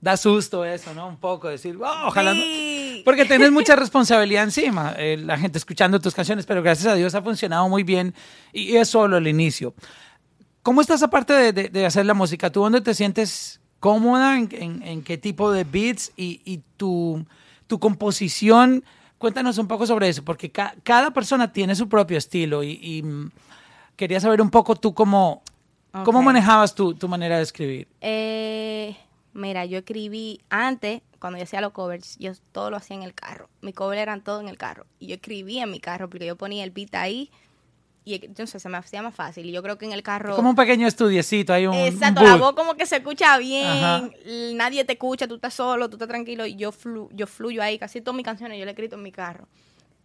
Da 0.00 0.16
susto 0.16 0.64
eso, 0.64 0.94
¿no? 0.94 1.06
Un 1.08 1.18
poco 1.18 1.48
decir, 1.48 1.76
"Wow, 1.76 2.06
ojalá 2.06 2.32
no-". 2.32 2.40
Sí. 2.40 3.02
Porque 3.04 3.26
tienes 3.26 3.50
mucha 3.52 3.76
responsabilidad 3.76 4.44
encima, 4.44 4.94
eh, 4.96 5.16
la 5.18 5.36
gente 5.38 5.58
escuchando 5.58 6.00
tus 6.00 6.14
canciones, 6.14 6.46
pero 6.46 6.62
gracias 6.62 6.86
a 6.92 6.94
Dios 6.94 7.14
ha 7.14 7.20
funcionado 7.22 7.68
muy 7.68 7.82
bien 7.82 8.14
y 8.52 8.76
es 8.76 8.88
solo 8.88 9.18
el 9.18 9.28
inicio. 9.28 9.74
¿Cómo 10.62 10.80
estás 10.80 11.02
aparte 11.02 11.32
de, 11.34 11.52
de- 11.52 11.68
de 11.68 11.86
hacer 11.86 12.06
la 12.06 12.14
música? 12.14 12.50
¿Tú 12.50 12.60
dónde 12.60 12.80
te 12.80 12.94
sientes 12.94 13.60
cómoda? 13.78 14.36
¿En, 14.38 14.48
en- 14.52 14.82
en 14.82 15.02
qué 15.02 15.18
tipo 15.18 15.52
de 15.52 15.64
beats? 15.64 16.12
Y, 16.16 16.40
y 16.44 16.62
tu, 16.78 17.24
tu 17.66 17.78
composición, 17.78 18.84
cuéntanos 19.18 19.58
un 19.58 19.68
poco 19.68 19.86
sobre 19.86 20.08
eso, 20.08 20.24
porque 20.24 20.50
ca- 20.50 20.74
cada 20.82 21.10
persona 21.12 21.52
tiene 21.52 21.74
su 21.74 21.88
propio 21.90 22.16
estilo 22.18 22.62
y, 22.62 22.78
y, 22.82 23.02
mm, 23.02 23.30
quería 24.00 24.18
saber 24.18 24.40
un 24.40 24.48
poco 24.48 24.76
tú 24.76 24.94
cómo, 24.94 25.42
cómo 26.06 26.22
manejabas 26.22 26.74
tu, 26.74 26.94
tu 26.94 27.06
manera 27.06 27.36
de 27.36 27.42
escribir. 27.42 27.86
Eh, 28.00 28.96
mira, 29.34 29.66
yo 29.66 29.76
escribí 29.76 30.40
antes, 30.48 31.02
cuando 31.18 31.36
yo 31.36 31.44
hacía 31.44 31.60
los 31.60 31.72
covers, 31.72 32.16
yo 32.18 32.32
todo 32.52 32.70
lo 32.70 32.78
hacía 32.78 32.96
en 32.96 33.02
el 33.02 33.12
carro. 33.12 33.50
Mis 33.60 33.74
covers 33.74 34.00
eran 34.00 34.22
todo 34.22 34.40
en 34.40 34.48
el 34.48 34.56
carro. 34.56 34.86
Y 35.00 35.08
yo 35.08 35.16
escribía 35.16 35.64
en 35.64 35.70
mi 35.70 35.80
carro 35.80 36.08
porque 36.08 36.24
yo 36.24 36.36
ponía 36.36 36.64
el 36.64 36.70
beat 36.70 36.94
ahí 36.94 37.30
y 38.02 38.14
entonces 38.24 38.62
se 38.62 38.68
me 38.70 38.78
hacía 38.78 39.02
más 39.02 39.14
fácil. 39.14 39.44
Y 39.44 39.52
yo 39.52 39.62
creo 39.62 39.76
que 39.76 39.84
en 39.84 39.92
el 39.92 40.02
carro... 40.02 40.34
Como 40.34 40.48
un 40.48 40.56
pequeño 40.56 40.86
estudiecito, 40.86 41.52
hay 41.52 41.66
un, 41.66 41.74
Exacto, 41.74 42.22
la 42.22 42.36
voz 42.36 42.54
como 42.54 42.76
que 42.76 42.86
se 42.86 42.96
escucha 42.96 43.36
bien, 43.36 43.66
Ajá. 43.66 44.08
nadie 44.54 44.82
te 44.86 44.94
escucha, 44.94 45.28
tú 45.28 45.34
estás 45.34 45.52
solo, 45.52 45.90
tú 45.90 45.96
estás 45.96 46.08
tranquilo 46.08 46.46
y 46.46 46.56
yo, 46.56 46.72
flu, 46.72 47.10
yo 47.12 47.26
fluyo 47.26 47.62
ahí. 47.62 47.78
Casi 47.78 48.00
todas 48.00 48.16
mis 48.16 48.24
canciones 48.24 48.58
yo 48.58 48.64
las 48.64 48.70
he 48.70 48.72
escrito 48.72 48.96
en 48.96 49.02
mi 49.02 49.12
carro. 49.12 49.46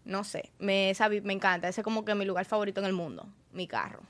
No 0.05 0.23
sé, 0.23 0.51
me, 0.59 0.93
vi- 1.09 1.21
me 1.21 1.33
encanta, 1.33 1.67
ese 1.67 1.81
es 1.81 1.83
como 1.83 2.05
que 2.05 2.15
mi 2.15 2.25
lugar 2.25 2.45
favorito 2.45 2.79
en 2.79 2.85
el 2.85 2.93
mundo, 2.93 3.27
mi 3.51 3.67
carro. 3.67 4.01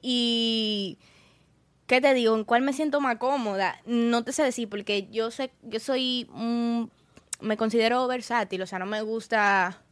Y 0.00 0.98
¿qué 1.86 2.00
te 2.00 2.14
digo? 2.14 2.34
¿En 2.36 2.44
cuál 2.44 2.62
me 2.62 2.72
siento 2.72 3.00
más 3.00 3.16
cómoda? 3.18 3.80
No 3.86 4.24
te 4.24 4.32
sé 4.32 4.42
decir 4.42 4.68
porque 4.68 5.08
yo 5.10 5.30
sé, 5.30 5.52
yo 5.62 5.80
soy, 5.80 6.28
me 7.40 7.56
considero 7.56 8.06
versátil, 8.06 8.62
o 8.62 8.66
sea, 8.66 8.78
no 8.78 8.86
me 8.86 9.02
gusta 9.02 9.82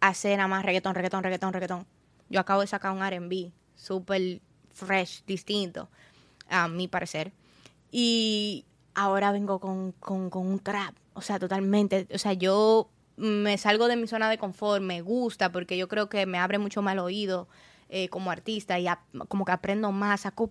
hacer 0.00 0.36
nada 0.36 0.48
más 0.48 0.64
reggaetón, 0.64 0.94
reggaetón, 0.94 1.22
reggaetón, 1.24 1.52
reggaetón. 1.52 1.86
Yo 2.28 2.40
acabo 2.40 2.60
de 2.60 2.66
sacar 2.66 2.92
un 2.92 3.02
R&B 3.02 3.52
súper 3.74 4.40
fresh, 4.72 5.24
distinto, 5.26 5.88
a 6.48 6.68
mi 6.68 6.88
parecer. 6.88 7.32
Y 7.90 8.64
ahora 8.94 9.32
vengo 9.32 9.60
con, 9.60 9.92
con, 9.92 10.28
con 10.30 10.46
un 10.46 10.58
trap, 10.60 10.94
o 11.14 11.22
sea, 11.22 11.38
totalmente, 11.38 12.06
o 12.14 12.18
sea, 12.18 12.32
yo 12.34 12.90
me 13.18 13.58
salgo 13.58 13.88
de 13.88 13.96
mi 13.96 14.06
zona 14.06 14.30
de 14.30 14.38
confort, 14.38 14.82
me 14.82 15.02
gusta 15.02 15.50
porque 15.52 15.76
yo 15.76 15.88
creo 15.88 16.08
que 16.08 16.24
me 16.26 16.38
abre 16.38 16.58
mucho 16.58 16.80
más 16.82 16.94
el 16.94 17.00
oído 17.00 17.48
eh, 17.90 18.08
como 18.08 18.30
artista 18.30 18.78
y 18.78 18.86
como 19.28 19.44
que 19.44 19.52
aprendo 19.52 19.92
más, 19.92 20.22
saco 20.22 20.50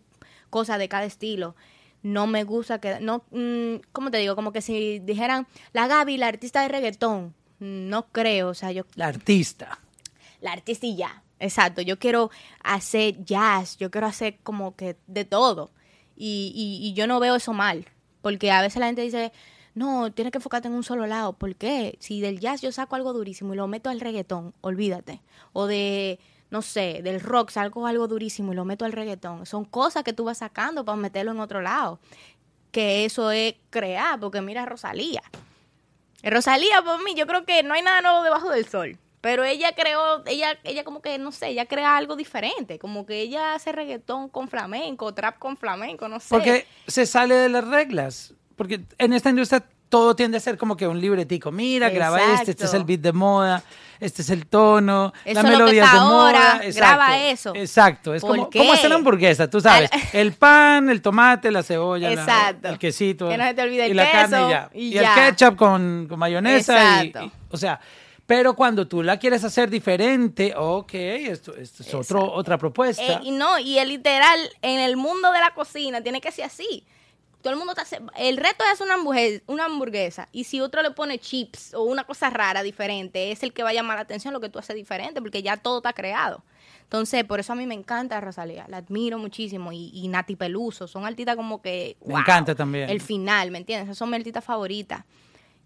cosas 0.49 0.77
de 0.79 0.89
cada 0.89 1.05
estilo. 1.05 1.55
No 2.03 2.27
me 2.27 2.43
gusta 2.43 2.79
que, 2.79 2.99
no, 2.99 3.23
mm, 3.31 3.81
¿cómo 3.91 4.11
te 4.11 4.17
digo? 4.19 4.35
Como 4.35 4.51
que 4.51 4.61
si 4.61 4.99
dijeran, 4.99 5.47
la 5.73 5.87
Gaby, 5.87 6.17
la 6.17 6.27
artista 6.27 6.61
de 6.61 6.67
reggaetón, 6.67 7.33
no 7.59 8.07
creo, 8.11 8.49
o 8.49 8.53
sea, 8.53 8.71
yo 8.71 8.83
La 8.95 9.07
artista. 9.07 9.79
la 10.41 10.51
artista 10.53 10.85
y 10.85 10.95
ya. 10.95 11.23
Exacto, 11.39 11.81
yo 11.81 11.99
quiero 11.99 12.31
hacer 12.63 13.23
jazz, 13.23 13.77
yo 13.77 13.91
quiero 13.91 14.07
hacer 14.07 14.37
como 14.43 14.75
que 14.75 14.95
de 15.07 15.25
todo. 15.25 15.71
Y, 16.15 16.51
y, 16.55 16.87
y 16.87 16.93
yo 16.93 17.05
no 17.07 17.19
veo 17.19 17.35
eso 17.35 17.53
mal, 17.53 17.85
porque 18.21 18.51
a 18.51 18.61
veces 18.61 18.79
la 18.79 18.87
gente 18.87 19.03
dice, 19.03 19.31
no, 19.77 20.11
tienes 20.11 20.31
que 20.31 20.39
enfocarte 20.39 20.67
en 20.67 20.73
un 20.73 20.83
solo 20.83 21.05
lado. 21.05 21.33
¿Por 21.33 21.55
qué? 21.55 21.97
Si 21.99 22.19
del 22.19 22.39
jazz 22.39 22.61
yo 22.61 22.71
saco 22.71 22.95
algo 22.95 23.13
durísimo 23.13 23.53
y 23.53 23.57
lo 23.57 23.67
meto 23.67 23.91
al 23.91 23.99
reggaetón, 23.99 24.55
olvídate. 24.61 25.21
O 25.53 25.67
de, 25.67 26.19
no 26.49 26.63
sé, 26.63 27.01
del 27.03 27.21
rock 27.21 27.51
saco 27.51 27.85
algo 27.85 28.07
durísimo 28.07 28.53
y 28.53 28.55
lo 28.55 28.65
meto 28.65 28.85
al 28.85 28.91
reggaetón. 28.91 29.45
Son 29.45 29.65
cosas 29.65 30.03
que 30.03 30.13
tú 30.13 30.23
vas 30.23 30.39
sacando 30.39 30.83
para 30.83 30.95
meterlo 30.95 31.31
en 31.31 31.39
otro 31.39 31.61
lado. 31.61 31.99
Que 32.71 33.05
eso 33.05 33.29
es 33.29 33.53
crear, 33.69 34.19
porque 34.19 34.41
mira 34.41 34.65
Rosalía. 34.65 35.21
Rosalía, 36.23 36.81
por 36.81 37.03
mí, 37.03 37.13
yo 37.13 37.27
creo 37.27 37.45
que 37.45 37.61
no 37.61 37.75
hay 37.75 37.83
nada 37.83 38.01
nuevo 38.01 38.23
debajo 38.23 38.49
del 38.49 38.67
sol. 38.67 38.97
Pero 39.21 39.43
ella 39.43 39.73
creó, 39.75 40.23
ella, 40.25 40.57
ella 40.63 40.83
como 40.83 41.03
que, 41.03 41.19
no 41.19 41.31
sé, 41.31 41.49
ella 41.49 41.67
crea 41.67 41.97
algo 41.97 42.15
diferente. 42.15 42.79
Como 42.79 43.05
que 43.05 43.21
ella 43.21 43.53
hace 43.53 43.71
reggaetón 43.71 44.29
con 44.29 44.47
flamenco, 44.47 45.13
trap 45.13 45.37
con 45.37 45.55
flamenco, 45.55 46.07
no 46.07 46.19
sé. 46.19 46.29
Porque 46.29 46.65
se 46.87 47.05
sale 47.05 47.35
de 47.35 47.49
las 47.49 47.67
reglas. 47.67 48.33
Porque 48.57 48.81
en 48.97 49.13
esta 49.13 49.29
industria 49.29 49.63
todo 49.87 50.15
tiende 50.17 50.35
a 50.37 50.41
ser 50.41 50.57
como 50.57 50.75
que 50.75 50.85
un 50.85 50.99
libretico. 50.99 51.49
Mira, 51.51 51.89
graba 51.89 52.33
este, 52.33 52.51
este 52.51 52.65
es 52.65 52.73
el 52.73 52.83
beat 52.83 52.99
de 52.99 53.13
moda, 53.13 53.63
este 54.01 54.21
es 54.21 54.29
el 54.31 54.45
tono, 54.47 55.13
Eso 55.23 55.41
la 55.41 55.49
melodía 55.49 55.85
es 55.85 55.91
de 55.93 55.97
ahora, 55.97 56.55
moda. 56.55 56.71
graba 56.75 57.17
eso. 57.19 57.53
Exacto. 57.55 58.13
Es 58.13 58.21
¿Por 58.21 58.31
como, 58.35 58.49
qué? 58.49 58.59
como 58.59 58.73
hacer 58.73 58.89
la 58.89 58.97
hamburguesa, 58.97 59.49
tú 59.49 59.61
sabes. 59.61 59.89
El 60.11 60.33
pan, 60.33 60.89
el 60.89 61.01
tomate, 61.01 61.51
la 61.51 61.63
cebolla, 61.63 62.09
la- 62.11 62.55
el 62.63 62.77
quesito. 62.77 63.29
Que 63.29 63.37
no 63.37 63.45
se 63.45 63.53
te 63.53 63.61
olvide 63.61 63.87
y 63.87 63.91
el 63.91 63.95
la 63.97 64.11
carne 64.11 64.37
y 64.45 64.49
ya. 64.49 64.69
y 64.73 64.97
el 64.97 65.03
ya. 65.03 65.15
ketchup 65.15 65.55
con, 65.55 66.07
con 66.09 66.19
mayonesa. 66.19 67.01
Exacto. 67.03 67.23
y- 67.23 67.31
o 67.53 67.57
sea, 67.57 67.79
pero 68.25 68.55
cuando 68.57 68.85
tú 68.89 69.01
la 69.03 69.17
quieres 69.17 69.41
hacer 69.45 69.69
diferente, 69.69 70.53
ok, 70.57 70.93
esto, 70.95 71.55
esto 71.55 71.83
es 71.83 71.93
otro, 71.93 72.29
otra 72.33 72.57
propuesta. 72.57 73.01
Eh, 73.03 73.19
y 73.23 73.31
no, 73.31 73.57
y 73.57 73.77
el 73.79 73.87
literal, 73.87 74.37
en 74.61 74.81
el 74.81 74.97
mundo 74.97 75.31
de 75.31 75.39
la 75.39 75.53
cocina, 75.53 76.01
tiene 76.01 76.19
que 76.19 76.29
ser 76.33 76.43
así. 76.45 76.83
Todo 77.47 77.53
el 77.53 77.57
mundo 77.59 77.71
está... 77.71 77.83
hace- 77.83 78.01
El 78.17 78.35
reto 78.35 78.65
es 78.73 78.81
una 78.81 78.95
hamburguesa, 78.95 79.41
una 79.47 79.63
hamburguesa. 79.65 80.27
Y 80.33 80.43
si 80.43 80.59
otro 80.59 80.81
le 80.81 80.91
pone 80.91 81.17
chips 81.17 81.73
o 81.73 81.83
una 81.83 82.03
cosa 82.03 82.29
rara, 82.29 82.61
diferente, 82.61 83.31
es 83.31 83.41
el 83.41 83.53
que 83.53 83.63
va 83.63 83.69
a 83.69 83.73
llamar 83.73 83.95
la 83.95 84.01
atención 84.01 84.33
lo 84.33 84.41
que 84.41 84.49
tú 84.49 84.59
haces 84.59 84.75
diferente, 84.75 85.21
porque 85.21 85.41
ya 85.41 85.55
todo 85.55 85.77
está 85.77 85.93
creado. 85.93 86.43
Entonces, 86.83 87.23
por 87.23 87.39
eso 87.39 87.53
a 87.53 87.55
mí 87.55 87.65
me 87.65 87.73
encanta 87.73 88.19
Rosalía. 88.19 88.65
La 88.67 88.77
admiro 88.77 89.17
muchísimo. 89.17 89.71
Y, 89.71 89.91
y 89.93 90.09
Nati 90.09 90.35
Peluso. 90.35 90.89
Son 90.89 91.05
artistas 91.05 91.37
como 91.37 91.61
que... 91.61 91.95
Me 92.05 92.15
encanta 92.15 92.53
también. 92.53 92.89
El 92.89 92.99
final, 92.99 93.49
¿me 93.51 93.59
entiendes? 93.59 93.85
Esas 93.87 93.97
son 93.97 94.09
mis 94.09 94.17
artistas 94.19 94.43
favoritas. 94.43 95.05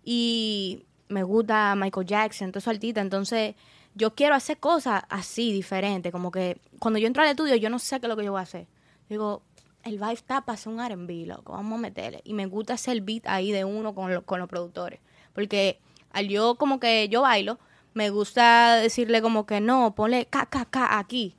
Y 0.04 0.86
me 1.10 1.24
gusta 1.24 1.76
Michael 1.76 2.06
Jackson, 2.08 2.52
todos 2.52 2.64
esos 2.64 2.74
artistas. 2.76 3.02
Entonces, 3.04 3.56
yo 3.96 4.16
quiero 4.16 4.36
hacer 4.36 4.58
cosas 4.58 5.04
así, 5.10 5.52
diferentes. 5.52 6.12
Como 6.12 6.32
que 6.32 6.60
cuando 6.80 7.00
yo 7.00 7.08
entro 7.08 7.24
al 7.24 7.30
estudio, 7.30 7.56
yo 7.56 7.70
no 7.70 7.80
sé 7.80 8.00
qué 8.00 8.06
es 8.06 8.10
lo 8.10 8.18
que 8.18 8.24
yo 8.26 8.32
voy 8.32 8.40
a 8.40 8.44
hacer. 8.44 8.68
Digo, 9.10 9.44
el 9.84 9.98
vibe 9.98 10.14
está 10.14 10.42
para 10.42 10.56
hacer 10.56 10.72
un 10.72 10.80
R&B, 10.80 11.26
loco, 11.26 11.54
vamos 11.54 11.78
a 11.80 11.82
meterle. 11.82 12.22
Y 12.24 12.34
me 12.34 12.46
gusta 12.46 12.74
hacer 12.74 12.94
el 12.94 13.02
beat 13.02 13.28
ahí 13.28 13.52
de 13.52 13.66
uno 13.66 13.94
con, 13.96 14.14
lo- 14.14 14.26
con 14.26 14.40
los 14.40 14.48
productores. 14.50 15.00
Porque 15.34 15.80
al 16.12 16.28
yo 16.28 16.56
como 16.56 16.80
que 16.80 17.08
yo 17.10 17.22
bailo, 17.22 17.58
me 17.94 18.10
gusta 18.10 18.76
decirle 18.76 19.22
como 19.22 19.46
que 19.46 19.60
no, 19.62 19.94
ponle 19.96 20.26
ca, 20.26 20.46
ca, 20.46 20.98
aquí. 21.00 21.36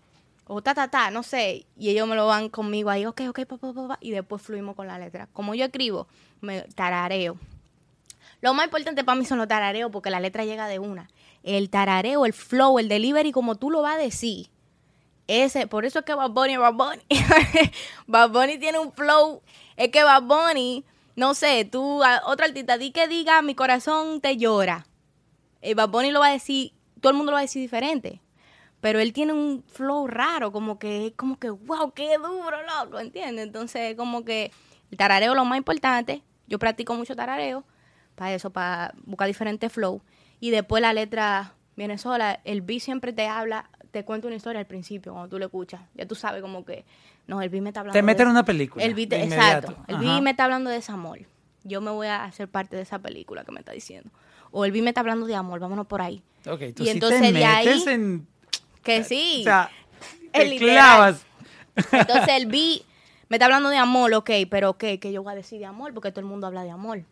O 0.47 0.61
ta, 0.63 0.75
ta, 0.75 0.89
ta, 0.89 1.11
no 1.11 1.23
sé. 1.23 1.67
Y 1.79 1.91
ellos 1.91 2.07
me 2.09 2.17
lo 2.17 2.27
van 2.27 2.49
conmigo 2.49 2.91
ahí, 2.91 3.07
ok, 3.07 3.23
ok, 3.29 3.45
pa, 3.47 3.57
pa, 3.57 3.73
pa, 3.73 3.89
pa, 3.89 3.99
y 4.01 4.11
después 4.11 4.43
fluimos 4.43 4.75
con 4.77 4.87
la 4.87 4.99
letra. 4.99 5.29
Como 5.33 5.55
yo 5.55 5.65
escribo, 5.65 6.09
me 6.41 6.63
tarareo. 6.75 7.39
Lo 8.41 8.55
más 8.55 8.65
importante 8.67 9.05
para 9.05 9.19
mí 9.19 9.25
son 9.25 9.39
los 9.39 9.47
tarareos 9.49 9.91
porque 9.93 10.11
la 10.11 10.19
letra 10.21 10.45
llega 10.45 10.67
de 10.67 10.79
una. 10.81 11.09
El 11.45 11.71
tarareo, 11.71 12.27
el 12.27 12.33
flow, 12.33 12.79
el 12.79 12.89
delivery, 12.89 13.31
como 13.33 13.55
tú 13.55 13.71
lo 13.71 13.83
vas 13.83 13.95
a 13.97 13.99
decir. 13.99 14.49
Ese, 15.27 15.67
por 15.67 15.85
eso 15.85 16.01
es 16.01 16.05
que 16.05 16.15
Bad 16.15 16.31
Bunny 16.31 16.55
es 16.55 16.59
Bad 16.59 16.75
Bunny. 16.75 17.03
Bad 18.07 18.31
Bunny 18.31 18.59
tiene 18.59 18.79
un 18.79 18.93
flow. 18.93 19.43
Es 19.77 19.89
que 19.89 20.03
Bad 20.03 20.23
Bunny, 20.23 20.85
no 21.17 21.35
sé, 21.35 21.65
tú, 21.65 22.03
a- 22.03 22.23
otro 22.27 22.45
artista, 22.47 22.77
di 22.79 22.91
que 22.91 23.09
diga, 23.09 23.41
mi 23.43 23.55
corazón 23.55 24.21
te 24.21 24.37
llora. 24.37 24.87
Eh, 25.61 25.75
Bad 25.75 25.89
Bunny 25.91 26.11
lo 26.11 26.21
va 26.21 26.27
a 26.29 26.33
decir, 26.33 26.73
todo 27.01 27.11
el 27.13 27.17
mundo 27.17 27.31
lo 27.33 27.37
va 27.37 27.41
a 27.41 27.43
decir 27.43 27.63
diferente. 27.63 28.21
Pero 28.81 28.99
él 28.99 29.13
tiene 29.13 29.33
un 29.33 29.63
flow 29.69 30.09
raro, 30.09 30.51
como 30.51 30.79
que, 30.81 31.15
como 31.17 31.39
que, 31.39 31.51
wow, 31.51 31.93
qué 31.93 32.17
duro, 32.19 32.57
loco, 32.67 32.99
¿entiendes? 32.99 33.47
Entonces, 33.47 33.95
como 33.97 34.25
que 34.25 34.51
el 34.91 34.99
tarareo 34.99 35.33
es 35.33 35.37
lo 35.37 35.45
más 35.45 35.57
importante. 35.57 36.23
Yo 36.49 36.59
practico 36.59 36.95
mucho 36.95 37.15
tarareo 37.15 37.65
para 38.17 38.35
eso, 38.35 38.51
para 38.51 38.93
buscar 39.05 39.29
diferentes 39.29 39.73
flow. 39.73 40.03
Y 40.41 40.51
después 40.51 40.83
la 40.83 40.93
letra 40.93 41.55
viene 41.77 41.97
sola. 41.97 42.41
El 42.45 42.61
beat 42.63 42.81
siempre 42.81 43.13
te 43.13 43.29
habla, 43.29 43.71
te 43.93 44.05
cuenta 44.05 44.27
una 44.27 44.37
historia 44.37 44.59
al 44.59 44.67
principio, 44.67 45.13
cuando 45.13 45.29
tú 45.29 45.39
lo 45.39 45.45
escuchas. 45.45 45.83
Ya 45.95 46.07
tú 46.07 46.15
sabes 46.15 46.43
como 46.43 46.65
que, 46.65 46.85
no, 47.27 47.41
el 47.43 47.51
beat 47.51 47.63
me 47.63 47.69
está 47.71 47.81
hablando 47.81 47.97
Te 47.97 48.03
meten 48.03 48.27
en 48.27 48.31
una 48.31 48.45
película. 48.45 48.85
El 48.85 48.95
beat, 48.95 49.11
de 49.11 49.23
exacto. 49.23 49.77
El 49.87 49.99
beat 49.99 50.23
me 50.23 50.31
está 50.31 50.45
hablando 50.45 50.71
de 50.71 50.77
desamor. 50.77 51.21
Yo 51.63 51.81
me 51.81 51.91
voy 51.91 52.09
a 52.09 52.25
hacer 52.25 52.49
parte 52.49 52.75
de 52.75 52.83
esa 52.83 52.99
película 52.99 53.45
que 53.45 53.53
me 53.53 53.61
está 53.61 53.73
diciendo. 53.73 54.11
O 54.51 54.65
el 54.65 54.73
beat 54.73 54.83
me 54.83 54.91
está 54.91 55.01
hablando 55.01 55.27
de 55.27 55.37
amor, 55.37 55.61
vámonos 55.61 55.87
por 55.87 56.03
ahí. 56.03 56.23
Ok, 56.47 56.61
tú 56.75 56.83
y 56.83 56.87
sí 56.87 56.91
entonces 56.91 57.21
te 57.21 57.33
de 57.33 57.45
ahí- 57.45 57.85
en... 57.87 58.27
Que 58.83 59.05
sí. 59.05 59.39
O 59.41 59.45
sea, 59.45 59.71
te 60.33 60.57
clavas. 60.57 61.25
Entonces 61.77 62.29
el 62.37 62.47
beat 62.47 62.83
me 63.29 63.37
está 63.37 63.45
hablando 63.45 63.69
de 63.69 63.77
amor, 63.77 64.13
ok, 64.15 64.31
pero 64.51 64.71
ok, 64.71 64.85
que 65.01 65.13
yo 65.13 65.23
voy 65.23 65.33
a 65.33 65.37
decir 65.37 65.59
de 65.59 65.67
amor 65.67 65.95
porque 65.95 66.11
todo 66.11 66.21
el 66.21 66.27
mundo 66.27 66.47
habla 66.47 66.65
de 66.65 66.71
amor. 66.71 67.05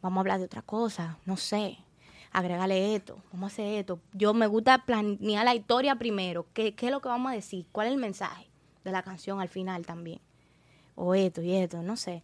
Vamos 0.00 0.18
a 0.18 0.20
hablar 0.20 0.38
de 0.38 0.46
otra 0.46 0.62
cosa, 0.62 1.18
no 1.26 1.36
sé. 1.36 1.78
Agregale 2.32 2.94
esto, 2.94 3.18
vamos 3.32 3.50
a 3.50 3.54
hacer 3.54 3.66
esto. 3.80 4.00
Yo 4.14 4.32
me 4.32 4.46
gusta 4.46 4.84
planear 4.86 5.44
la 5.44 5.54
historia 5.54 5.96
primero. 5.96 6.46
¿Qué, 6.54 6.74
qué 6.74 6.86
es 6.86 6.92
lo 6.92 7.00
que 7.02 7.08
vamos 7.08 7.30
a 7.30 7.34
decir? 7.34 7.66
¿Cuál 7.72 7.88
es 7.88 7.92
el 7.92 7.98
mensaje 7.98 8.48
de 8.84 8.90
la 8.90 9.02
canción 9.02 9.40
al 9.40 9.48
final 9.48 9.84
también? 9.84 10.20
O 10.94 11.14
esto 11.14 11.42
y 11.42 11.54
esto, 11.54 11.82
no 11.82 11.96
sé. 11.96 12.22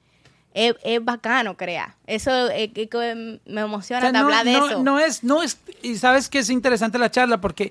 Es, 0.55 0.75
es 0.83 1.05
bacano 1.05 1.57
crear. 1.59 1.95
Eso 2.07 2.49
es 2.49 2.73
que, 2.73 2.89
que 2.89 3.41
me 3.45 3.61
emociona 3.61 4.09
O 4.09 4.11
sea, 4.11 4.21
hablar 4.21 4.45
de 4.47 4.53
no, 4.53 4.67
eso. 4.67 4.83
no 4.83 4.99
es, 4.99 5.23
no 5.25 5.43
es, 5.43 5.59
y 5.83 5.97
sabes 5.97 6.31
que 6.31 6.39
es 6.39 6.49
interesante 6.49 6.99
la 6.99 7.11
charla 7.11 7.39
porque 7.41 7.71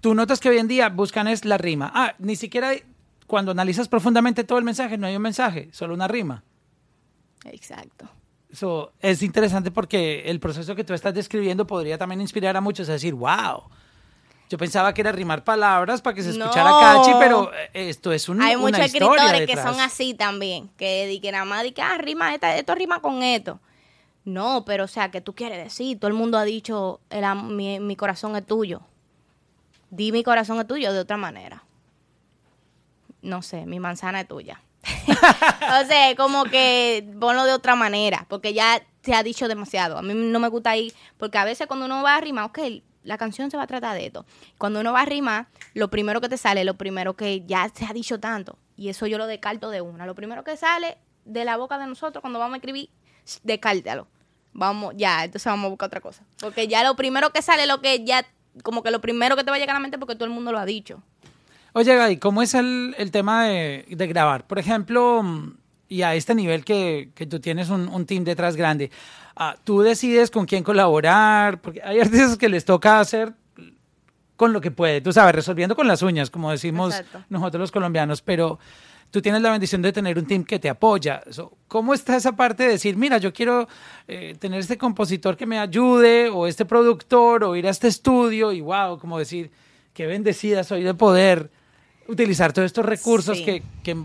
tú 0.00 0.14
notas 0.14 0.38
que 0.38 0.48
hoy 0.50 0.58
en 0.58 0.68
día 0.68 0.88
buscan 0.90 1.26
es 1.26 1.44
la 1.44 1.58
rima. 1.58 1.90
Ah, 1.92 2.14
ni 2.20 2.36
siquiera 2.36 2.68
hay- 2.68 2.84
cuando 3.26 3.50
analizas 3.50 3.88
profundamente 3.88 4.44
todo 4.44 4.58
el 4.58 4.64
mensaje, 4.64 4.96
no 4.96 5.08
hay 5.08 5.16
un 5.16 5.22
mensaje, 5.22 5.70
solo 5.72 5.92
una 5.94 6.06
rima. 6.06 6.44
Exacto. 7.46 8.08
Eso 8.54 8.92
es 9.00 9.20
interesante 9.24 9.72
porque 9.72 10.22
el 10.26 10.38
proceso 10.38 10.76
que 10.76 10.84
tú 10.84 10.94
estás 10.94 11.12
describiendo 11.12 11.66
podría 11.66 11.98
también 11.98 12.20
inspirar 12.20 12.56
a 12.56 12.60
muchos 12.60 12.88
a 12.88 12.92
decir, 12.92 13.12
wow. 13.12 13.64
Yo 14.48 14.56
pensaba 14.58 14.94
que 14.94 15.00
era 15.00 15.10
rimar 15.10 15.42
palabras 15.42 16.00
para 16.00 16.14
que 16.14 16.22
se 16.22 16.30
escuchara 16.30 16.70
No. 16.70 16.78
catchy, 16.78 17.10
pero 17.18 17.52
eh, 17.52 17.88
esto 17.88 18.12
es 18.12 18.28
un, 18.28 18.40
Hay 18.40 18.56
muchos 18.56 18.78
escritores 18.78 19.44
que 19.44 19.56
son 19.56 19.80
así 19.80 20.14
también, 20.14 20.70
que, 20.76 21.18
que 21.20 21.32
nada 21.32 21.44
más 21.44 21.64
que 21.72 21.82
ah, 21.82 21.98
rima, 21.98 22.32
esta- 22.32 22.56
esto 22.56 22.76
rima 22.76 23.00
con 23.00 23.24
esto. 23.24 23.58
No, 24.24 24.64
pero 24.64 24.84
o 24.84 24.88
sea, 24.88 25.10
que 25.10 25.20
tú 25.20 25.34
quieres 25.34 25.58
decir? 25.58 25.98
Todo 25.98 26.06
el 26.06 26.14
mundo 26.14 26.38
ha 26.38 26.44
dicho, 26.44 27.00
el 27.10 27.24
mi, 27.50 27.80
mi 27.80 27.96
corazón 27.96 28.36
es 28.36 28.46
tuyo. 28.46 28.82
Di 29.90 30.12
mi 30.12 30.22
corazón 30.22 30.60
es 30.60 30.66
tuyo 30.68 30.92
de 30.92 31.00
otra 31.00 31.16
manera. 31.16 31.64
No 33.20 33.42
sé, 33.42 33.66
mi 33.66 33.80
manzana 33.80 34.20
es 34.20 34.28
tuya. 34.28 34.62
o 35.82 35.86
sea, 35.86 36.14
como 36.16 36.44
que 36.44 37.08
ponlo 37.18 37.44
de 37.44 37.52
otra 37.52 37.74
manera, 37.74 38.26
porque 38.28 38.52
ya 38.52 38.82
se 39.02 39.14
ha 39.14 39.22
dicho 39.22 39.48
demasiado. 39.48 39.98
A 39.98 40.02
mí 40.02 40.14
no 40.14 40.38
me 40.38 40.48
gusta 40.48 40.76
ir, 40.76 40.92
porque 41.18 41.38
a 41.38 41.44
veces 41.44 41.66
cuando 41.66 41.86
uno 41.86 42.02
va 42.02 42.16
a 42.16 42.20
rimar, 42.20 42.44
ok, 42.46 42.58
la 43.02 43.18
canción 43.18 43.50
se 43.50 43.56
va 43.56 43.64
a 43.64 43.66
tratar 43.66 43.96
de 43.96 44.06
esto. 44.06 44.26
Cuando 44.58 44.80
uno 44.80 44.92
va 44.92 45.02
a 45.02 45.04
rimar, 45.04 45.46
lo 45.74 45.90
primero 45.90 46.20
que 46.20 46.28
te 46.28 46.36
sale, 46.36 46.64
lo 46.64 46.74
primero 46.74 47.14
que 47.14 47.44
ya 47.46 47.70
se 47.72 47.84
ha 47.84 47.92
dicho 47.92 48.18
tanto, 48.18 48.58
y 48.76 48.88
eso 48.88 49.06
yo 49.06 49.18
lo 49.18 49.26
descarto 49.26 49.70
de 49.70 49.80
una. 49.80 50.06
Lo 50.06 50.14
primero 50.14 50.42
que 50.42 50.56
sale 50.56 50.98
de 51.24 51.44
la 51.44 51.56
boca 51.56 51.78
de 51.78 51.86
nosotros 51.86 52.20
cuando 52.20 52.38
vamos 52.38 52.54
a 52.54 52.56
escribir, 52.56 52.90
descártalo. 53.42 54.08
Vamos, 54.52 54.94
ya, 54.96 55.24
entonces 55.24 55.46
vamos 55.46 55.66
a 55.66 55.70
buscar 55.70 55.88
otra 55.88 56.00
cosa. 56.00 56.24
Porque 56.38 56.68
ya 56.68 56.84
lo 56.84 56.96
primero 56.96 57.30
que 57.30 57.42
sale, 57.42 57.66
lo 57.66 57.80
que 57.80 58.04
ya, 58.04 58.24
como 58.62 58.82
que 58.82 58.90
lo 58.90 59.00
primero 59.00 59.36
que 59.36 59.44
te 59.44 59.50
va 59.50 59.56
a 59.56 59.60
llegar 59.60 59.76
a 59.76 59.78
la 59.78 59.82
mente, 59.82 59.98
porque 59.98 60.14
todo 60.14 60.26
el 60.26 60.30
mundo 60.30 60.52
lo 60.52 60.58
ha 60.58 60.64
dicho. 60.64 61.02
Oye, 61.76 61.96
Gaby, 61.96 62.18
¿cómo 62.18 62.40
es 62.40 62.54
el, 62.54 62.94
el 62.98 63.10
tema 63.10 63.46
de, 63.46 63.84
de 63.88 64.06
grabar? 64.06 64.46
Por 64.46 64.60
ejemplo, 64.60 65.24
mm, 65.24 65.56
y 65.88 66.02
a 66.02 66.14
este 66.14 66.32
nivel 66.36 66.64
que, 66.64 67.10
que 67.16 67.26
tú 67.26 67.40
tienes 67.40 67.68
un, 67.68 67.88
un 67.88 68.06
team 68.06 68.22
detrás 68.22 68.54
grande, 68.54 68.92
ah, 69.34 69.56
tú 69.64 69.80
decides 69.80 70.30
con 70.30 70.46
quién 70.46 70.62
colaborar, 70.62 71.60
porque 71.60 71.82
hay 71.82 71.98
artistas 71.98 72.38
que 72.38 72.48
les 72.48 72.64
toca 72.64 73.00
hacer 73.00 73.32
con 74.36 74.52
lo 74.52 74.60
que 74.60 74.70
puede, 74.70 75.00
tú 75.00 75.12
sabes, 75.12 75.34
resolviendo 75.34 75.74
con 75.74 75.88
las 75.88 76.02
uñas, 76.02 76.30
como 76.30 76.52
decimos 76.52 76.94
Exacto. 76.94 77.24
nosotros 77.28 77.60
los 77.62 77.72
colombianos, 77.72 78.22
pero 78.22 78.60
tú 79.10 79.20
tienes 79.20 79.42
la 79.42 79.50
bendición 79.50 79.82
de 79.82 79.92
tener 79.92 80.16
un 80.16 80.26
team 80.26 80.44
que 80.44 80.60
te 80.60 80.68
apoya. 80.68 81.22
¿Cómo 81.66 81.92
está 81.92 82.14
esa 82.14 82.36
parte 82.36 82.62
de 82.62 82.68
decir, 82.70 82.96
mira, 82.96 83.18
yo 83.18 83.32
quiero 83.32 83.66
eh, 84.06 84.36
tener 84.38 84.60
este 84.60 84.78
compositor 84.78 85.36
que 85.36 85.46
me 85.46 85.58
ayude, 85.58 86.28
o 86.28 86.46
este 86.46 86.64
productor, 86.64 87.42
o 87.42 87.56
ir 87.56 87.66
a 87.66 87.70
este 87.70 87.88
estudio, 87.88 88.52
y 88.52 88.60
wow, 88.60 88.96
como 89.00 89.18
decir, 89.18 89.50
qué 89.92 90.06
bendecida 90.06 90.62
soy 90.62 90.84
de 90.84 90.94
poder 90.94 91.50
utilizar 92.08 92.52
todos 92.52 92.66
estos 92.66 92.84
recursos 92.84 93.38
Sí. 93.38 93.44
que, 93.44 93.62
que 93.82 93.96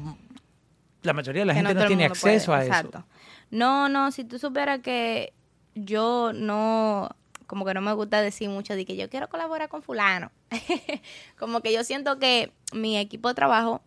la 1.03 1.13
mayoría 1.13 1.41
de 1.41 1.45
la 1.47 1.53
que 1.53 1.59
gente 1.61 1.73
no, 1.75 1.85
tiene 1.87 2.05
acceso 2.05 2.47
puede, 2.47 2.59
a 2.59 2.63
eso. 2.63 2.73
exacto. 2.73 3.05
No, 3.51 3.89
no, 3.89 4.11
si 4.11 4.23
tú 4.23 4.37
supieras 4.39 4.79
que 4.81 5.33
yo 5.75 6.31
no, 6.33 7.09
como 7.47 7.65
que 7.65 7.73
no 7.73 7.81
me 7.81 7.93
gusta 7.93 8.21
decir 8.21 8.49
mucho 8.49 8.75
de 8.75 8.85
que 8.85 8.95
yo 8.95 9.09
quiero 9.09 9.27
colaborar 9.29 9.69
con 9.69 9.81
fulano. 9.81 10.31
como 11.39 11.61
que 11.61 11.73
yo 11.73 11.83
siento 11.83 12.19
que 12.19 12.51
mi 12.73 12.97
equipo 12.97 13.29
de 13.29 13.35
trabajo 13.35 13.81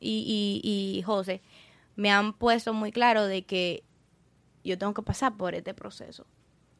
y, 0.00 0.60
y, 0.62 0.98
y 0.98 1.02
José 1.02 1.40
me 1.94 2.10
han 2.10 2.32
puesto 2.34 2.74
muy 2.74 2.92
claro 2.92 3.26
de 3.26 3.42
que 3.44 3.82
yo 4.64 4.76
tengo 4.76 4.92
que 4.92 5.02
pasar 5.02 5.36
por 5.36 5.54
este 5.54 5.72
proceso 5.72 6.26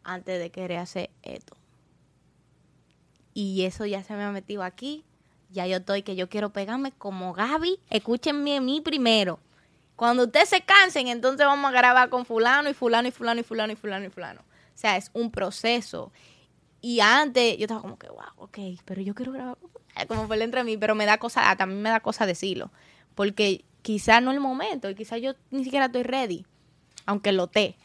antes 0.04 0.38
de 0.38 0.50
querer 0.50 0.78
hacer 0.78 1.10
esto. 1.22 1.56
Y 3.32 3.62
eso 3.64 3.86
ya 3.86 4.02
se 4.02 4.14
me 4.14 4.24
ha 4.24 4.30
metido 4.32 4.62
aquí. 4.62 5.04
Ya 5.56 5.66
yo 5.66 5.78
estoy 5.78 6.02
que 6.02 6.16
yo 6.16 6.28
quiero 6.28 6.50
pegarme 6.50 6.92
como 6.92 7.32
Gaby. 7.32 7.80
Escúchenme 7.88 8.58
a 8.58 8.60
mí 8.60 8.82
primero. 8.82 9.40
Cuando 9.96 10.24
ustedes 10.24 10.50
se 10.50 10.60
cansen, 10.60 11.08
entonces 11.08 11.46
vamos 11.46 11.70
a 11.70 11.72
grabar 11.72 12.10
con 12.10 12.26
fulano 12.26 12.68
y 12.68 12.74
fulano 12.74 13.08
y 13.08 13.10
fulano 13.10 13.40
y 13.40 13.42
fulano 13.42 13.72
y 13.72 13.76
fulano 13.76 14.04
y 14.04 14.10
fulano. 14.10 14.40
O 14.42 14.78
sea, 14.78 14.98
es 14.98 15.10
un 15.14 15.30
proceso. 15.30 16.12
Y 16.82 17.00
antes 17.00 17.56
yo 17.56 17.64
estaba 17.64 17.80
como 17.80 17.98
que, 17.98 18.08
wow, 18.08 18.32
ok, 18.36 18.58
pero 18.84 19.00
yo 19.00 19.14
quiero 19.14 19.32
grabar 19.32 19.56
con 19.56 19.70
fulano", 19.70 20.06
como 20.06 20.28
por 20.28 20.38
dentro 20.38 20.60
de 20.60 20.64
mí, 20.64 20.76
pero 20.76 20.94
me 20.94 21.06
da 21.06 21.16
cosa, 21.16 21.56
también 21.56 21.80
me 21.80 21.88
da 21.88 22.00
cosa 22.00 22.26
decirlo. 22.26 22.70
Porque 23.14 23.64
quizás 23.80 24.22
no 24.22 24.30
es 24.32 24.36
el 24.36 24.42
momento 24.42 24.90
y 24.90 24.94
quizás 24.94 25.22
yo 25.22 25.32
ni 25.50 25.64
siquiera 25.64 25.86
estoy 25.86 26.02
ready. 26.02 26.44
Aunque 27.06 27.32
lo 27.32 27.44
esté 27.44 27.78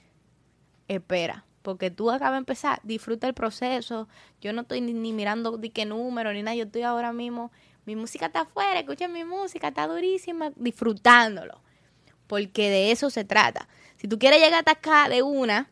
espera, 0.90 1.46
porque 1.62 1.92
tú 1.92 2.10
acabas 2.12 2.34
de 2.34 2.38
empezar, 2.40 2.80
disfruta 2.84 3.28
el 3.28 3.34
proceso. 3.34 4.08
Yo 4.42 4.54
no 4.54 4.62
estoy 4.62 4.82
ni, 4.82 5.14
mirando 5.14 5.58
de 5.58 5.70
qué 5.70 5.86
número 5.86 6.34
ni 6.34 6.44
nada, 6.44 6.56
yo 6.56 6.66
estoy 6.66 6.84
ahora 6.84 7.14
mismo, 7.14 7.52
mi 7.86 7.96
música 7.96 8.28
está 8.28 8.42
afuera, 8.42 8.80
escuchen 8.80 9.12
mi 9.12 9.24
música, 9.24 9.70
está 9.70 9.88
durísima, 9.88 10.52
disfrutándolo, 10.56 11.62
porque 12.28 12.70
de 12.70 12.92
eso 12.92 13.10
se 13.10 13.24
trata. 13.24 13.68
Si 13.98 14.08
tú 14.08 14.18
quieres 14.18 14.40
llegar 14.40 14.60
hasta 14.60 14.72
acá 14.72 15.10
de 15.10 15.22
una, 15.22 15.70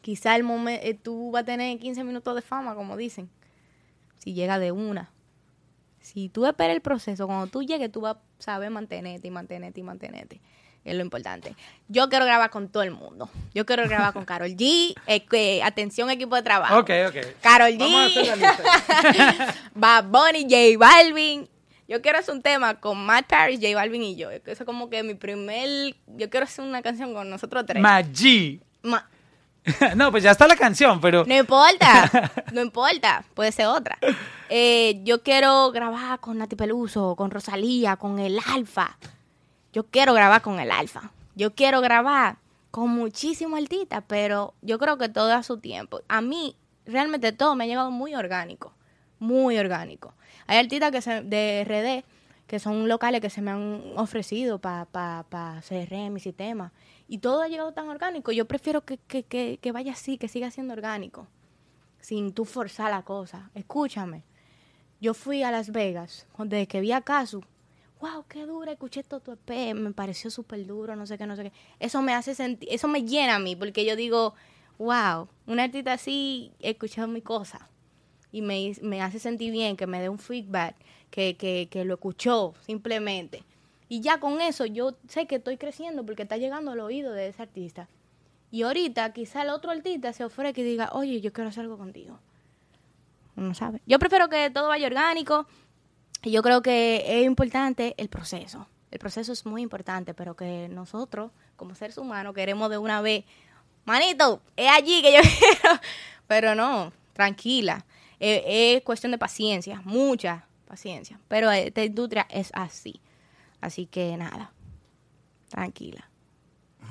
quizá 0.00 0.36
el 0.36 0.44
momento, 0.44 0.86
tú 1.02 1.30
vas 1.30 1.42
a 1.42 1.46
tener 1.46 1.78
15 1.78 2.04
minutos 2.04 2.34
de 2.34 2.42
fama, 2.42 2.74
como 2.74 2.96
dicen, 2.96 3.30
si 4.18 4.34
llega 4.34 4.58
de 4.58 4.72
una. 4.72 5.10
Si 6.00 6.28
tú 6.28 6.46
esperas 6.46 6.74
el 6.74 6.80
proceso, 6.80 7.26
cuando 7.26 7.46
tú 7.46 7.62
llegues, 7.62 7.92
tú 7.92 8.00
vas 8.00 8.16
a 8.16 8.20
saber 8.38 8.70
mantenerte 8.70 9.28
y 9.28 9.30
mantenerte 9.30 9.80
y 9.80 9.82
mantenerte. 9.82 10.40
Es 10.84 10.94
lo 10.94 11.02
importante. 11.02 11.54
Yo 11.88 12.08
quiero 12.08 12.24
grabar 12.24 12.50
con 12.50 12.68
todo 12.68 12.82
el 12.82 12.90
mundo. 12.90 13.28
Yo 13.54 13.66
quiero 13.66 13.86
grabar 13.86 14.12
con 14.14 14.24
Carol 14.24 14.48
G. 14.50 14.94
eh, 15.06 15.62
atención, 15.62 16.08
equipo 16.10 16.36
de 16.36 16.42
trabajo. 16.42 16.78
Ok, 16.78 16.90
ok. 17.08 17.16
Carol 17.42 17.72
G. 17.72 17.78
Vamos 17.78 18.00
a 18.02 18.06
hacer 18.06 18.26
la 18.26 18.36
lista. 18.36 19.54
Bad 19.74 20.04
Bunny, 20.06 20.42
J 20.44 20.78
Balvin. 20.78 21.48
Yo 21.86 22.00
quiero 22.00 22.18
hacer 22.18 22.34
un 22.34 22.40
tema 22.42 22.80
con 22.80 23.04
Matt 23.04 23.26
Paris, 23.26 23.58
J 23.60 23.74
Balvin 23.74 24.02
y 24.02 24.16
yo. 24.16 24.30
Eso 24.30 24.42
es 24.46 24.64
como 24.64 24.88
que 24.88 25.02
mi 25.02 25.14
primer. 25.14 25.94
Yo 26.06 26.30
quiero 26.30 26.44
hacer 26.44 26.64
una 26.64 26.80
canción 26.82 27.12
con 27.12 27.28
nosotros 27.28 27.64
tres. 27.66 27.82
Maggi. 27.82 28.60
Ma- 28.82 29.06
no, 29.96 30.10
pues 30.10 30.22
ya 30.22 30.30
está 30.30 30.46
la 30.48 30.56
canción, 30.56 31.00
pero 31.02 31.24
No 31.26 31.36
importa, 31.36 32.32
no 32.52 32.62
importa, 32.62 33.22
puede 33.34 33.52
ser 33.52 33.66
otra. 33.66 33.98
Eh, 34.48 35.00
yo 35.04 35.22
quiero 35.22 35.70
grabar 35.70 36.18
con 36.20 36.38
Nati 36.38 36.56
Peluso, 36.56 37.14
con 37.14 37.30
Rosalía, 37.30 37.96
con 37.96 38.18
el 38.18 38.38
Alfa. 38.46 38.96
Yo 39.72 39.84
quiero 39.84 40.14
grabar 40.14 40.42
con 40.42 40.58
el 40.58 40.70
Alfa. 40.70 41.12
Yo 41.36 41.54
quiero 41.54 41.80
grabar 41.80 42.38
con 42.70 42.90
muchísimos 42.90 43.60
artistas, 43.60 44.02
pero 44.06 44.54
yo 44.62 44.78
creo 44.78 44.98
que 44.98 45.08
todo 45.08 45.32
a 45.32 45.42
su 45.42 45.58
tiempo. 45.58 46.00
A 46.08 46.20
mí, 46.20 46.56
realmente 46.86 47.32
todo 47.32 47.54
me 47.54 47.64
ha 47.64 47.66
llegado 47.66 47.90
muy 47.90 48.14
orgánico, 48.14 48.72
muy 49.18 49.58
orgánico. 49.58 50.14
Hay 50.46 50.58
artistas 50.58 50.90
que 50.90 51.02
se, 51.02 51.22
de 51.22 51.64
RD 51.64 52.04
que 52.50 52.58
son 52.58 52.88
locales 52.88 53.20
que 53.20 53.30
se 53.30 53.42
me 53.42 53.52
han 53.52 53.92
ofrecido 53.94 54.58
para 54.58 54.84
pa, 54.84 55.24
pa 55.28 55.62
temas. 56.36 56.72
Y 57.06 57.18
todo 57.18 57.42
ha 57.42 57.48
llegado 57.48 57.70
tan 57.70 57.88
orgánico. 57.88 58.32
Yo 58.32 58.46
prefiero 58.46 58.84
que, 58.84 58.98
que, 58.98 59.22
que, 59.22 59.60
que 59.62 59.70
vaya 59.70 59.92
así, 59.92 60.18
que 60.18 60.26
siga 60.26 60.50
siendo 60.50 60.72
orgánico, 60.72 61.28
sin 62.00 62.32
tú 62.32 62.44
forzar 62.44 62.90
la 62.90 63.02
cosa. 63.02 63.50
Escúchame, 63.54 64.24
yo 65.00 65.14
fui 65.14 65.44
a 65.44 65.52
Las 65.52 65.70
Vegas, 65.70 66.26
desde 66.38 66.66
que 66.66 66.80
vi 66.80 66.90
a 66.90 67.02
Casu, 67.02 67.44
wow, 68.00 68.24
qué 68.28 68.46
dura, 68.46 68.72
escuché 68.72 69.02
todo 69.02 69.20
tu 69.20 69.32
EP, 69.32 69.74
me 69.74 69.92
pareció 69.92 70.30
súper 70.30 70.66
duro, 70.66 70.96
no 70.96 71.06
sé 71.06 71.18
qué, 71.18 71.26
no 71.26 71.36
sé 71.36 71.44
qué. 71.44 71.52
Eso 71.78 72.02
me 72.02 72.14
hace 72.14 72.34
sentir, 72.34 72.68
eso 72.72 72.88
me 72.88 73.04
llena 73.04 73.36
a 73.36 73.38
mí, 73.38 73.56
porque 73.56 73.84
yo 73.84 73.94
digo, 73.94 74.34
wow, 74.78 75.28
una 75.46 75.64
artista 75.64 75.92
así 75.92 76.52
escuchó 76.60 77.06
mi 77.06 77.20
cosa. 77.20 77.68
Y 78.32 78.42
me, 78.42 78.72
me 78.82 79.02
hace 79.02 79.18
sentir 79.18 79.52
bien, 79.52 79.76
que 79.76 79.86
me 79.86 80.00
dé 80.00 80.08
un 80.08 80.18
feedback, 80.18 80.76
que, 81.10 81.36
que, 81.36 81.68
que 81.70 81.84
lo 81.84 81.94
escuchó 81.94 82.54
simplemente. 82.64 83.44
Y 83.88 84.00
ya 84.00 84.20
con 84.20 84.40
eso 84.40 84.66
yo 84.66 84.96
sé 85.08 85.26
que 85.26 85.36
estoy 85.36 85.56
creciendo 85.56 86.06
porque 86.06 86.22
está 86.22 86.36
llegando 86.36 86.70
al 86.70 86.80
oído 86.80 87.12
de 87.12 87.28
ese 87.28 87.42
artista. 87.42 87.88
Y 88.52 88.62
ahorita 88.62 89.12
quizá 89.12 89.42
el 89.42 89.50
otro 89.50 89.70
artista 89.70 90.12
se 90.12 90.24
ofrezca 90.24 90.60
y 90.60 90.64
diga, 90.64 90.90
oye, 90.92 91.20
yo 91.20 91.32
quiero 91.32 91.48
hacer 91.48 91.64
algo 91.64 91.76
contigo. 91.76 92.18
uno 93.36 93.52
sabe. 93.54 93.82
Yo 93.86 93.98
prefiero 93.98 94.28
que 94.28 94.50
todo 94.50 94.68
vaya 94.68 94.86
orgánico 94.86 95.46
yo 96.22 96.42
creo 96.42 96.62
que 96.62 97.04
es 97.06 97.26
importante 97.26 97.94
el 97.96 98.08
proceso. 98.08 98.68
El 98.90 98.98
proceso 98.98 99.32
es 99.32 99.46
muy 99.46 99.62
importante, 99.62 100.14
pero 100.14 100.34
que 100.34 100.68
nosotros, 100.68 101.30
como 101.56 101.74
seres 101.74 101.96
humanos, 101.96 102.34
queremos 102.34 102.68
de 102.70 102.78
una 102.78 103.00
vez, 103.00 103.24
manito, 103.84 104.42
es 104.56 104.68
allí 104.68 105.00
que 105.00 105.14
yo 105.14 105.20
quiero. 105.38 105.80
Pero 106.26 106.54
no, 106.54 106.92
tranquila. 107.12 107.84
Eh, 108.18 108.76
es 108.76 108.82
cuestión 108.82 109.12
de 109.12 109.18
paciencia, 109.18 109.80
mucha 109.84 110.46
paciencia. 110.66 111.18
Pero 111.28 111.50
esta 111.50 111.84
industria 111.84 112.26
es 112.28 112.50
así. 112.52 113.00
Así 113.60 113.86
que 113.86 114.16
nada, 114.16 114.52
tranquila. 115.48 116.08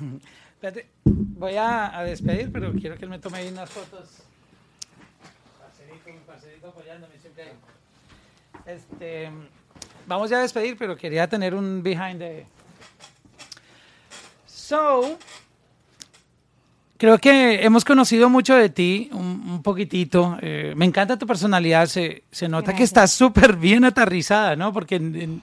Espérate, 0.54 0.90
voy 1.04 1.56
a, 1.56 1.98
a 1.98 2.04
despedir, 2.04 2.52
pero 2.52 2.72
quiero 2.72 2.96
que 2.96 3.04
él 3.04 3.10
me 3.10 3.18
tome 3.18 3.38
ahí 3.38 3.48
unas 3.48 3.70
fotos. 3.70 4.22
Parcerito, 5.58 6.26
parcerito 6.26 6.68
apoyándome 6.68 7.18
siempre. 7.18 7.44
ahí. 7.44 7.52
Este, 8.74 9.30
vamos 10.06 10.30
ya 10.30 10.38
a 10.38 10.42
despedir, 10.42 10.76
pero 10.76 10.96
quería 10.96 11.28
tener 11.28 11.54
un 11.54 11.82
behind 11.82 12.18
the... 12.18 12.46
So, 14.46 15.18
creo 16.96 17.18
que 17.18 17.64
hemos 17.64 17.84
conocido 17.84 18.28
mucho 18.28 18.54
de 18.54 18.68
ti, 18.68 19.08
un, 19.12 19.24
un 19.48 19.62
poquitito. 19.62 20.38
Eh, 20.40 20.74
me 20.76 20.84
encanta 20.84 21.18
tu 21.18 21.26
personalidad, 21.26 21.86
se, 21.86 22.22
se 22.30 22.48
nota 22.48 22.74
que 22.76 22.84
estás 22.84 23.10
súper 23.12 23.56
bien 23.56 23.84
aterrizada, 23.84 24.54
¿no? 24.56 24.72
Porque 24.72 24.96
en- 24.96 25.16
en- 25.16 25.42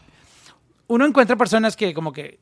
uno 0.88 1.06
encuentra 1.06 1.36
personas 1.36 1.76
que 1.76 1.94
como 1.94 2.14
que 2.14 2.40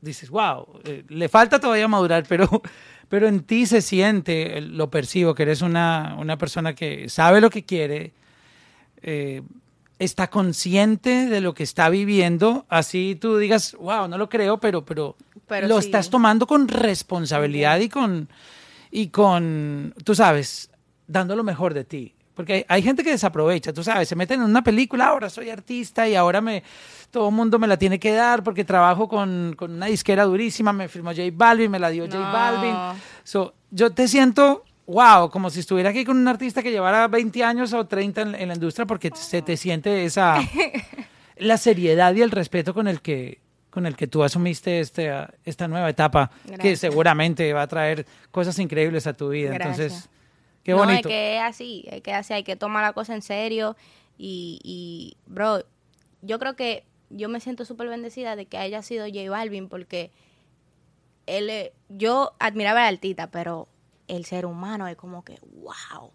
dices, 0.00 0.30
wow, 0.30 0.80
eh, 0.84 1.04
le 1.08 1.28
falta 1.28 1.60
todavía 1.60 1.86
madurar, 1.88 2.24
pero, 2.26 2.62
pero 3.10 3.28
en 3.28 3.42
ti 3.42 3.66
se 3.66 3.82
siente, 3.82 4.60
lo 4.62 4.88
percibo, 4.90 5.34
que 5.34 5.42
eres 5.42 5.60
una, 5.60 6.16
una 6.18 6.38
persona 6.38 6.74
que 6.74 7.08
sabe 7.10 7.40
lo 7.42 7.50
que 7.50 7.64
quiere, 7.64 8.12
eh, 9.02 9.42
está 10.04 10.28
consciente 10.30 11.26
de 11.26 11.40
lo 11.40 11.54
que 11.54 11.62
está 11.62 11.88
viviendo, 11.88 12.66
así 12.68 13.16
tú 13.20 13.36
digas, 13.38 13.76
wow, 13.78 14.08
no 14.08 14.18
lo 14.18 14.28
creo, 14.28 14.58
pero, 14.58 14.84
pero, 14.84 15.16
Pero 15.46 15.68
lo 15.68 15.80
sí. 15.80 15.86
estás 15.86 16.10
tomando 16.10 16.46
con 16.46 16.68
responsabilidad 16.68 17.78
y 17.80 17.88
con, 17.88 18.28
y 18.90 19.08
con, 19.08 19.94
tú 20.04 20.14
sabes, 20.14 20.70
dando 21.06 21.36
lo 21.36 21.44
mejor 21.44 21.74
de 21.74 21.84
ti. 21.84 22.14
Porque 22.34 22.52
hay, 22.54 22.64
hay 22.68 22.82
gente 22.82 23.04
que 23.04 23.10
desaprovecha, 23.10 23.72
tú 23.74 23.84
sabes, 23.84 24.08
se 24.08 24.16
meten 24.16 24.40
en 24.40 24.46
una 24.46 24.64
película, 24.64 25.06
ahora 25.08 25.28
soy 25.28 25.50
artista 25.50 26.08
y 26.08 26.14
ahora 26.14 26.40
me 26.40 26.62
todo 27.10 27.28
el 27.28 27.34
mundo 27.34 27.58
me 27.58 27.66
la 27.66 27.76
tiene 27.76 28.00
que 28.00 28.12
dar 28.12 28.42
porque 28.42 28.64
trabajo 28.64 29.06
con, 29.06 29.54
con 29.54 29.70
una 29.72 29.84
disquera 29.86 30.24
durísima, 30.24 30.72
me 30.72 30.88
firmó 30.88 31.10
J 31.10 31.24
Balvin, 31.30 31.70
me 31.70 31.78
la 31.78 31.90
dio 31.90 32.06
J 32.06 32.18
No. 32.18 32.32
Balvin. 32.32 32.74
So, 33.22 33.52
yo 33.70 33.92
te 33.92 34.08
siento, 34.08 34.64
wow, 34.92 35.30
como 35.30 35.50
si 35.50 35.60
estuviera 35.60 35.90
aquí 35.90 36.04
con 36.04 36.16
un 36.16 36.28
artista 36.28 36.62
que 36.62 36.70
llevara 36.70 37.08
20 37.08 37.42
años 37.42 37.72
o 37.72 37.86
30 37.86 38.22
en, 38.22 38.34
en 38.34 38.48
la 38.48 38.54
industria 38.54 38.86
porque 38.86 39.10
se 39.14 39.42
te 39.42 39.56
siente 39.56 40.04
esa, 40.04 40.36
la 41.36 41.56
seriedad 41.56 42.14
y 42.14 42.22
el 42.22 42.30
respeto 42.30 42.74
con 42.74 42.88
el 42.88 43.00
que 43.00 43.40
con 43.72 43.86
el 43.86 43.96
que 43.96 44.06
tú 44.06 44.22
asumiste 44.22 44.80
este, 44.80 45.10
esta 45.46 45.66
nueva 45.66 45.88
etapa 45.88 46.30
que 46.60 46.76
seguramente 46.76 47.54
va 47.54 47.62
a 47.62 47.66
traer 47.66 48.04
cosas 48.30 48.58
increíbles 48.58 49.06
a 49.06 49.14
tu 49.14 49.30
vida. 49.30 49.54
Gracias. 49.54 49.78
Entonces, 49.78 50.10
qué 50.62 50.72
no, 50.72 50.78
bonito. 50.78 51.08
es 51.08 51.14
que 51.14 51.36
es 51.36 51.42
así, 51.42 51.84
es 51.90 52.02
que 52.02 52.10
es 52.10 52.16
así, 52.18 52.34
hay 52.34 52.44
que 52.44 52.54
tomar 52.54 52.82
la 52.82 52.92
cosa 52.92 53.14
en 53.14 53.22
serio. 53.22 53.74
Y, 54.18 54.60
y 54.62 55.16
bro, 55.24 55.64
yo 56.20 56.38
creo 56.38 56.54
que 56.54 56.84
yo 57.08 57.30
me 57.30 57.40
siento 57.40 57.64
súper 57.64 57.88
bendecida 57.88 58.36
de 58.36 58.44
que 58.44 58.58
haya 58.58 58.82
sido 58.82 59.06
J 59.06 59.30
Balvin 59.30 59.70
porque 59.70 60.10
él, 61.24 61.48
eh, 61.48 61.72
yo 61.88 62.34
admiraba 62.40 62.84
a 62.84 62.88
Altita, 62.88 63.30
pero 63.30 63.68
el 64.08 64.24
ser 64.24 64.46
humano 64.46 64.88
es 64.88 64.96
como 64.96 65.24
que, 65.24 65.38
wow, 65.60 66.12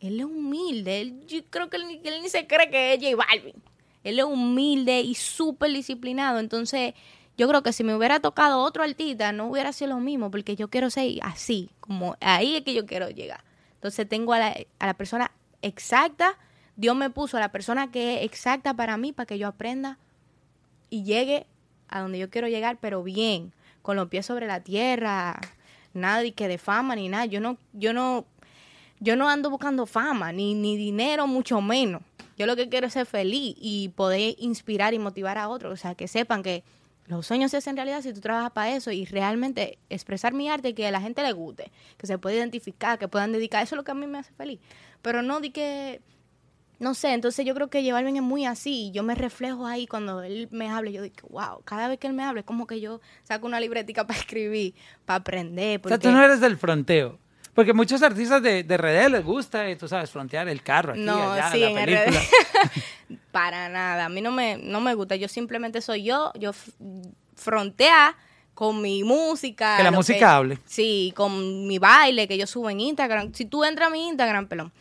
él 0.00 0.20
es 0.20 0.26
humilde, 0.26 1.00
él, 1.00 1.26
yo 1.26 1.40
creo 1.50 1.68
que 1.68 1.76
él, 1.76 2.00
él 2.04 2.22
ni 2.22 2.28
se 2.28 2.46
cree 2.46 2.70
que 2.70 2.94
es 2.94 3.00
J 3.02 3.16
Balvin. 3.16 3.62
Él 4.04 4.18
es 4.18 4.24
humilde 4.24 5.00
y 5.00 5.14
súper 5.14 5.72
disciplinado, 5.72 6.38
entonces 6.38 6.94
yo 7.36 7.48
creo 7.48 7.62
que 7.62 7.72
si 7.72 7.84
me 7.84 7.94
hubiera 7.94 8.20
tocado 8.20 8.60
otro 8.60 8.82
artista 8.82 9.32
no 9.32 9.46
hubiera 9.48 9.72
sido 9.72 9.90
lo 9.90 10.00
mismo, 10.00 10.30
porque 10.30 10.56
yo 10.56 10.68
quiero 10.68 10.90
ser 10.90 11.18
así, 11.22 11.70
como 11.80 12.16
ahí 12.20 12.56
es 12.56 12.64
que 12.64 12.74
yo 12.74 12.86
quiero 12.86 13.10
llegar. 13.10 13.44
Entonces 13.74 14.08
tengo 14.08 14.32
a 14.32 14.38
la, 14.38 14.56
a 14.78 14.86
la 14.86 14.94
persona 14.94 15.30
exacta, 15.62 16.36
Dios 16.76 16.96
me 16.96 17.10
puso 17.10 17.36
a 17.36 17.40
la 17.40 17.52
persona 17.52 17.90
que 17.90 18.16
es 18.16 18.24
exacta 18.24 18.74
para 18.74 18.96
mí, 18.96 19.12
para 19.12 19.26
que 19.26 19.38
yo 19.38 19.48
aprenda 19.48 19.98
y 20.90 21.04
llegue 21.04 21.46
a 21.88 22.00
donde 22.00 22.18
yo 22.18 22.30
quiero 22.30 22.48
llegar, 22.48 22.78
pero 22.80 23.02
bien, 23.02 23.52
con 23.82 23.96
los 23.96 24.08
pies 24.08 24.26
sobre 24.26 24.46
la 24.46 24.60
tierra, 24.60 25.40
nada 25.94 26.20
de 26.20 26.32
que 26.32 26.48
de 26.48 26.58
fama 26.58 26.96
ni 26.96 27.08
nada. 27.08 27.26
Yo 27.26 27.40
no, 27.40 27.58
yo 27.72 27.92
no, 27.92 28.26
yo 29.00 29.16
no 29.16 29.28
ando 29.28 29.50
buscando 29.50 29.86
fama, 29.86 30.32
ni, 30.32 30.54
ni 30.54 30.76
dinero, 30.76 31.26
mucho 31.26 31.60
menos. 31.60 32.02
Yo 32.36 32.46
lo 32.46 32.54
que 32.54 32.68
quiero 32.68 32.86
es 32.86 32.92
ser 32.92 33.06
feliz 33.06 33.56
y 33.58 33.88
poder 33.90 34.36
inspirar 34.38 34.94
y 34.94 34.98
motivar 34.98 35.38
a 35.38 35.48
otros. 35.48 35.72
O 35.72 35.76
sea, 35.76 35.94
que 35.94 36.06
sepan 36.06 36.42
que 36.42 36.62
los 37.06 37.26
sueños 37.26 37.50
se 37.50 37.56
hacen 37.56 37.74
realidad 37.74 38.02
si 38.02 38.12
tú 38.12 38.20
trabajas 38.20 38.52
para 38.52 38.74
eso 38.74 38.92
y 38.92 39.06
realmente 39.06 39.78
expresar 39.88 40.34
mi 40.34 40.48
arte 40.48 40.74
que 40.74 40.86
a 40.86 40.90
la 40.90 41.00
gente 41.00 41.22
le 41.22 41.32
guste, 41.32 41.72
que 41.96 42.06
se 42.06 42.18
pueda 42.18 42.36
identificar, 42.36 42.98
que 42.98 43.08
puedan 43.08 43.32
dedicar. 43.32 43.62
Eso 43.62 43.74
es 43.74 43.78
lo 43.78 43.84
que 43.84 43.90
a 43.90 43.94
mí 43.94 44.06
me 44.06 44.18
hace 44.18 44.32
feliz. 44.34 44.60
Pero 45.02 45.22
no 45.22 45.40
di 45.40 45.50
que 45.50 46.00
no 46.78 46.94
sé, 46.94 47.12
entonces 47.12 47.44
yo 47.44 47.54
creo 47.54 47.68
que 47.68 47.82
J 47.82 47.92
Balvin 47.92 48.16
es 48.16 48.22
muy 48.22 48.46
así. 48.46 48.90
Yo 48.92 49.02
me 49.02 49.14
reflejo 49.14 49.66
ahí 49.66 49.86
cuando 49.86 50.22
él 50.22 50.48
me 50.52 50.68
habla. 50.68 50.90
Yo 50.90 51.02
digo, 51.02 51.28
wow, 51.30 51.62
cada 51.64 51.88
vez 51.88 51.98
que 51.98 52.06
él 52.06 52.12
me 52.12 52.22
habla 52.22 52.40
es 52.40 52.46
como 52.46 52.66
que 52.66 52.80
yo 52.80 53.00
saco 53.24 53.46
una 53.46 53.58
libretica 53.60 54.06
para 54.06 54.18
escribir, 54.18 54.74
para 55.04 55.18
aprender. 55.18 55.80
O 55.84 55.88
sea, 55.88 55.98
tú 55.98 56.10
no 56.10 56.22
eres 56.22 56.40
del 56.40 56.56
fronteo. 56.56 57.18
Porque 57.54 57.72
muchos 57.72 58.02
artistas 58.02 58.40
de, 58.40 58.62
de 58.62 58.76
RD 58.76 59.10
les 59.10 59.24
gusta, 59.24 59.68
eh, 59.68 59.74
tú 59.74 59.88
sabes, 59.88 60.08
frontear 60.10 60.48
el 60.48 60.62
carro 60.62 60.92
aquí, 60.92 61.00
No, 61.00 61.32
allá, 61.32 61.50
sí, 61.50 61.58
la 61.58 61.70
en 61.70 61.74
película. 61.74 62.20
RD. 62.20 63.18
para 63.32 63.68
nada. 63.68 64.04
A 64.04 64.08
mí 64.08 64.20
no 64.20 64.30
me, 64.30 64.58
no 64.58 64.80
me 64.80 64.94
gusta. 64.94 65.16
Yo 65.16 65.26
simplemente 65.26 65.80
soy 65.80 66.04
yo. 66.04 66.32
Yo 66.38 66.52
frontea 67.34 68.16
con 68.54 68.80
mi 68.80 69.02
música. 69.02 69.76
Que 69.76 69.82
la 69.82 69.90
música 69.90 70.36
hable. 70.36 70.58
Sí, 70.66 71.12
con 71.16 71.66
mi 71.66 71.78
baile 71.78 72.28
que 72.28 72.38
yo 72.38 72.46
subo 72.46 72.70
en 72.70 72.78
Instagram. 72.78 73.32
Si 73.34 73.44
tú 73.44 73.64
entras 73.64 73.88
a 73.88 73.90
mi 73.90 74.06
Instagram, 74.06 74.46
pelón, 74.46 74.72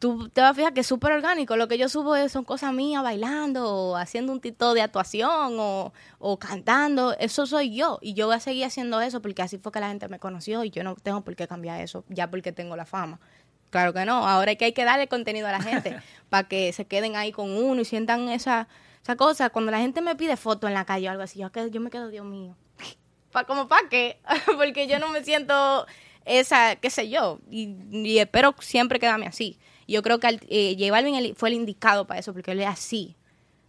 tú 0.00 0.30
te 0.30 0.40
vas 0.40 0.50
a 0.50 0.54
fijar 0.54 0.72
que 0.72 0.80
es 0.80 0.86
súper 0.86 1.12
orgánico. 1.12 1.56
Lo 1.56 1.68
que 1.68 1.78
yo 1.78 1.88
subo 1.88 2.16
son 2.28 2.44
cosas 2.44 2.72
mías 2.72 3.02
bailando 3.02 3.68
o 3.72 3.96
haciendo 3.96 4.32
un 4.32 4.40
tito 4.40 4.74
de 4.74 4.80
actuación 4.82 5.56
o, 5.58 5.92
o 6.18 6.38
cantando. 6.38 7.14
Eso 7.18 7.46
soy 7.46 7.76
yo. 7.76 7.98
Y 8.00 8.14
yo 8.14 8.26
voy 8.26 8.36
a 8.36 8.40
seguir 8.40 8.64
haciendo 8.64 9.00
eso 9.00 9.22
porque 9.22 9.42
así 9.42 9.58
fue 9.58 9.70
que 9.70 9.78
la 9.78 9.88
gente 9.88 10.08
me 10.08 10.18
conoció 10.18 10.64
y 10.64 10.70
yo 10.70 10.82
no 10.82 10.96
tengo 10.96 11.20
por 11.20 11.36
qué 11.36 11.46
cambiar 11.46 11.80
eso 11.80 12.04
ya 12.08 12.30
porque 12.30 12.50
tengo 12.50 12.74
la 12.76 12.86
fama. 12.86 13.20
Claro 13.68 13.92
que 13.92 14.04
no. 14.06 14.26
Ahora 14.26 14.52
es 14.52 14.58
que 14.58 14.64
hay 14.64 14.72
que 14.72 14.84
darle 14.84 15.06
contenido 15.06 15.46
a 15.46 15.52
la 15.52 15.60
gente 15.60 16.00
para 16.30 16.48
que 16.48 16.72
se 16.72 16.86
queden 16.86 17.14
ahí 17.14 17.30
con 17.30 17.50
uno 17.50 17.82
y 17.82 17.84
sientan 17.84 18.30
esa, 18.30 18.68
esa 19.02 19.16
cosa. 19.16 19.50
Cuando 19.50 19.70
la 19.70 19.80
gente 19.80 20.00
me 20.00 20.16
pide 20.16 20.38
foto 20.38 20.66
en 20.66 20.74
la 20.74 20.86
calle 20.86 21.08
o 21.08 21.10
algo 21.10 21.22
así, 21.22 21.38
yo, 21.38 21.50
yo 21.68 21.80
me 21.80 21.90
quedo, 21.90 22.08
Dios 22.08 22.24
mío. 22.24 22.56
Pa, 23.32 23.44
¿Como 23.44 23.68
para 23.68 23.86
qué? 23.90 24.18
Porque 24.56 24.88
yo 24.88 24.98
no 24.98 25.10
me 25.10 25.22
siento 25.22 25.86
esa, 26.24 26.76
qué 26.76 26.90
sé 26.90 27.08
yo, 27.08 27.40
y, 27.50 27.76
y 27.90 28.18
espero 28.18 28.54
siempre 28.60 28.98
quedarme 28.98 29.26
así. 29.26 29.58
Yo 29.90 30.02
creo 30.02 30.20
que 30.20 30.38
eh, 30.48 30.76
J 30.78 30.92
Balvin 30.92 31.34
fue 31.34 31.48
el 31.48 31.56
indicado 31.56 32.06
para 32.06 32.20
eso, 32.20 32.32
porque 32.32 32.52
él 32.52 32.60
es 32.60 32.68
así. 32.68 33.16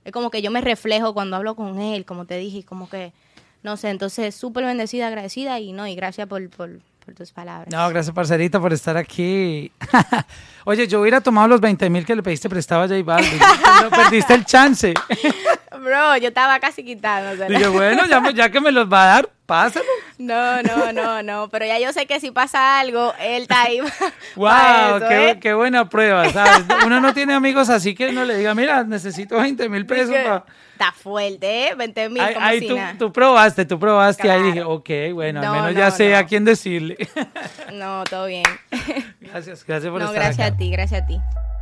Es 0.06 0.12
como 0.12 0.30
que 0.30 0.44
yo 0.44 0.52
me 0.52 0.62
reflejo 0.62 1.14
cuando 1.16 1.36
hablo 1.36 1.56
con 1.56 1.80
él, 1.80 2.06
como 2.06 2.26
te 2.26 2.38
dije, 2.38 2.64
como 2.64 2.88
que, 2.90 3.12
no 3.64 3.76
sé, 3.76 3.90
entonces 3.90 4.36
súper 4.36 4.66
bendecida, 4.66 5.08
agradecida 5.08 5.60
y 5.60 5.74
no, 5.74 5.88
y 5.88 5.96
gracias 5.96 6.28
por, 6.28 6.48
por, 6.50 6.80
por 7.04 7.16
tus 7.16 7.32
palabras. 7.32 7.70
No, 7.72 7.90
gracias, 7.90 8.14
parcerita, 8.14 8.60
por 8.60 8.72
estar 8.72 8.98
aquí. 8.98 9.72
Oye, 10.66 10.88
yo 10.88 11.02
hubiera 11.02 11.22
tomado 11.22 11.48
los 11.48 11.60
20 11.60 11.90
mil 11.90 12.06
que 12.06 12.16
le 12.16 12.22
pediste 12.22 12.50
prestado 12.50 12.84
a 12.84 12.88
J 12.88 13.02
Balvin. 13.04 13.40
No 13.84 13.90
perdiste 13.90 14.36
el 14.36 14.46
chance. 14.46 14.94
Bro, 15.72 16.18
yo 16.18 16.28
estaba 16.28 16.60
casi 16.60 16.84
quitándosela. 16.84 17.58
Dije, 17.58 17.68
bueno, 17.68 18.04
ya 18.32 18.52
que 18.52 18.62
me 18.62 18.72
los 18.72 18.92
va 18.92 19.04
a 19.04 19.08
dar, 19.08 19.30
pásalo. 19.52 19.86
No, 20.18 20.62
no, 20.64 20.94
no, 20.94 21.22
no, 21.24 21.50
pero 21.50 21.66
ya 21.66 21.78
yo 21.78 21.92
sé 21.92 22.06
que 22.06 22.22
si 22.22 22.32
pasa 22.32 22.80
algo, 22.80 23.14
él 23.20 23.42
está 23.42 23.64
ahí. 23.64 23.80
¡Wow! 24.38 24.48
eso, 24.98 25.08
qué, 25.10 25.30
¿eh? 25.32 25.40
qué 25.42 25.54
buena 25.54 25.90
prueba, 25.90 26.30
¿sabes? 26.30 26.64
Uno 26.86 27.02
no 27.02 27.14
tiene 27.14 27.34
amigos 27.34 27.70
así 27.70 27.94
que 27.94 28.14
no 28.14 28.24
le 28.24 28.38
diga, 28.38 28.56
mira, 28.56 28.86
necesito 28.86 29.38
20 29.38 29.68
mil 29.68 29.86
pesos 29.86 30.16
para... 30.16 30.46
Está 30.72 30.94
fuerte, 30.94 31.68
¿eh? 31.68 31.76
20 31.76 32.10
mil 32.10 32.22
Ahí, 32.22 32.34
como 32.34 32.46
ahí 32.46 32.60
si 32.62 32.68
tú, 32.70 32.76
nada. 32.78 32.96
tú 32.98 33.12
probaste, 33.12 33.66
tú 33.66 33.78
probaste. 33.78 34.24
Ahí 34.32 34.40
Claro. 34.40 34.46
dije, 34.46 34.64
ok, 34.64 35.14
bueno, 35.16 35.42
No, 35.42 35.48
al 35.48 35.54
menos 35.60 35.74
no, 35.74 35.80
ya 35.80 35.92
sé 35.92 36.10
no. 36.12 36.18
a 36.18 36.24
quién 36.24 36.46
decirle. 36.46 36.98
No, 37.74 38.04
todo 38.06 38.28
bien. 38.28 38.44
gracias, 39.20 39.66
gracias 39.66 39.92
por 39.92 40.00
no, 40.02 40.08
estar 40.08 40.24
gracias 40.24 40.48
acá. 40.48 40.56
a 40.56 40.58
ti, 40.58 40.72
gracias 40.72 41.04
a 41.04 41.06
ti. 41.08 41.20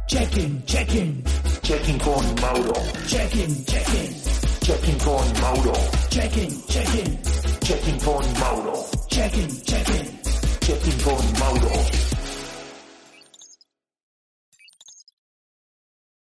Check-in, 0.08 0.64
check-in, 0.66 1.24
Checking 1.62 1.98
con 2.00 2.24
Mauro. 2.42 2.74
check-in, 3.08 3.66
check-in, 3.66 4.16
Checking 4.62 4.98
con 5.00 5.42
Mauro. 5.42 5.74
check-in, 6.10 6.66
check-in, 6.68 7.20
Checking 7.70 8.00
for 8.00 8.20
modal. 8.40 8.90
Checking, 9.10 9.62
checking. 9.62 10.20
Checking 10.60 11.00
for 11.04 11.40
modal. 11.40 12.09